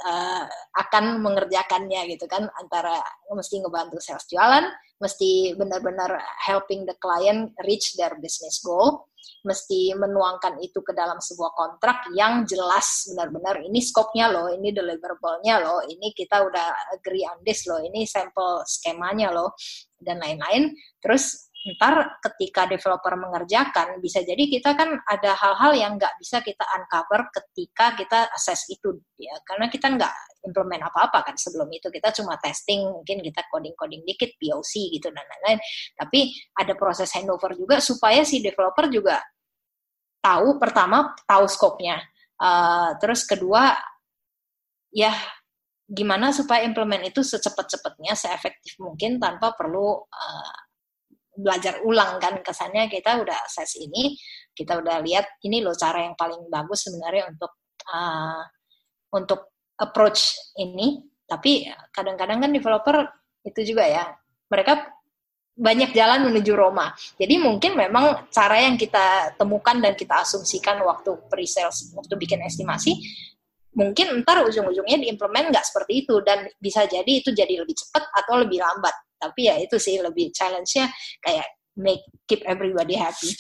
uh, 0.03 0.45
akan 0.75 1.23
mengerjakannya 1.23 2.11
gitu 2.11 2.27
kan 2.27 2.51
antara 2.59 2.99
mesti 3.31 3.63
ngebantu 3.63 4.03
sales 4.03 4.27
jualan, 4.27 4.67
mesti 4.99 5.55
benar-benar 5.55 6.19
helping 6.43 6.83
the 6.89 6.97
client 6.99 7.55
reach 7.63 7.95
their 7.95 8.19
business 8.19 8.59
goal, 8.65 9.07
mesti 9.45 9.93
menuangkan 9.95 10.59
itu 10.65 10.81
ke 10.81 10.97
dalam 10.97 11.21
sebuah 11.21 11.53
kontrak 11.53 12.09
yang 12.17 12.49
jelas 12.49 13.09
benar-benar 13.13 13.61
ini 13.61 13.79
skopnya 13.85 14.33
loh, 14.33 14.49
ini 14.49 14.73
deliverable-nya 14.73 15.61
loh, 15.61 15.85
ini 15.85 16.11
kita 16.17 16.43
udah 16.43 16.97
agree 16.97 17.25
on 17.29 17.39
this 17.45 17.69
loh, 17.69 17.79
ini 17.79 18.09
sampel 18.09 18.65
skemanya 18.65 19.31
loh, 19.31 19.53
dan 20.01 20.21
lain-lain. 20.21 20.73
Terus 21.01 21.53
ntar 21.65 22.21
ketika 22.21 22.69
developer 22.69 23.17
mengerjakan 23.17 23.97
bisa 24.05 24.21
jadi 24.21 24.45
kita 24.45 24.77
kan 24.77 25.01
ada 25.09 25.33
hal-hal 25.33 25.73
yang 25.73 25.93
nggak 25.97 26.13
bisa 26.21 26.45
kita 26.45 26.61
uncover 26.77 27.33
ketika 27.33 27.97
kita 27.97 28.29
assess 28.37 28.69
itu 28.69 29.01
ya. 29.17 29.33
Karena 29.49 29.73
kita 29.73 29.89
nggak 29.89 30.15
implement 30.45 30.93
apa-apa 30.93 31.25
kan 31.33 31.37
sebelum 31.41 31.73
itu. 31.73 31.89
Kita 31.89 32.13
cuma 32.13 32.37
testing 32.37 32.85
mungkin 32.85 33.25
kita 33.25 33.49
coding-coding 33.49 34.05
dikit 34.05 34.37
POC 34.37 34.93
gitu 34.93 35.09
dan 35.09 35.25
lain-lain. 35.25 35.61
Tapi 35.97 36.33
ada 36.61 36.77
proses 36.77 37.09
handover 37.17 37.57
juga 37.57 37.81
supaya 37.81 38.21
si 38.29 38.45
developer 38.45 38.93
juga 38.93 39.25
tahu 40.25 40.57
pertama 40.57 41.13
tahu 41.29 41.45
skopnya 41.45 42.01
uh, 42.41 42.97
terus 42.97 43.29
kedua 43.29 43.77
ya 44.89 45.13
gimana 45.85 46.33
supaya 46.33 46.65
implement 46.65 47.05
itu 47.05 47.21
secepat-cepatnya 47.21 48.17
seefektif 48.17 48.81
mungkin 48.81 49.21
tanpa 49.21 49.53
perlu 49.53 50.01
uh, 50.01 50.57
belajar 51.35 51.83
ulang 51.83 52.23
kan 52.23 52.39
kesannya 52.41 52.87
kita 52.87 53.21
udah 53.21 53.37
assess 53.47 53.79
ini 53.79 54.15
kita 54.55 54.79
udah 54.79 55.03
lihat 55.03 55.27
ini 55.43 55.61
loh 55.61 55.75
cara 55.75 56.07
yang 56.07 56.15
paling 56.15 56.47
bagus 56.47 56.87
sebenarnya 56.87 57.31
untuk 57.31 57.53
uh, 57.91 58.43
untuk 59.15 59.59
approach 59.79 60.35
ini 60.59 61.03
tapi 61.27 61.67
kadang-kadang 61.91 62.39
kan 62.39 62.51
developer 62.55 62.97
itu 63.43 63.75
juga 63.75 63.85
ya 63.87 64.05
mereka 64.47 64.95
banyak 65.55 65.95
jalan 65.95 66.27
menuju 66.31 66.53
Roma. 66.59 66.91
Jadi 67.15 67.39
mungkin 67.39 67.79
memang 67.79 68.27
cara 68.27 68.59
yang 68.59 68.75
kita 68.75 69.39
temukan 69.39 69.79
dan 69.79 69.95
kita 69.95 70.27
asumsikan 70.27 70.83
waktu 70.83 71.15
pre-sales, 71.31 71.95
waktu 71.95 72.19
bikin 72.19 72.43
estimasi, 72.43 72.99
mungkin 73.79 74.23
ntar 74.27 74.43
ujung-ujungnya 74.43 74.99
diimplement 75.07 75.55
nggak 75.55 75.63
seperti 75.63 76.07
itu 76.07 76.19
dan 76.27 76.51
bisa 76.59 76.87
jadi 76.91 77.07
itu 77.07 77.31
jadi 77.31 77.63
lebih 77.63 77.75
cepat 77.79 78.03
atau 78.11 78.43
lebih 78.43 78.59
lambat. 78.59 78.95
Tapi 79.25 79.49
ya 79.49 79.57
itu 79.57 79.81
sih 79.81 79.97
lebih 79.97 80.29
challenge-nya 80.37 80.93
kayak 81.25 81.49
make 81.81 82.05
keep 82.29 82.45
everybody 82.45 83.01
happy. 83.01 83.33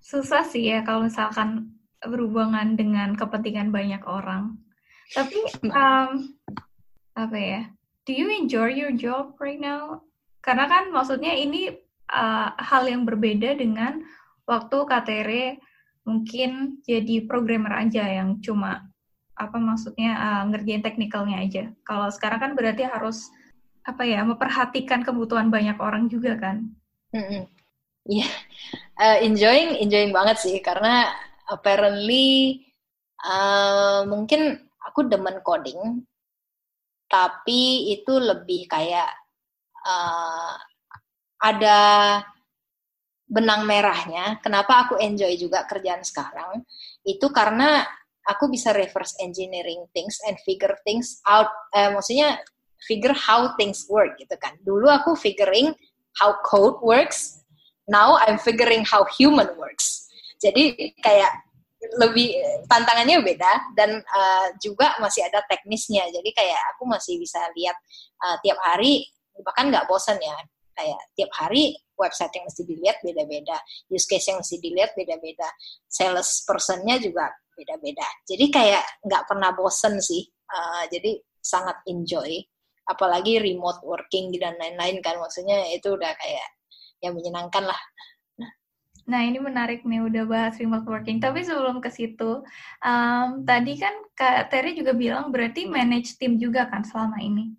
Susah 0.00 0.42
sih 0.42 0.72
ya 0.72 0.82
kalau 0.82 1.06
misalkan 1.06 1.76
berhubungan 2.00 2.74
dengan 2.74 3.12
kepentingan 3.14 3.68
banyak 3.68 4.00
orang. 4.08 4.56
Tapi 5.12 5.38
um, 5.68 6.32
apa 7.14 7.36
ya? 7.36 7.62
do 8.10 8.12
you 8.18 8.26
enjoy 8.34 8.74
your 8.74 8.90
job 8.90 9.38
right 9.38 9.62
now? 9.62 10.02
Karena 10.42 10.66
kan 10.66 10.90
maksudnya 10.90 11.30
ini 11.36 11.70
uh, 12.10 12.50
hal 12.58 12.90
yang 12.90 13.06
berbeda 13.06 13.54
dengan 13.54 14.02
waktu 14.50 14.76
KTR 14.82 15.30
mungkin 16.08 16.82
jadi 16.82 17.28
programmer 17.30 17.86
aja 17.86 18.02
yang 18.02 18.42
cuma 18.42 18.88
apa 19.38 19.56
maksudnya 19.62 20.16
uh, 20.18 20.42
ngerjain 20.50 20.82
teknikalnya 20.82 21.38
aja. 21.38 21.64
Kalau 21.86 22.10
sekarang 22.10 22.40
kan 22.42 22.52
berarti 22.58 22.82
harus 22.82 23.30
apa 23.86 24.02
ya 24.04 24.20
memperhatikan 24.22 25.02
kebutuhan 25.02 25.48
banyak 25.48 25.76
orang 25.80 26.06
juga 26.06 26.36
kan. 26.36 26.68
Iya, 27.10 27.18
mm 27.18 27.26
-hmm. 27.26 27.42
yeah. 28.06 28.32
uh, 29.00 29.18
enjoying 29.24 29.80
enjoying 29.80 30.12
banget 30.12 30.36
sih 30.40 30.56
karena 30.60 31.10
apparently 31.50 32.60
uh, 33.24 34.06
mungkin 34.06 34.60
aku 34.80 35.08
demen 35.08 35.42
coding 35.42 36.04
tapi 37.10 37.90
itu 37.90 38.22
lebih 38.22 38.70
kayak 38.70 39.10
uh, 39.82 40.54
ada 41.42 41.80
benang 43.30 43.62
merahnya. 43.66 44.42
Kenapa 44.42 44.86
aku 44.86 44.98
enjoy 44.98 45.38
juga 45.38 45.66
kerjaan 45.66 46.02
sekarang? 46.02 46.66
Itu 47.06 47.30
karena 47.30 47.82
aku 48.26 48.50
bisa 48.50 48.74
reverse 48.74 49.16
engineering 49.22 49.86
things 49.94 50.18
and 50.26 50.36
figure 50.42 50.74
things 50.82 51.22
out. 51.24 51.48
Eh, 51.74 51.94
maksudnya 51.94 52.42
figure 52.86 53.16
how 53.16 53.52
things 53.56 53.84
work 53.88 54.16
gitu 54.16 54.36
kan. 54.40 54.56
Dulu 54.64 54.88
aku 54.88 55.16
figuring 55.16 55.74
how 56.16 56.36
code 56.46 56.78
works. 56.80 57.44
Now 57.90 58.20
I'm 58.22 58.38
figuring 58.38 58.86
how 58.86 59.04
human 59.18 59.50
works. 59.58 60.06
Jadi 60.40 60.94
kayak 61.04 61.32
lebih 61.96 62.36
tantangannya 62.68 63.24
beda 63.24 63.72
dan 63.72 64.04
uh, 64.04 64.46
juga 64.60 65.00
masih 65.00 65.24
ada 65.24 65.40
teknisnya 65.48 66.04
jadi 66.12 66.30
kayak 66.36 66.60
aku 66.76 66.84
masih 66.84 67.16
bisa 67.16 67.40
lihat 67.56 67.72
uh, 68.20 68.36
tiap 68.44 68.60
hari 68.60 69.08
bahkan 69.40 69.72
nggak 69.72 69.88
bosan 69.88 70.20
ya 70.20 70.36
kayak 70.76 71.00
tiap 71.16 71.32
hari 71.32 71.72
website 71.96 72.32
yang 72.36 72.44
mesti 72.44 72.62
dilihat 72.68 72.96
beda-beda 73.00 73.56
use 73.88 74.04
case 74.04 74.28
yang 74.28 74.44
mesti 74.44 74.60
dilihat 74.60 74.92
beda-beda 74.92 75.48
sales 75.88 76.44
personnya 76.44 77.00
juga 77.00 77.32
beda-beda 77.56 78.04
jadi 78.28 78.44
kayak 78.52 78.84
nggak 79.08 79.24
pernah 79.24 79.56
bosan 79.56 79.96
sih 80.04 80.28
uh, 80.52 80.84
jadi 80.92 81.16
sangat 81.40 81.80
enjoy 81.88 82.44
apalagi 82.88 83.42
remote 83.42 83.82
working 83.84 84.32
dan 84.38 84.56
lain-lain 84.56 85.02
kan 85.04 85.18
maksudnya 85.20 85.68
itu 85.72 85.92
udah 85.92 86.12
kayak 86.16 86.48
yang 87.00 87.16
menyenangkan 87.16 87.64
lah 87.68 87.80
Nah, 89.10 89.26
ini 89.26 89.42
menarik 89.42 89.82
nih 89.82 90.06
udah 90.06 90.22
bahas 90.22 90.54
remote 90.62 90.86
working. 90.86 91.18
Tapi 91.18 91.42
sebelum 91.42 91.82
ke 91.82 91.90
situ, 91.90 92.46
um, 92.78 93.28
tadi 93.42 93.74
kan 93.74 93.90
Kak 94.14 94.54
Terry 94.54 94.78
juga 94.78 94.94
bilang 94.94 95.34
berarti 95.34 95.66
manage 95.66 96.14
tim 96.14 96.38
juga 96.38 96.70
kan 96.70 96.86
selama 96.86 97.18
ini. 97.18 97.50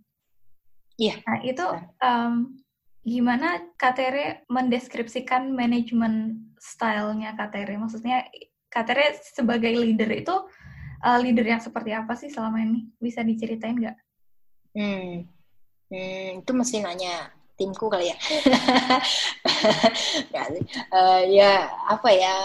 Iya. 0.95 1.19
Nah, 1.28 1.43
itu 1.43 1.65
um, 1.99 2.55
gimana 3.03 3.67
Kak 3.76 3.99
Terry 3.99 4.39
mendeskripsikan 4.47 5.51
manajemen 5.51 6.39
stylenya 6.55 7.36
Kak 7.36 7.51
Terry? 7.51 7.76
Maksudnya 7.76 8.32
Kak 8.72 8.88
Terry 8.88 9.11
sebagai 9.19 9.76
leader 9.76 10.07
itu 10.07 10.36
uh, 11.03 11.19
leader 11.19 11.43
yang 11.43 11.59
seperti 11.59 11.91
apa 11.91 12.15
sih 12.15 12.32
selama 12.32 12.63
ini? 12.63 12.88
Bisa 12.95 13.28
diceritain 13.28 13.76
nggak? 13.76 13.97
Hmm. 14.72 15.28
hmm, 15.91 16.43
itu 16.43 16.51
mesti 16.55 16.80
nanya 16.80 17.28
timku 17.59 17.91
kali 17.91 18.09
ya. 18.09 18.17
uh, 20.95 21.22
ya 21.28 21.67
apa 21.91 22.09
ya 22.09 22.36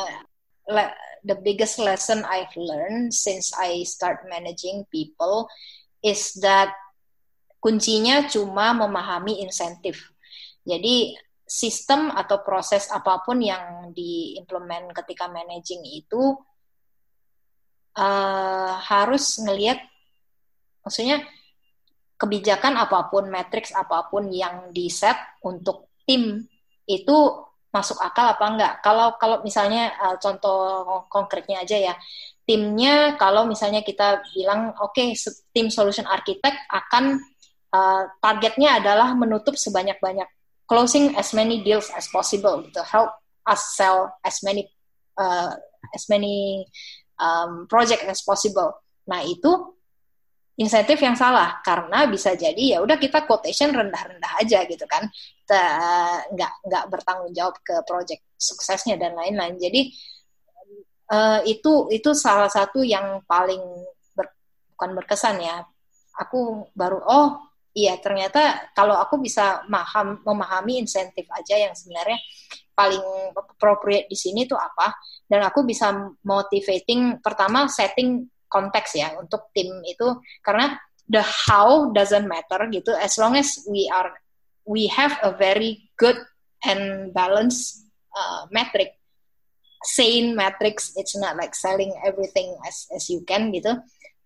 the 1.25 1.39
biggest 1.41 1.79
lesson 1.79 2.27
I've 2.27 2.53
learned 2.59 3.15
since 3.15 3.55
I 3.55 3.87
start 3.87 4.27
managing 4.27 4.85
people 4.91 5.47
is 6.03 6.35
that 6.43 6.75
kuncinya 7.63 8.27
cuma 8.31 8.75
memahami 8.75 9.43
insentif. 9.43 10.11
Jadi 10.67 11.15
sistem 11.47 12.11
atau 12.11 12.43
proses 12.43 12.91
apa 12.91 13.23
pun 13.23 13.39
yang 13.39 13.95
diimplement 13.95 14.91
ketika 14.91 15.31
managing 15.31 15.87
itu 15.87 16.35
uh, 17.95 18.75
harus 18.83 19.39
ngelihat 19.39 19.79
maksudnya 20.83 21.23
kebijakan 22.17 22.81
apa 22.81 23.13
pun, 23.13 23.29
matriks 23.29 23.73
apa 23.77 24.09
pun 24.09 24.33
yang 24.33 24.73
di 24.73 24.89
set 24.89 25.17
untuk 25.45 25.93
tim 26.09 26.45
itu 26.89 27.17
masuk 27.71 28.01
akal 28.01 28.33
apa 28.33 28.45
enggak? 28.49 28.73
Kalau 28.81 29.21
kalau 29.21 29.45
misalnya 29.45 29.93
uh, 30.01 30.17
contoh 30.17 30.59
konkretnya 31.13 31.61
aja 31.61 31.77
ya, 31.77 31.95
timnya 32.49 33.21
kalau 33.21 33.45
misalnya 33.45 33.85
kita 33.85 34.25
bilang 34.33 34.73
oke 34.81 34.97
okay, 34.97 35.13
tim 35.53 35.69
solution 35.69 36.09
architect 36.09 36.57
akan 36.73 37.21
uh, 37.77 38.09
targetnya 38.23 38.81
adalah 38.81 39.13
menutup 39.13 39.61
sebanyak-banyak 39.61 40.27
closing 40.65 41.15
as 41.21 41.37
many 41.37 41.61
deals 41.61 41.93
as 41.93 42.09
possible 42.09 42.65
gitu, 42.65 42.81
help 42.87 43.13
us 43.45 43.77
sell 43.77 44.09
as 44.25 44.41
many 44.41 44.67
uh, 45.21 45.53
as 45.93 46.09
many 46.09 46.65
um, 47.21 47.69
project 47.69 48.03
as 48.09 48.25
possible. 48.25 48.73
Nah 49.05 49.21
itu 49.23 49.76
insentif 50.57 50.97
yang 51.05 51.13
salah 51.13 51.61
karena 51.61 52.09
bisa 52.09 52.33
jadi 52.33 52.77
ya 52.77 52.79
udah 52.81 52.97
kita 52.97 53.29
quotation 53.29 53.77
rendah-rendah 53.77 54.41
aja 54.41 54.65
gitu 54.65 54.89
kan. 54.89 55.05
Nggak 56.33 56.53
nggak 56.65 56.85
bertanggung 56.89 57.33
jawab 57.37 57.61
ke 57.61 57.85
project 57.85 58.25
suksesnya 58.41 58.97
dan 58.97 59.13
lain-lain. 59.13 59.61
Jadi 59.61 59.93
uh, 61.13 61.41
itu 61.45 61.93
itu 61.93 62.11
salah 62.17 62.49
satu 62.49 62.81
yang 62.81 63.21
paling 63.29 63.61
ber, 64.17 64.33
bukan 64.75 64.91
berkesan 64.97 65.45
ya. 65.45 65.61
Aku 66.17 66.73
baru 66.73 67.05
oh 67.05 67.29
iya 67.77 68.01
ternyata 68.01 68.73
kalau 68.73 68.97
aku 68.97 69.21
bisa 69.21 69.61
maham, 69.69 70.25
memahami 70.25 70.81
insentif 70.81 71.29
aja 71.29 71.61
yang 71.61 71.77
sebenarnya 71.77 72.17
paling 72.73 73.05
appropriate 73.37 74.09
di 74.09 74.17
sini 74.17 74.49
tuh 74.49 74.57
apa 74.57 74.97
dan 75.29 75.45
aku 75.45 75.65
bisa 75.65 75.93
motivating 76.25 77.21
pertama 77.21 77.69
setting 77.69 78.25
konteks 78.57 78.97
ya 78.97 79.13
untuk 79.21 79.53
tim 79.53 79.69
itu 79.85 80.17
karena 80.41 80.81
the 81.13 81.21
how 81.21 81.93
doesn't 81.93 82.25
matter 82.25 82.65
gitu 82.73 82.97
as 82.97 83.21
long 83.21 83.37
as 83.37 83.61
we 83.69 83.85
are 83.93 84.09
we 84.65 84.89
have 84.89 85.13
a 85.21 85.37
very 85.37 85.93
good 86.01 86.17
and 86.65 87.13
balanced 87.13 87.85
uh, 88.17 88.49
metric 88.49 88.97
sane 89.85 90.33
metrics 90.33 90.97
it's 90.97 91.13
not 91.15 91.37
like 91.37 91.53
selling 91.53 91.93
everything 92.01 92.57
as 92.65 92.89
as 92.97 93.13
you 93.13 93.21
can 93.29 93.53
gitu 93.53 93.77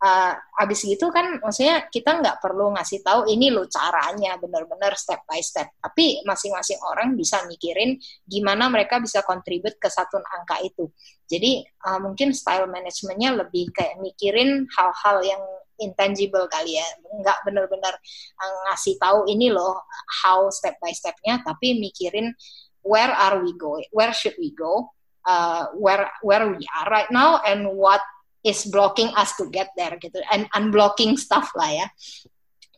uh, 0.01 0.33
abis 0.65 0.89
gitu 0.89 1.13
kan 1.13 1.41
maksudnya 1.41 1.87
kita 1.93 2.21
nggak 2.21 2.41
perlu 2.41 2.73
ngasih 2.77 3.05
tahu 3.05 3.29
ini 3.29 3.53
lo 3.53 3.69
caranya 3.69 4.37
benar-benar 4.41 4.97
step 4.97 5.25
by 5.29 5.41
step. 5.45 5.69
Tapi 5.81 6.25
masing-masing 6.25 6.81
orang 6.85 7.15
bisa 7.15 7.45
mikirin 7.47 8.01
gimana 8.25 8.73
mereka 8.73 8.99
bisa 8.99 9.21
kontribut 9.25 9.77
ke 9.77 9.89
satu 9.93 10.19
angka 10.21 10.61
itu. 10.65 10.89
Jadi 11.29 11.63
uh, 11.87 12.01
mungkin 12.01 12.33
style 12.33 12.67
manajemennya 12.67 13.47
lebih 13.47 13.71
kayak 13.71 14.01
mikirin 14.01 14.67
hal-hal 14.75 15.23
yang 15.23 15.43
intangible 15.81 16.49
kali 16.49 16.81
ya. 16.81 16.87
Nggak 17.21 17.39
benar-benar 17.45 17.95
uh, 18.41 18.57
ngasih 18.73 18.97
tahu 18.97 19.29
ini 19.29 19.53
loh 19.53 19.85
how 20.25 20.49
step 20.49 20.81
by 20.81 20.93
stepnya 20.93 21.45
tapi 21.45 21.77
mikirin 21.77 22.33
where 22.81 23.13
are 23.13 23.45
we 23.45 23.53
going? 23.57 23.87
Where 23.93 24.13
should 24.17 24.37
we 24.41 24.57
go? 24.57 24.93
Uh, 25.21 25.69
where 25.77 26.09
where 26.25 26.49
we 26.49 26.65
are 26.73 26.89
right 26.89 27.13
now 27.13 27.45
and 27.45 27.69
what 27.77 28.01
is 28.41 28.69
blocking 28.73 29.13
us 29.17 29.37
to 29.37 29.49
get 29.53 29.73
there 29.77 29.97
gitu. 30.01 30.21
And 30.33 30.49
unblocking 30.57 31.21
stuff 31.21 31.53
lah 31.57 31.71
ya. 31.71 31.87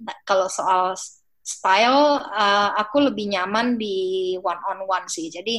Nah, 0.02 0.16
kalau 0.26 0.50
soal 0.50 0.98
style 1.42 2.22
uh, 2.22 2.70
aku 2.78 3.10
lebih 3.10 3.30
nyaman 3.30 3.78
di 3.78 4.34
one 4.38 4.62
on 4.66 4.86
one 4.86 5.06
sih. 5.06 5.30
Jadi 5.30 5.58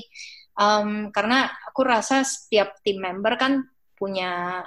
um, 0.60 1.12
karena 1.12 1.48
aku 1.48 1.84
rasa 1.84 2.24
setiap 2.24 2.80
team 2.84 3.04
member 3.04 3.36
kan 3.36 3.64
punya 3.96 4.64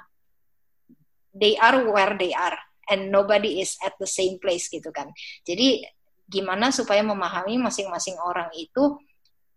they 1.36 1.60
are 1.60 1.84
where 1.92 2.16
they 2.16 2.32
are 2.32 2.56
and 2.88 3.12
nobody 3.12 3.60
is 3.60 3.76
at 3.84 3.92
the 4.00 4.08
same 4.08 4.40
place 4.40 4.72
gitu 4.72 4.88
kan. 4.88 5.12
Jadi 5.44 5.84
gimana 6.26 6.74
supaya 6.74 7.04
memahami 7.06 7.60
masing-masing 7.60 8.18
orang 8.18 8.50
itu 8.56 8.98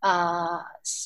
uh, 0.03 0.59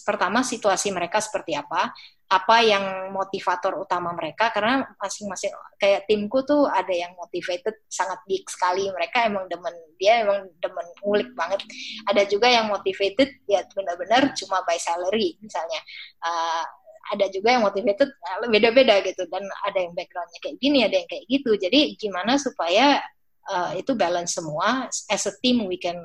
pertama 0.06 0.46
situasi 0.46 0.94
mereka 0.94 1.22
seperti 1.22 1.58
apa, 1.58 1.94
apa 2.34 2.66
yang 2.66 3.14
motivator 3.14 3.78
utama 3.78 4.10
mereka 4.10 4.50
karena 4.50 4.89
masing-masing 4.98 5.54
kayak 5.78 6.10
timku 6.10 6.41
tuh 6.41 6.66
ada 6.66 6.89
yang 6.89 7.14
motivated 7.14 7.78
sangat 7.86 8.18
big 8.26 8.41
sekali. 8.50 8.89
Mereka 8.89 9.30
emang 9.30 9.46
demen 9.46 9.76
dia 10.02 10.26
emang 10.26 10.50
demen 10.58 10.88
ngulik 11.06 11.30
banget. 11.38 11.62
Ada 12.10 12.26
juga 12.26 12.50
yang 12.50 12.74
motivated 12.74 13.38
ya 13.46 13.62
benar-benar 13.78 14.34
cuma 14.34 14.66
by 14.66 14.82
salary 14.82 15.38
misalnya. 15.46 15.78
Uh, 16.26 16.66
ada 17.12 17.28
juga 17.28 17.52
yang 17.52 17.68
motivated 17.68 18.10
eh, 18.10 18.50
beda-beda 18.50 19.04
gitu. 19.06 19.30
Dan 19.30 19.46
ada 19.68 19.78
yang 19.78 19.94
backgroundnya 19.94 20.39
kayak 20.41 20.58
gini 20.58 20.88
ada 20.88 20.96
yang 20.98 21.10
kayak 21.12 21.26
gitu. 21.30 21.52
Jadi 21.54 22.00
gimana 22.02 22.41
supaya 22.41 22.98
uh, 23.46 23.78
itu 23.78 23.94
balance 23.94 24.41
semua. 24.41 24.89
As 24.89 25.30
a 25.30 25.34
team 25.38 25.70
we 25.70 25.78
can 25.78 26.02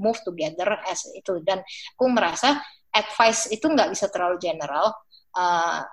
move 0.00 0.16
together 0.24 0.80
as 0.88 1.04
itu. 1.12 1.44
Dan 1.44 1.60
aku 1.94 2.04
merasa 2.08 2.56
advice 2.90 3.52
itu 3.52 3.68
nggak 3.68 3.92
bisa 3.92 4.08
terlalu 4.08 4.40
general. 4.40 4.96
Uh, 5.36 5.84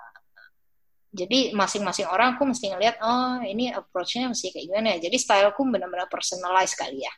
jadi 1.11 1.51
masing-masing 1.55 2.07
orang 2.07 2.35
aku 2.35 2.45
mesti 2.45 2.71
ngeliat 2.71 2.99
oh 2.99 3.39
ini 3.41 3.71
approach-nya 3.71 4.31
mesti 4.31 4.55
kayak 4.55 4.65
gimana 4.71 4.87
ya? 4.95 5.11
Jadi 5.11 5.17
styleku 5.19 5.61
benar-benar 5.67 6.07
personalize 6.07 6.73
kali 6.73 7.03
ya. 7.03 7.13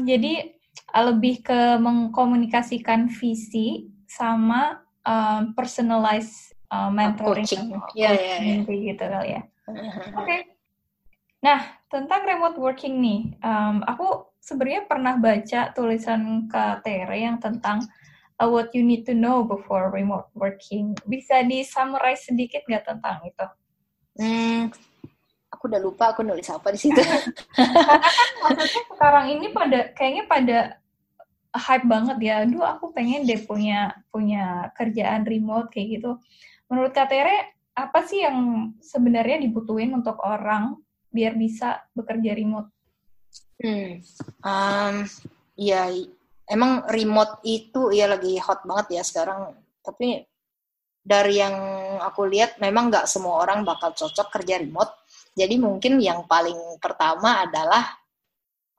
Jadi 0.00 0.64
lebih 0.94 1.42
ke 1.42 1.78
mengkomunikasikan 1.78 3.06
visi 3.10 3.90
sama 4.10 4.82
um, 5.06 5.54
personalize 5.54 6.54
uh, 6.70 6.90
mentoring 6.90 7.46
coaching 7.46 7.70
ya 7.94 8.10
ya, 8.14 8.36
ya. 8.42 8.62
gitu 8.66 9.04
kali 9.04 9.30
ya. 9.38 9.42
Oke. 10.18 10.26
Okay. 10.26 10.40
nah 11.44 11.60
tentang 11.92 12.24
remote 12.24 12.56
working 12.56 13.04
nih 13.04 13.36
um, 13.44 13.84
aku 13.84 14.32
sebenarnya 14.44 14.84
pernah 14.84 15.16
baca 15.16 15.72
tulisan 15.72 16.44
KTR 16.52 17.10
yang 17.16 17.40
tentang 17.40 17.80
uh, 18.36 18.48
what 18.48 18.68
you 18.76 18.84
need 18.84 19.08
to 19.08 19.16
know 19.16 19.40
before 19.40 19.88
remote 19.88 20.28
working 20.36 20.92
bisa 21.08 21.40
di 21.40 21.64
summarize 21.64 22.28
sedikit 22.28 22.60
nggak 22.68 22.84
tentang 22.84 23.24
itu 23.24 23.46
hmm, 24.20 24.68
aku 25.48 25.62
udah 25.72 25.80
lupa 25.80 26.12
aku 26.12 26.20
nulis 26.20 26.52
apa 26.52 26.76
di 26.76 26.80
situ 26.84 27.00
maksudnya 28.44 28.82
sekarang 28.92 29.32
ini 29.32 29.48
pada 29.48 29.88
kayaknya 29.96 30.24
pada 30.28 30.58
hype 31.54 31.86
banget 31.86 32.18
ya. 32.18 32.34
Aduh, 32.42 32.66
aku 32.66 32.90
pengen 32.90 33.22
deh 33.22 33.38
punya 33.46 33.94
punya 34.10 34.74
kerjaan 34.74 35.22
remote 35.22 35.70
kayak 35.70 36.02
gitu. 36.02 36.18
Menurut 36.66 36.90
Katere, 36.90 37.54
apa 37.74 38.02
sih 38.02 38.26
yang 38.26 38.70
sebenarnya 38.82 39.38
dibutuhin 39.46 39.94
untuk 39.94 40.18
orang 40.26 40.74
biar 41.14 41.38
bisa 41.38 41.86
bekerja 41.94 42.34
remote? 42.34 42.73
Hmm, 43.54 44.02
um, 44.42 44.94
ya 45.54 45.86
emang 46.50 46.84
remote 46.90 47.40
itu 47.46 47.94
ya 47.94 48.10
lagi 48.10 48.36
hot 48.42 48.66
banget 48.66 49.00
ya 49.00 49.02
sekarang. 49.06 49.54
Tapi 49.84 50.24
dari 51.04 51.36
yang 51.38 51.54
aku 52.00 52.24
lihat 52.26 52.56
memang 52.58 52.88
nggak 52.88 53.06
semua 53.06 53.44
orang 53.44 53.62
bakal 53.62 53.92
cocok 53.94 54.28
kerja 54.40 54.58
remote. 54.58 55.04
Jadi 55.34 55.58
mungkin 55.58 55.98
yang 55.98 56.26
paling 56.26 56.78
pertama 56.78 57.42
adalah 57.44 57.84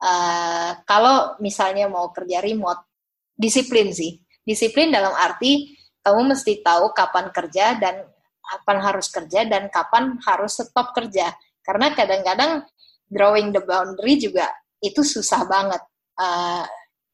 uh, 0.02 0.70
kalau 0.84 1.36
misalnya 1.40 1.86
mau 1.88 2.10
kerja 2.12 2.40
remote, 2.42 2.84
disiplin 3.36 3.92
sih. 3.92 4.18
Disiplin 4.46 4.92
dalam 4.92 5.12
arti 5.14 5.74
kamu 6.04 6.36
mesti 6.36 6.62
tahu 6.62 6.94
kapan 6.94 7.34
kerja 7.34 7.76
dan 7.76 8.06
kapan 8.46 8.78
harus 8.78 9.06
kerja 9.10 9.42
dan 9.42 9.66
kapan 9.68 10.16
harus 10.22 10.58
stop 10.62 10.94
kerja. 10.94 11.34
Karena 11.66 11.90
kadang-kadang 11.90 12.62
drawing 13.10 13.50
the 13.50 13.62
boundary 13.62 14.18
juga 14.18 14.46
itu 14.86 15.00
susah 15.02 15.42
banget. 15.48 15.82
Uh, 16.16 16.64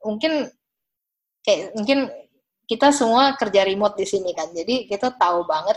mungkin 0.05 0.47
kayak 1.43 1.75
mungkin 1.75 2.11
kita 2.68 2.95
semua 2.95 3.35
kerja 3.35 3.66
remote 3.66 3.99
di 3.99 4.07
sini 4.07 4.31
kan, 4.33 4.49
jadi 4.55 4.87
kita 4.87 5.18
tahu 5.18 5.45
banget 5.45 5.77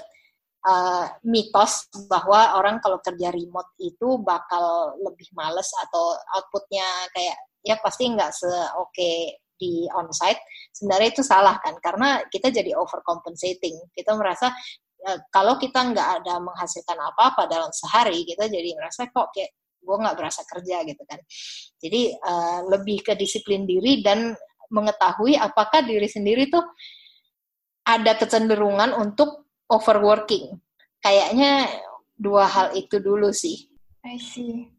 uh, 0.65 1.05
mitos 1.25 1.89
bahwa 2.09 2.57
orang 2.57 2.81
kalau 2.81 2.99
kerja 2.99 3.29
remote 3.33 3.73
itu 3.81 4.21
bakal 4.21 4.97
lebih 5.01 5.29
males 5.37 5.69
atau 5.85 6.17
outputnya 6.37 6.85
kayak 7.13 7.37
ya 7.65 7.75
pasti 7.81 8.09
nggak 8.13 8.31
se 8.33 8.49
oke 8.77 9.11
di 9.55 9.87
onsite. 9.95 10.41
Sebenarnya 10.75 11.09
itu 11.15 11.23
salah 11.23 11.55
kan 11.63 11.75
karena 11.79 12.21
kita 12.27 12.51
jadi 12.51 12.75
overcompensating. 12.75 13.89
Kita 13.95 14.13
merasa 14.19 14.51
ya, 15.01 15.17
kalau 15.31 15.55
kita 15.55 15.79
nggak 15.79 16.09
ada 16.21 16.43
menghasilkan 16.43 16.99
apa-apa 16.99 17.47
dalam 17.47 17.71
sehari 17.71 18.27
kita 18.27 18.51
jadi 18.51 18.75
merasa 18.75 19.07
kok 19.07 19.31
kayak 19.31 19.51
gue 19.85 19.95
nggak 20.01 20.17
berasa 20.17 20.41
kerja 20.49 20.81
gitu 20.81 21.05
kan 21.05 21.21
jadi 21.77 22.17
uh, 22.17 22.59
lebih 22.73 23.05
ke 23.05 23.13
disiplin 23.13 23.69
diri 23.69 24.01
dan 24.01 24.33
mengetahui 24.73 25.37
apakah 25.37 25.85
diri 25.85 26.09
sendiri 26.09 26.49
tuh 26.49 26.65
ada 27.85 28.17
kecenderungan 28.17 28.97
untuk 28.97 29.45
overworking 29.69 30.57
kayaknya 31.05 31.69
dua 32.17 32.49
hal 32.49 32.67
itu 32.73 32.97
dulu 32.97 33.29
sih 33.29 33.69
I 34.01 34.17
see 34.17 34.75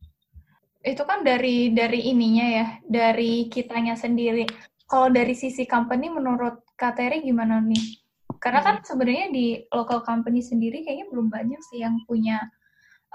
itu 0.87 1.03
kan 1.03 1.27
dari 1.27 1.75
dari 1.75 2.15
ininya 2.15 2.47
ya, 2.47 2.67
dari 2.87 3.51
kitanya 3.51 3.99
sendiri. 3.99 4.47
Kalau 4.87 5.11
dari 5.11 5.35
sisi 5.35 5.67
company 5.67 6.07
menurut 6.07 6.63
Kateri 6.79 7.27
gimana 7.27 7.59
nih? 7.59 7.99
Karena 8.39 8.63
kan 8.63 8.79
hmm. 8.79 8.87
sebenarnya 8.87 9.27
di 9.35 9.47
local 9.75 10.07
company 10.07 10.39
sendiri 10.39 10.87
kayaknya 10.87 11.11
belum 11.11 11.27
banyak 11.27 11.59
sih 11.67 11.83
yang 11.83 11.99
punya 12.07 12.39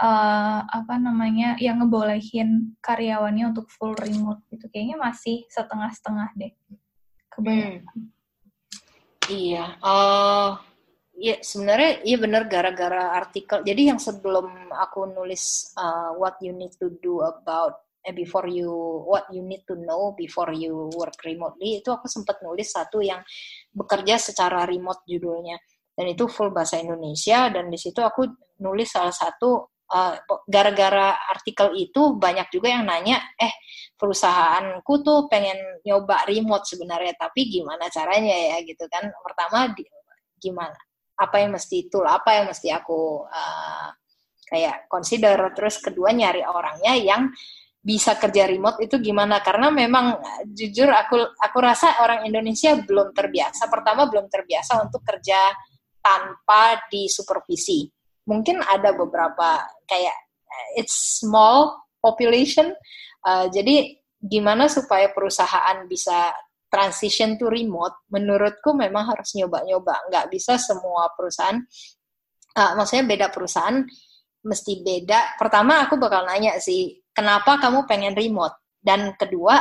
uh, 0.02 0.60
apa 0.66 0.98
namanya 0.98 1.56
yang 1.62 1.80
ngebolehin 1.86 2.74
karyawannya 2.82 3.54
untuk 3.54 3.70
full 3.70 3.94
remote 3.94 4.42
gitu. 4.50 4.66
Kayaknya 4.74 4.98
masih 4.98 5.46
setengah-setengah 5.54 6.30
deh. 6.36 6.54
Kebanyakan. 7.30 7.86
Hmm. 7.86 8.10
Iya. 9.30 9.66
Uh, 9.80 10.58
ya 11.16 11.38
sebenarnya 11.40 12.02
iya 12.02 12.18
benar 12.18 12.50
gara-gara 12.50 13.14
artikel. 13.14 13.62
Jadi 13.62 13.94
yang 13.94 14.02
sebelum 14.02 14.74
aku 14.74 15.06
nulis 15.14 15.72
uh, 15.78 16.18
what 16.18 16.42
you 16.42 16.52
need 16.52 16.74
to 16.82 16.90
do 17.00 17.22
about 17.22 17.86
eh, 18.02 18.12
before 18.12 18.50
you 18.50 18.74
what 19.06 19.30
you 19.30 19.46
need 19.46 19.62
to 19.70 19.78
know 19.78 20.18
before 20.18 20.50
you 20.52 20.90
work 20.98 21.16
remotely 21.22 21.80
itu 21.80 21.94
aku 21.94 22.10
sempat 22.10 22.42
nulis 22.42 22.74
satu 22.74 23.00
yang 23.00 23.22
bekerja 23.72 24.18
secara 24.18 24.66
remote 24.66 25.06
judulnya 25.06 25.62
dan 25.94 26.06
itu 26.10 26.26
full 26.26 26.50
bahasa 26.50 26.82
Indonesia 26.82 27.52
dan 27.54 27.70
di 27.70 27.78
situ 27.78 28.02
aku 28.02 28.26
nulis 28.62 28.90
salah 28.90 29.14
satu 29.14 29.71
uh, 29.92 30.16
gara-gara 30.48 31.20
artikel 31.30 31.76
itu 31.76 32.16
banyak 32.16 32.48
juga 32.50 32.72
yang 32.72 32.88
nanya 32.88 33.20
eh 33.36 33.52
perusahaanku 34.00 34.94
tuh 35.06 35.30
pengen 35.30 35.60
nyoba 35.86 36.26
remote 36.26 36.66
sebenarnya 36.66 37.14
tapi 37.20 37.52
gimana 37.52 37.86
caranya 37.92 38.58
ya? 38.58 38.58
Gitu 38.66 38.88
kan. 38.90 39.12
Pertama 39.22 39.70
di, 39.76 39.86
gimana? 40.42 40.74
Apa 41.22 41.44
yang 41.44 41.54
mesti 41.54 41.86
tool 41.86 42.08
apa 42.10 42.42
yang 42.42 42.50
mesti 42.50 42.74
aku 42.74 43.28
uh, 43.30 43.90
kayak 44.50 44.90
consider? 44.90 45.38
Terus 45.54 45.78
kedua 45.78 46.10
nyari 46.16 46.42
orangnya 46.42 46.98
yang 46.98 47.30
bisa 47.82 48.18
kerja 48.18 48.50
remote 48.50 48.82
itu 48.82 48.98
gimana? 48.98 49.46
Karena 49.46 49.70
memang 49.70 50.18
jujur 50.50 50.90
aku 50.90 51.22
aku 51.38 51.58
rasa 51.62 52.02
orang 52.02 52.26
Indonesia 52.26 52.74
belum 52.74 53.14
terbiasa. 53.14 53.70
Pertama 53.70 54.10
belum 54.10 54.26
terbiasa 54.34 54.82
untuk 54.82 55.06
kerja 55.06 55.38
tanpa 56.02 56.90
disupervisi 56.90 58.01
mungkin 58.28 58.62
ada 58.62 58.94
beberapa 58.94 59.66
kayak 59.90 60.16
it's 60.78 61.20
small 61.22 61.86
population 62.04 62.74
uh, 63.26 63.50
jadi 63.50 63.98
gimana 64.22 64.70
supaya 64.70 65.10
perusahaan 65.10 65.90
bisa 65.90 66.30
transition 66.72 67.36
to 67.36 67.52
remote, 67.52 68.08
menurutku 68.08 68.72
memang 68.72 69.12
harus 69.12 69.36
nyoba-nyoba. 69.36 70.08
Nggak 70.08 70.26
bisa 70.32 70.56
semua 70.56 71.12
perusahaan, 71.12 71.60
uh, 72.56 72.72
maksudnya 72.80 73.04
beda 73.04 73.28
perusahaan 73.28 73.84
mesti 74.48 74.80
beda. 74.80 75.36
Pertama 75.36 75.84
aku 75.84 76.00
bakal 76.00 76.24
nanya 76.24 76.56
sih, 76.64 77.04
kenapa 77.12 77.60
kamu 77.60 77.84
pengen 77.84 78.16
remote? 78.16 78.56
Dan 78.80 79.20
kedua, 79.20 79.60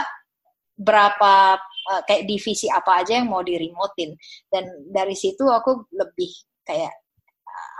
berapa 0.78 1.58
uh, 1.90 2.00
kayak 2.06 2.30
divisi 2.30 2.70
apa 2.70 3.02
aja 3.02 3.18
yang 3.18 3.26
mau 3.26 3.42
di 3.42 3.58
remotein? 3.58 4.14
Dan 4.46 4.86
dari 4.86 5.18
situ 5.18 5.50
aku 5.50 5.90
lebih 5.90 6.30
kayak 6.62 7.09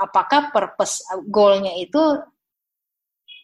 apakah 0.01 0.51
purpose 0.53 1.05
goalnya 1.28 1.74
itu 1.76 2.01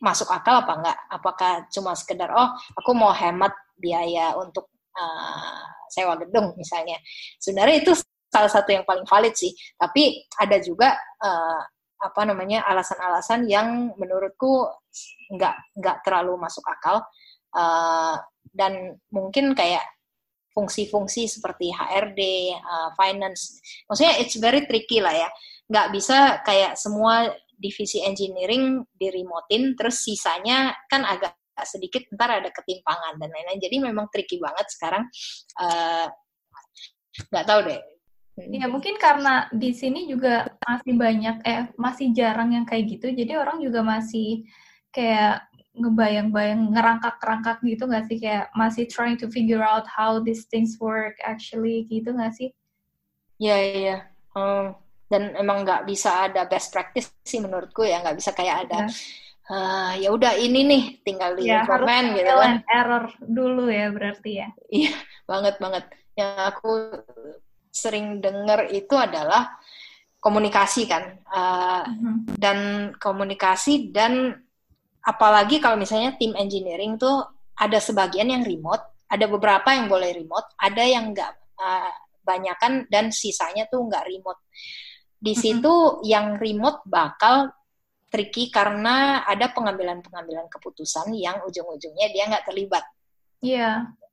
masuk 0.00 0.28
akal 0.28 0.64
apa 0.64 0.72
enggak? 0.76 0.98
Apakah 1.08 1.52
cuma 1.72 1.96
sekedar 1.96 2.30
oh 2.32 2.52
aku 2.76 2.90
mau 2.92 3.12
hemat 3.12 3.52
biaya 3.76 4.36
untuk 4.36 4.68
uh, 4.96 5.64
sewa 5.88 6.16
gedung 6.20 6.52
misalnya. 6.56 7.00
Sebenarnya 7.40 7.76
itu 7.84 7.92
salah 8.28 8.50
satu 8.50 8.72
yang 8.74 8.84
paling 8.84 9.06
valid 9.08 9.32
sih. 9.32 9.52
Tapi 9.76 10.26
ada 10.36 10.56
juga 10.60 10.96
uh, 11.22 11.60
apa 11.96 12.22
namanya 12.28 12.68
alasan-alasan 12.68 13.48
yang 13.48 13.96
menurutku 13.96 14.68
nggak 15.32 15.80
nggak 15.80 15.96
terlalu 16.04 16.36
masuk 16.36 16.60
akal 16.68 17.00
uh, 17.56 18.16
dan 18.52 19.00
mungkin 19.08 19.56
kayak 19.56 19.84
fungsi-fungsi 20.56 21.28
seperti 21.28 21.68
HRD, 21.68 22.52
uh, 22.56 22.88
finance, 22.96 23.60
maksudnya 23.84 24.16
it's 24.16 24.40
very 24.40 24.64
tricky 24.64 25.04
lah 25.04 25.12
ya. 25.12 25.28
Nggak 25.66 25.88
bisa 25.94 26.18
kayak 26.46 26.78
semua 26.78 27.30
divisi 27.56 28.04
engineering 28.04 28.84
di 28.92 29.08
remotein, 29.08 29.74
terus 29.74 30.04
sisanya 30.04 30.76
kan 30.86 31.02
agak 31.02 31.34
sedikit 31.64 32.04
ntar 32.12 32.44
ada 32.44 32.52
ketimpangan 32.52 33.16
dan 33.16 33.32
lain-lain. 33.32 33.60
Jadi 33.62 33.76
memang 33.80 34.12
tricky 34.12 34.36
banget 34.36 34.68
sekarang 34.68 35.08
uh, 35.56 36.06
nggak 37.32 37.46
tahu 37.48 37.60
deh. 37.64 37.80
Ya 38.36 38.68
mungkin 38.68 39.00
karena 39.00 39.48
di 39.48 39.72
sini 39.72 40.04
juga 40.04 40.44
masih 40.60 40.92
banyak 40.92 41.36
eh 41.40 41.72
masih 41.80 42.12
jarang 42.12 42.52
yang 42.52 42.68
kayak 42.68 42.84
gitu 42.84 43.08
jadi 43.08 43.40
orang 43.40 43.64
juga 43.64 43.80
masih 43.80 44.44
kayak 44.92 45.48
ngebayang-bayang 45.72 46.72
ngerangkak-rangkak 46.72 47.64
gitu 47.64 47.88
nggak 47.88 48.04
sih? 48.08 48.20
Kayak 48.20 48.52
masih 48.52 48.84
trying 48.88 49.16
to 49.16 49.32
figure 49.32 49.64
out 49.64 49.88
how 49.88 50.20
these 50.20 50.44
things 50.52 50.76
work 50.76 51.16
actually 51.24 51.88
gitu 51.88 52.12
nggak 52.12 52.36
sih? 52.36 52.52
Iya 53.40 53.56
iya. 53.60 53.96
Um, 54.36 54.76
dan 55.06 55.34
emang 55.38 55.62
nggak 55.62 55.86
bisa 55.86 56.26
ada 56.26 56.46
best 56.50 56.74
practice 56.74 57.14
sih 57.22 57.38
menurutku 57.38 57.86
ya 57.86 58.02
nggak 58.02 58.18
bisa 58.18 58.34
kayak 58.34 58.66
ada 58.66 58.86
ya. 58.86 58.90
uh, 59.50 59.92
ya 59.98 60.08
udah 60.10 60.34
ini 60.34 60.60
nih 60.66 60.82
tinggal 61.06 61.38
di 61.38 61.46
ya, 61.46 61.62
implement 61.62 62.06
gitu 62.18 62.34
kan. 62.34 62.52
error 62.66 63.04
dulu 63.22 63.70
ya 63.70 63.86
berarti 63.94 64.30
ya. 64.42 64.48
Iya 64.66 64.94
banget 65.30 65.54
banget. 65.62 65.84
Yang 66.16 66.32
aku 66.50 66.72
sering 67.70 68.24
dengar 68.24 68.66
itu 68.72 68.94
adalah 68.96 69.60
komunikasi 70.16 70.88
kan 70.90 71.22
uh, 71.28 71.84
uh-huh. 71.86 72.16
dan 72.34 72.58
komunikasi 72.98 73.94
dan 73.94 74.34
apalagi 75.04 75.62
kalau 75.62 75.78
misalnya 75.78 76.18
tim 76.18 76.34
engineering 76.34 76.98
tuh 76.98 77.22
ada 77.54 77.78
sebagian 77.78 78.32
yang 78.32 78.42
remote 78.42 79.06
ada 79.06 79.30
beberapa 79.30 79.70
yang 79.70 79.86
boleh 79.86 80.10
remote 80.16 80.50
ada 80.58 80.82
yang 80.82 81.14
enggak 81.14 81.30
uh, 81.60 81.94
banyakan 82.26 82.90
dan 82.90 83.14
sisanya 83.14 83.70
tuh 83.70 83.86
nggak 83.86 84.02
remote 84.08 84.42
di 85.26 85.34
situ 85.34 85.98
yang 86.06 86.38
remote 86.38 86.86
bakal 86.86 87.50
tricky 88.06 88.54
karena 88.54 89.26
ada 89.26 89.50
pengambilan-pengambilan 89.50 90.46
keputusan 90.46 91.10
yang 91.18 91.42
ujung-ujungnya 91.42 92.06
dia 92.14 92.30
nggak 92.30 92.46
terlibat. 92.46 92.86
Iya. 93.42 93.90
Yeah 93.90 94.06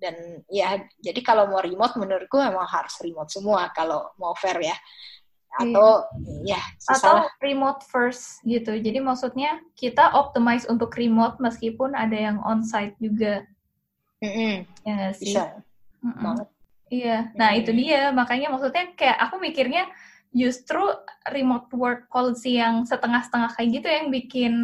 dan 0.00 0.40
ya 0.48 0.80
jadi 0.98 1.20
kalau 1.20 1.46
mau 1.52 1.60
remote 1.60 2.00
menurutku 2.00 2.40
emang 2.40 2.64
harus 2.64 2.96
remote 3.04 3.28
semua 3.28 3.68
kalau 3.76 4.08
mau 4.16 4.32
fair 4.32 4.72
ya 4.72 4.76
atau 5.60 6.08
iya. 6.40 6.56
ya 6.56 6.62
susah. 6.80 6.96
atau 6.96 7.16
remote 7.44 7.84
first 7.84 8.40
gitu 8.48 8.72
jadi 8.80 9.04
maksudnya 9.04 9.60
kita 9.76 10.16
optimize 10.16 10.64
untuk 10.64 10.96
remote 10.96 11.36
meskipun 11.36 11.92
ada 11.92 12.16
yang 12.16 12.40
onsite 12.40 12.96
juga 12.96 13.44
mm 14.24 14.30
-hmm. 14.32 14.54
ya 14.88 14.92
gak 14.96 15.14
sih 15.20 15.36
bisa 15.36 15.60
mm 16.00 16.12
-mm. 16.16 16.36
iya 16.88 17.18
nah 17.36 17.52
mm 17.52 17.54
-hmm. 17.54 17.60
itu 17.60 17.70
dia 17.76 18.00
makanya 18.16 18.48
maksudnya 18.56 18.84
kayak 18.96 19.18
aku 19.20 19.36
mikirnya 19.36 19.84
justru 20.30 20.80
remote 21.34 21.70
work 21.74 22.06
policy 22.06 22.58
yang 22.58 22.86
setengah-setengah 22.86 23.50
kayak 23.58 23.68
gitu 23.82 23.88
yang 23.90 24.06
bikin 24.14 24.54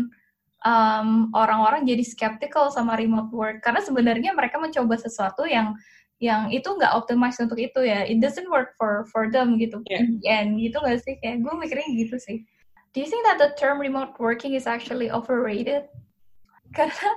orang 0.66 1.30
orang-orang 1.30 1.86
jadi 1.86 2.02
skeptical 2.02 2.74
sama 2.74 2.98
remote 2.98 3.30
work. 3.30 3.62
Karena 3.62 3.78
sebenarnya 3.82 4.34
mereka 4.34 4.58
mencoba 4.58 4.98
sesuatu 4.98 5.46
yang 5.46 5.78
yang 6.16 6.48
itu 6.48 6.64
nggak 6.66 6.96
optimize 6.96 7.38
untuk 7.38 7.60
itu 7.60 7.86
ya. 7.86 8.02
It 8.02 8.18
doesn't 8.18 8.50
work 8.50 8.74
for 8.74 9.06
for 9.12 9.30
them 9.30 9.60
gitu 9.60 9.84
yeah. 9.86 10.02
and 10.26 10.58
gitu 10.58 10.80
gak 10.80 11.04
sih? 11.04 11.14
Kayak 11.22 11.44
gue 11.44 11.54
mikirnya 11.54 11.88
gitu 11.92 12.16
sih. 12.18 12.42
Do 12.96 13.04
you 13.04 13.08
think 13.12 13.28
that 13.28 13.36
the 13.36 13.52
term 13.60 13.76
remote 13.76 14.16
working 14.16 14.56
is 14.56 14.64
actually 14.64 15.12
overrated? 15.12 15.86
Karena 16.76 17.10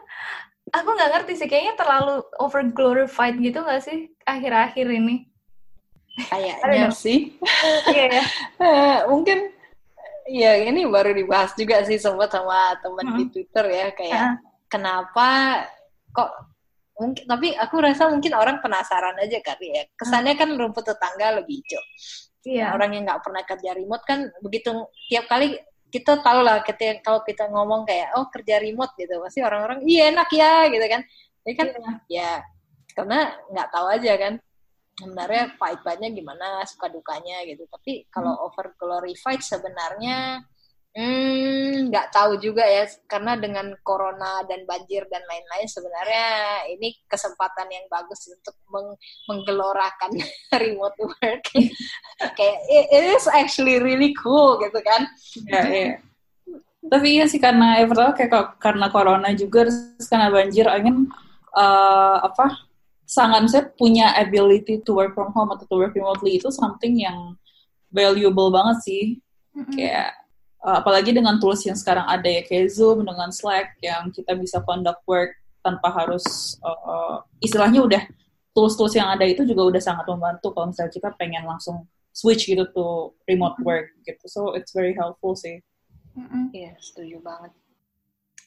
aku 0.75 0.89
nggak 0.93 1.11
ngerti 1.15 1.33
sih 1.39 1.47
kayaknya 1.49 1.75
terlalu 1.79 2.21
over 2.37 2.61
glorified 2.69 3.37
gitu 3.41 3.65
gak 3.65 3.81
sih 3.81 4.13
akhir-akhir 4.29 4.85
ini 4.85 5.25
kayaknya 6.27 6.91
sih 6.91 7.39
yeah. 7.87 8.25
uh, 8.63 8.97
mungkin 9.07 9.55
Iya, 10.29 10.69
ini 10.69 10.85
baru 10.85 11.09
dibahas 11.17 11.57
juga 11.57 11.81
sih 11.81 11.97
sempat 11.97 12.29
sama 12.29 12.77
teman 12.85 13.05
hmm. 13.09 13.17
di 13.17 13.23
Twitter 13.33 13.65
ya 13.65 13.87
kayak 13.97 14.21
uh. 14.21 14.35
kenapa 14.69 15.27
kok 16.13 16.29
mungkin 17.01 17.25
tapi 17.25 17.57
aku 17.57 17.75
rasa 17.81 18.13
mungkin 18.13 18.37
orang 18.37 18.61
penasaran 18.61 19.17
aja 19.17 19.41
kali 19.41 19.73
ya. 19.73 19.89
Kesannya 19.97 20.37
kan 20.37 20.53
rumput 20.53 20.85
tetangga 20.85 21.41
lebih 21.41 21.65
hijau. 21.65 21.81
Iya. 22.45 22.77
Orang 22.77 22.93
yang 22.93 23.09
nggak 23.09 23.25
pernah 23.25 23.41
kerja 23.41 23.73
remote 23.73 24.05
kan 24.05 24.29
begitu 24.45 24.69
tiap 25.09 25.25
kali 25.25 25.57
kita 25.89 26.21
tahu 26.21 26.45
lah 26.45 26.61
ketika 26.61 27.01
kalau 27.01 27.25
kita 27.25 27.49
ngomong 27.49 27.81
kayak 27.89 28.13
oh 28.13 28.29
kerja 28.29 28.61
remote 28.61 28.93
gitu 29.01 29.17
pasti 29.25 29.41
orang-orang 29.41 29.81
iya 29.89 30.13
enak 30.13 30.29
ya 30.29 30.69
gitu 30.69 30.85
kan. 30.85 31.01
Jadi 31.41 31.55
kan 31.57 31.67
iya. 31.73 31.89
ya 32.05 32.31
karena 32.93 33.19
nggak 33.49 33.69
tahu 33.73 33.85
aja 33.89 34.13
kan 34.13 34.33
sebenarnya 34.99 35.55
pahit-pahitnya 35.55 36.11
gimana 36.11 36.67
suka 36.67 36.91
dukanya 36.91 37.47
gitu 37.47 37.63
tapi 37.71 38.03
kalau 38.11 38.35
hmm. 38.35 38.45
over 38.51 38.75
glorified 38.75 39.39
sebenarnya 39.39 40.43
hmm, 40.91 41.87
nggak 41.87 42.07
hmm, 42.11 42.15
tahu 42.15 42.31
juga 42.43 42.67
ya 42.67 42.83
karena 43.07 43.39
dengan 43.39 43.71
corona 43.79 44.43
dan 44.43 44.67
banjir 44.67 45.07
dan 45.07 45.23
lain-lain 45.23 45.67
sebenarnya 45.71 46.27
ini 46.75 46.99
kesempatan 47.07 47.71
yang 47.71 47.85
bagus 47.87 48.27
untuk 48.27 48.55
meng 48.67 48.91
menggelorakan 49.31 50.11
remote 50.61 50.99
work 50.99 51.43
kayak 52.37 52.59
it, 52.67 53.15
is 53.15 53.25
actually 53.31 53.79
really 53.79 54.11
cool 54.19 54.59
gitu 54.59 54.83
kan 54.83 55.07
ya, 55.47 55.63
ya. 55.63 55.95
tapi 56.91 57.07
iya 57.15 57.25
sih 57.31 57.39
karena 57.39 57.79
ya 57.79 57.87
pertama 57.87 58.11
kayak 58.11 58.59
karena 58.59 58.91
corona 58.91 59.31
juga 59.31 59.71
terus 59.71 60.07
karena 60.11 60.27
banjir 60.27 60.67
angin 60.67 61.07
uh, 61.55 62.17
apa 62.19 62.68
sangat 63.09 63.49
saya 63.49 63.65
punya 63.73 64.13
ability 64.13 64.85
to 64.85 64.93
work 64.93 65.17
from 65.17 65.33
home 65.33 65.49
atau 65.49 65.65
to 65.65 65.75
work 65.81 65.97
remotely 65.97 66.37
itu 66.37 66.53
something 66.53 66.93
yang 67.01 67.33
valuable 67.89 68.53
banget 68.53 68.77
sih. 68.85 69.03
Mm-hmm. 69.57 69.73
Kayak 69.73 70.13
uh, 70.61 70.77
apalagi 70.77 71.09
dengan 71.17 71.41
tools 71.41 71.65
yang 71.65 71.73
sekarang 71.73 72.05
ada 72.05 72.29
ya 72.29 72.45
kayak 72.45 72.69
Zoom 72.69 73.01
dengan 73.01 73.33
Slack 73.33 73.81
yang 73.81 74.13
kita 74.13 74.37
bisa 74.37 74.61
conduct 74.61 75.01
work 75.09 75.33
tanpa 75.65 75.89
harus 75.89 76.53
uh, 76.61 77.25
istilahnya 77.41 77.81
udah 77.81 78.03
tools-tools 78.53 78.93
yang 78.93 79.09
ada 79.09 79.25
itu 79.25 79.41
juga 79.41 79.73
udah 79.73 79.81
sangat 79.81 80.05
membantu 80.05 80.53
kalau 80.53 80.69
misalnya 80.69 80.93
kita 80.93 81.09
pengen 81.17 81.49
langsung 81.49 81.89
switch 82.13 82.45
gitu 82.45 82.69
to 82.77 83.09
remote 83.25 83.57
work 83.65 83.89
gitu. 84.05 84.25
So 84.29 84.53
it's 84.53 84.69
very 84.69 84.93
helpful 84.93 85.33
sih. 85.33 85.65
Iya, 86.13 86.21
mm-hmm. 86.21 86.45
yeah, 86.53 86.73
setuju 86.77 87.17
banget. 87.25 87.57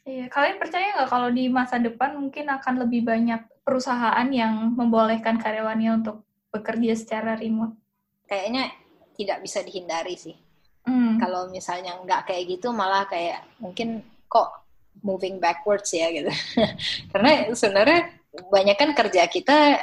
Iya, 0.02 0.26
kalian 0.26 0.58
percaya 0.58 0.98
nggak 0.98 1.10
kalau 1.14 1.30
di 1.30 1.46
masa 1.46 1.78
depan 1.78 2.18
mungkin 2.18 2.50
akan 2.50 2.74
lebih 2.82 3.06
banyak 3.06 3.46
perusahaan 3.62 4.26
yang 4.34 4.74
membolehkan 4.74 5.38
karyawannya 5.38 6.02
untuk 6.02 6.26
bekerja 6.50 6.98
secara 6.98 7.38
remote? 7.38 7.78
Kayaknya 8.26 8.74
tidak 9.14 9.38
bisa 9.46 9.62
dihindari 9.62 10.18
sih. 10.18 10.34
Hmm. 10.82 11.22
Kalau 11.22 11.46
misalnya 11.54 11.94
nggak 12.02 12.26
kayak 12.26 12.58
gitu, 12.58 12.74
malah 12.74 13.06
kayak 13.06 13.46
mungkin 13.62 14.02
kok 14.26 14.66
moving 15.06 15.38
backwards 15.38 15.94
ya 15.94 16.10
gitu. 16.10 16.34
Karena 17.14 17.54
sebenarnya 17.54 18.10
banyak 18.50 18.74
kan 18.74 18.90
kerja 18.98 19.30
kita 19.30 19.78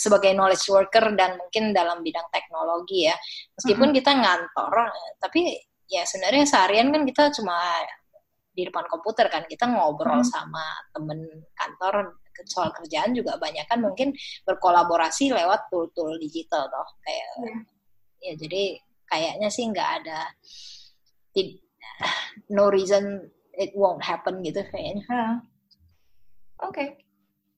sebagai 0.00 0.32
knowledge 0.32 0.64
worker 0.72 1.12
dan 1.12 1.36
mungkin 1.36 1.76
dalam 1.76 2.00
bidang 2.00 2.32
teknologi 2.32 3.04
ya. 3.04 3.16
Meskipun 3.60 3.92
hmm. 3.92 3.96
kita 4.00 4.10
ngantor, 4.16 4.72
tapi 5.20 5.60
ya 5.92 6.08
sebenarnya 6.08 6.48
seharian 6.48 6.88
kan 6.88 7.04
kita 7.04 7.28
cuma 7.36 7.60
di 8.56 8.64
depan 8.64 8.88
komputer 8.88 9.28
kan 9.28 9.44
kita 9.44 9.68
ngobrol 9.68 10.24
hmm. 10.24 10.32
sama 10.32 10.64
temen 10.96 11.20
kantor 11.52 12.16
soal 12.48 12.72
kerjaan 12.72 13.12
juga 13.12 13.36
banyak 13.36 13.64
kan 13.68 13.80
mungkin 13.80 14.16
berkolaborasi 14.48 15.32
lewat 15.32 15.68
tool-tool 15.68 16.16
digital 16.16 16.68
toh 16.68 16.88
kayak 17.04 17.28
yeah. 17.44 17.60
ya 18.24 18.32
jadi 18.40 18.62
kayaknya 19.06 19.48
sih 19.52 19.64
nggak 19.68 19.90
ada 20.02 20.20
no 22.56 22.68
reason 22.72 23.28
it 23.56 23.72
won't 23.72 24.04
happen 24.04 24.44
gitu 24.44 24.60
kayaknya. 24.68 25.04
Uh. 25.08 25.36
Oke. 26.64 26.96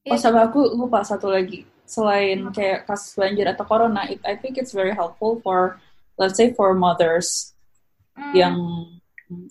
Okay. 0.07 0.11
Oh 0.15 0.19
sama 0.19 0.49
aku 0.49 0.63
lupa 0.79 1.05
satu 1.05 1.29
lagi 1.31 1.67
selain 1.89 2.49
hmm. 2.49 2.55
kayak 2.55 2.85
kasus 2.87 3.17
banjir 3.17 3.49
atau 3.49 3.65
corona, 3.65 4.09
it, 4.09 4.21
I 4.25 4.37
think 4.37 4.57
it's 4.61 4.73
very 4.73 4.93
helpful 4.93 5.41
for 5.41 5.81
let's 6.21 6.37
say 6.37 6.53
for 6.53 6.77
mothers 6.77 7.57
mm. 8.13 8.35
yang 8.37 8.57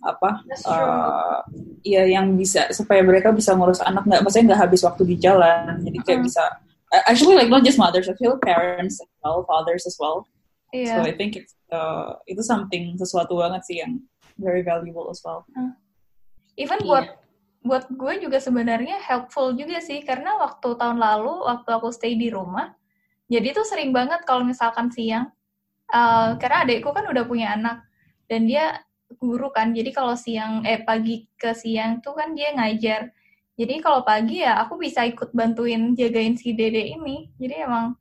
apa 0.02 0.42
uh, 0.66 1.40
ya 1.86 2.02
yang 2.10 2.34
bisa 2.34 2.74
supaya 2.74 3.06
mereka 3.06 3.30
bisa 3.30 3.54
ngurus 3.54 3.78
anak 3.86 4.10
nggak 4.10 4.22
maksudnya 4.26 4.54
nggak 4.54 4.62
habis 4.66 4.82
waktu 4.82 5.04
di 5.06 5.16
jalan 5.22 5.78
jadi 5.86 5.98
kayak 6.02 6.20
uh-huh. 6.22 6.28
bisa 6.28 6.44
actually 7.06 7.38
like 7.38 7.52
not 7.52 7.62
just 7.62 7.78
mothers 7.78 8.10
I 8.10 8.18
feel 8.18 8.42
parents 8.42 8.98
as 8.98 9.12
well 9.22 9.46
fathers 9.46 9.86
as 9.86 9.94
well 10.02 10.26
yeah. 10.74 10.98
so 10.98 11.06
I 11.06 11.14
think 11.14 11.38
it's 11.38 11.54
uh, 11.70 12.18
itu 12.26 12.42
something 12.42 12.98
sesuatu 12.98 13.38
banget 13.38 13.62
sih 13.70 13.78
yang 13.86 14.02
very 14.42 14.66
valuable 14.66 15.14
as 15.14 15.22
well 15.22 15.46
uh. 15.54 15.74
even 16.58 16.82
yeah. 16.82 16.90
buat 16.90 17.08
buat 17.68 17.86
gue 17.94 18.14
juga 18.26 18.42
sebenarnya 18.42 18.98
helpful 19.04 19.54
juga 19.54 19.78
sih 19.78 20.02
karena 20.02 20.42
waktu 20.42 20.74
tahun 20.74 20.98
lalu 20.98 21.46
waktu 21.46 21.70
aku 21.70 21.94
stay 21.94 22.18
di 22.18 22.34
rumah 22.34 22.74
jadi 23.30 23.54
tuh 23.54 23.68
sering 23.68 23.94
banget 23.94 24.24
kalau 24.26 24.42
misalkan 24.42 24.90
siang 24.90 25.30
uh, 25.94 26.34
karena 26.42 26.66
adikku 26.66 26.90
kan 26.96 27.06
udah 27.06 27.24
punya 27.28 27.54
anak 27.54 27.84
dan 28.32 28.48
dia 28.48 28.87
guru 29.18 29.50
kan 29.52 29.74
jadi 29.74 29.90
kalau 29.92 30.14
siang 30.16 30.64
eh 30.64 30.82
pagi 30.82 31.28
ke 31.36 31.52
siang 31.58 32.00
tuh 32.00 32.14
kan 32.16 32.34
dia 32.38 32.54
ngajar 32.54 33.12
jadi 33.58 33.82
kalau 33.82 34.06
pagi 34.06 34.46
ya 34.46 34.62
aku 34.62 34.78
bisa 34.78 35.04
ikut 35.04 35.34
bantuin 35.34 35.98
jagain 35.98 36.38
si 36.38 36.54
dede 36.54 36.94
ini 36.94 37.34
jadi 37.42 37.66
emang 37.66 37.98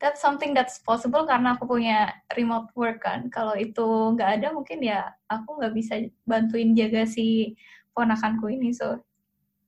that's 0.00 0.22
something 0.22 0.56
that's 0.56 0.80
possible 0.80 1.26
karena 1.28 1.58
aku 1.58 1.68
punya 1.68 2.14
remote 2.32 2.70
work 2.78 3.04
kan 3.04 3.28
kalau 3.28 3.52
itu 3.58 4.16
nggak 4.16 4.40
ada 4.40 4.48
mungkin 4.54 4.80
ya 4.80 5.12
aku 5.28 5.60
nggak 5.60 5.74
bisa 5.76 5.94
bantuin 6.24 6.72
jaga 6.72 7.04
si 7.04 7.58
ponakanku 7.92 8.48
ini 8.48 8.72
so 8.72 8.96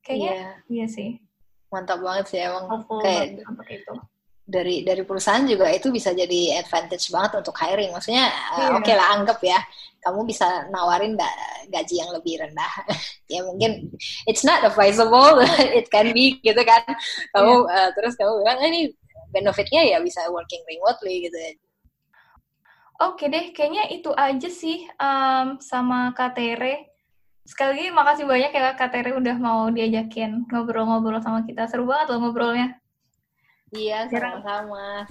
kayaknya 0.03 0.33
Iya. 0.35 0.51
iya 0.69 0.87
sih. 0.91 1.11
Mantap 1.71 2.03
banget 2.05 2.25
sih 2.29 2.39
emang. 2.43 2.69
Hopeful 2.69 3.01
Kayak 3.01 3.47
banget 3.47 3.81
itu. 3.81 3.95
Dari 4.43 4.83
dari 4.83 5.07
perusahaan 5.07 5.47
juga 5.47 5.71
itu 5.71 5.89
bisa 5.95 6.11
jadi 6.11 6.59
advantage 6.61 7.09
banget 7.15 7.39
untuk 7.41 7.55
hiring. 7.57 7.95
Maksudnya 7.95 8.27
uh, 8.27 8.59
Iya. 8.59 8.69
oke 8.83 8.93
lah 8.93 9.09
anggap 9.19 9.39
ya 9.41 9.59
kamu 10.03 10.27
bisa 10.27 10.67
nawarin 10.75 11.15
da- 11.15 11.39
gaji 11.71 12.03
yang 12.03 12.11
lebih 12.11 12.43
rendah. 12.43 12.73
ya 13.33 13.41
mungkin 13.47 13.87
it's 14.27 14.43
not 14.43 14.67
advisable, 14.67 15.39
it 15.79 15.87
can 15.89 16.11
be 16.11 16.43
gitu 16.43 16.59
kan. 16.67 16.83
Kamu 17.33 17.55
Iya. 17.67 17.75
uh, 17.75 17.89
terus 17.95 18.19
kamu 18.19 18.43
bilang 18.43 18.59
"Ah, 18.59 18.69
ini 18.69 18.91
benefitnya 19.33 19.81
ya 19.87 19.99
bisa 20.03 20.27
working 20.29 20.61
remotely 20.69 21.25
gitu. 21.31 21.39
Oke 23.01 23.27
deh, 23.27 23.51
kayaknya 23.51 23.91
itu 23.91 24.15
aja 24.15 24.47
sih 24.47 24.87
em, 24.87 25.59
sama 25.59 26.13
Kak 26.15 26.39
Tere. 26.39 26.93
Sekali 27.43 27.75
lagi 27.75 27.87
makasih 27.91 28.27
banyak 28.31 28.53
ya 28.55 28.79
Kak 28.79 28.95
Tere 28.95 29.11
udah 29.19 29.37
mau 29.43 29.67
diajakin 29.75 30.47
ngobrol-ngobrol 30.47 31.19
sama 31.19 31.43
kita. 31.43 31.67
Seru 31.67 31.89
banget 31.89 32.15
loh 32.15 32.23
ngobrolnya. 32.23 32.79
Iya, 33.73 34.05
sama-sama. 34.13 35.09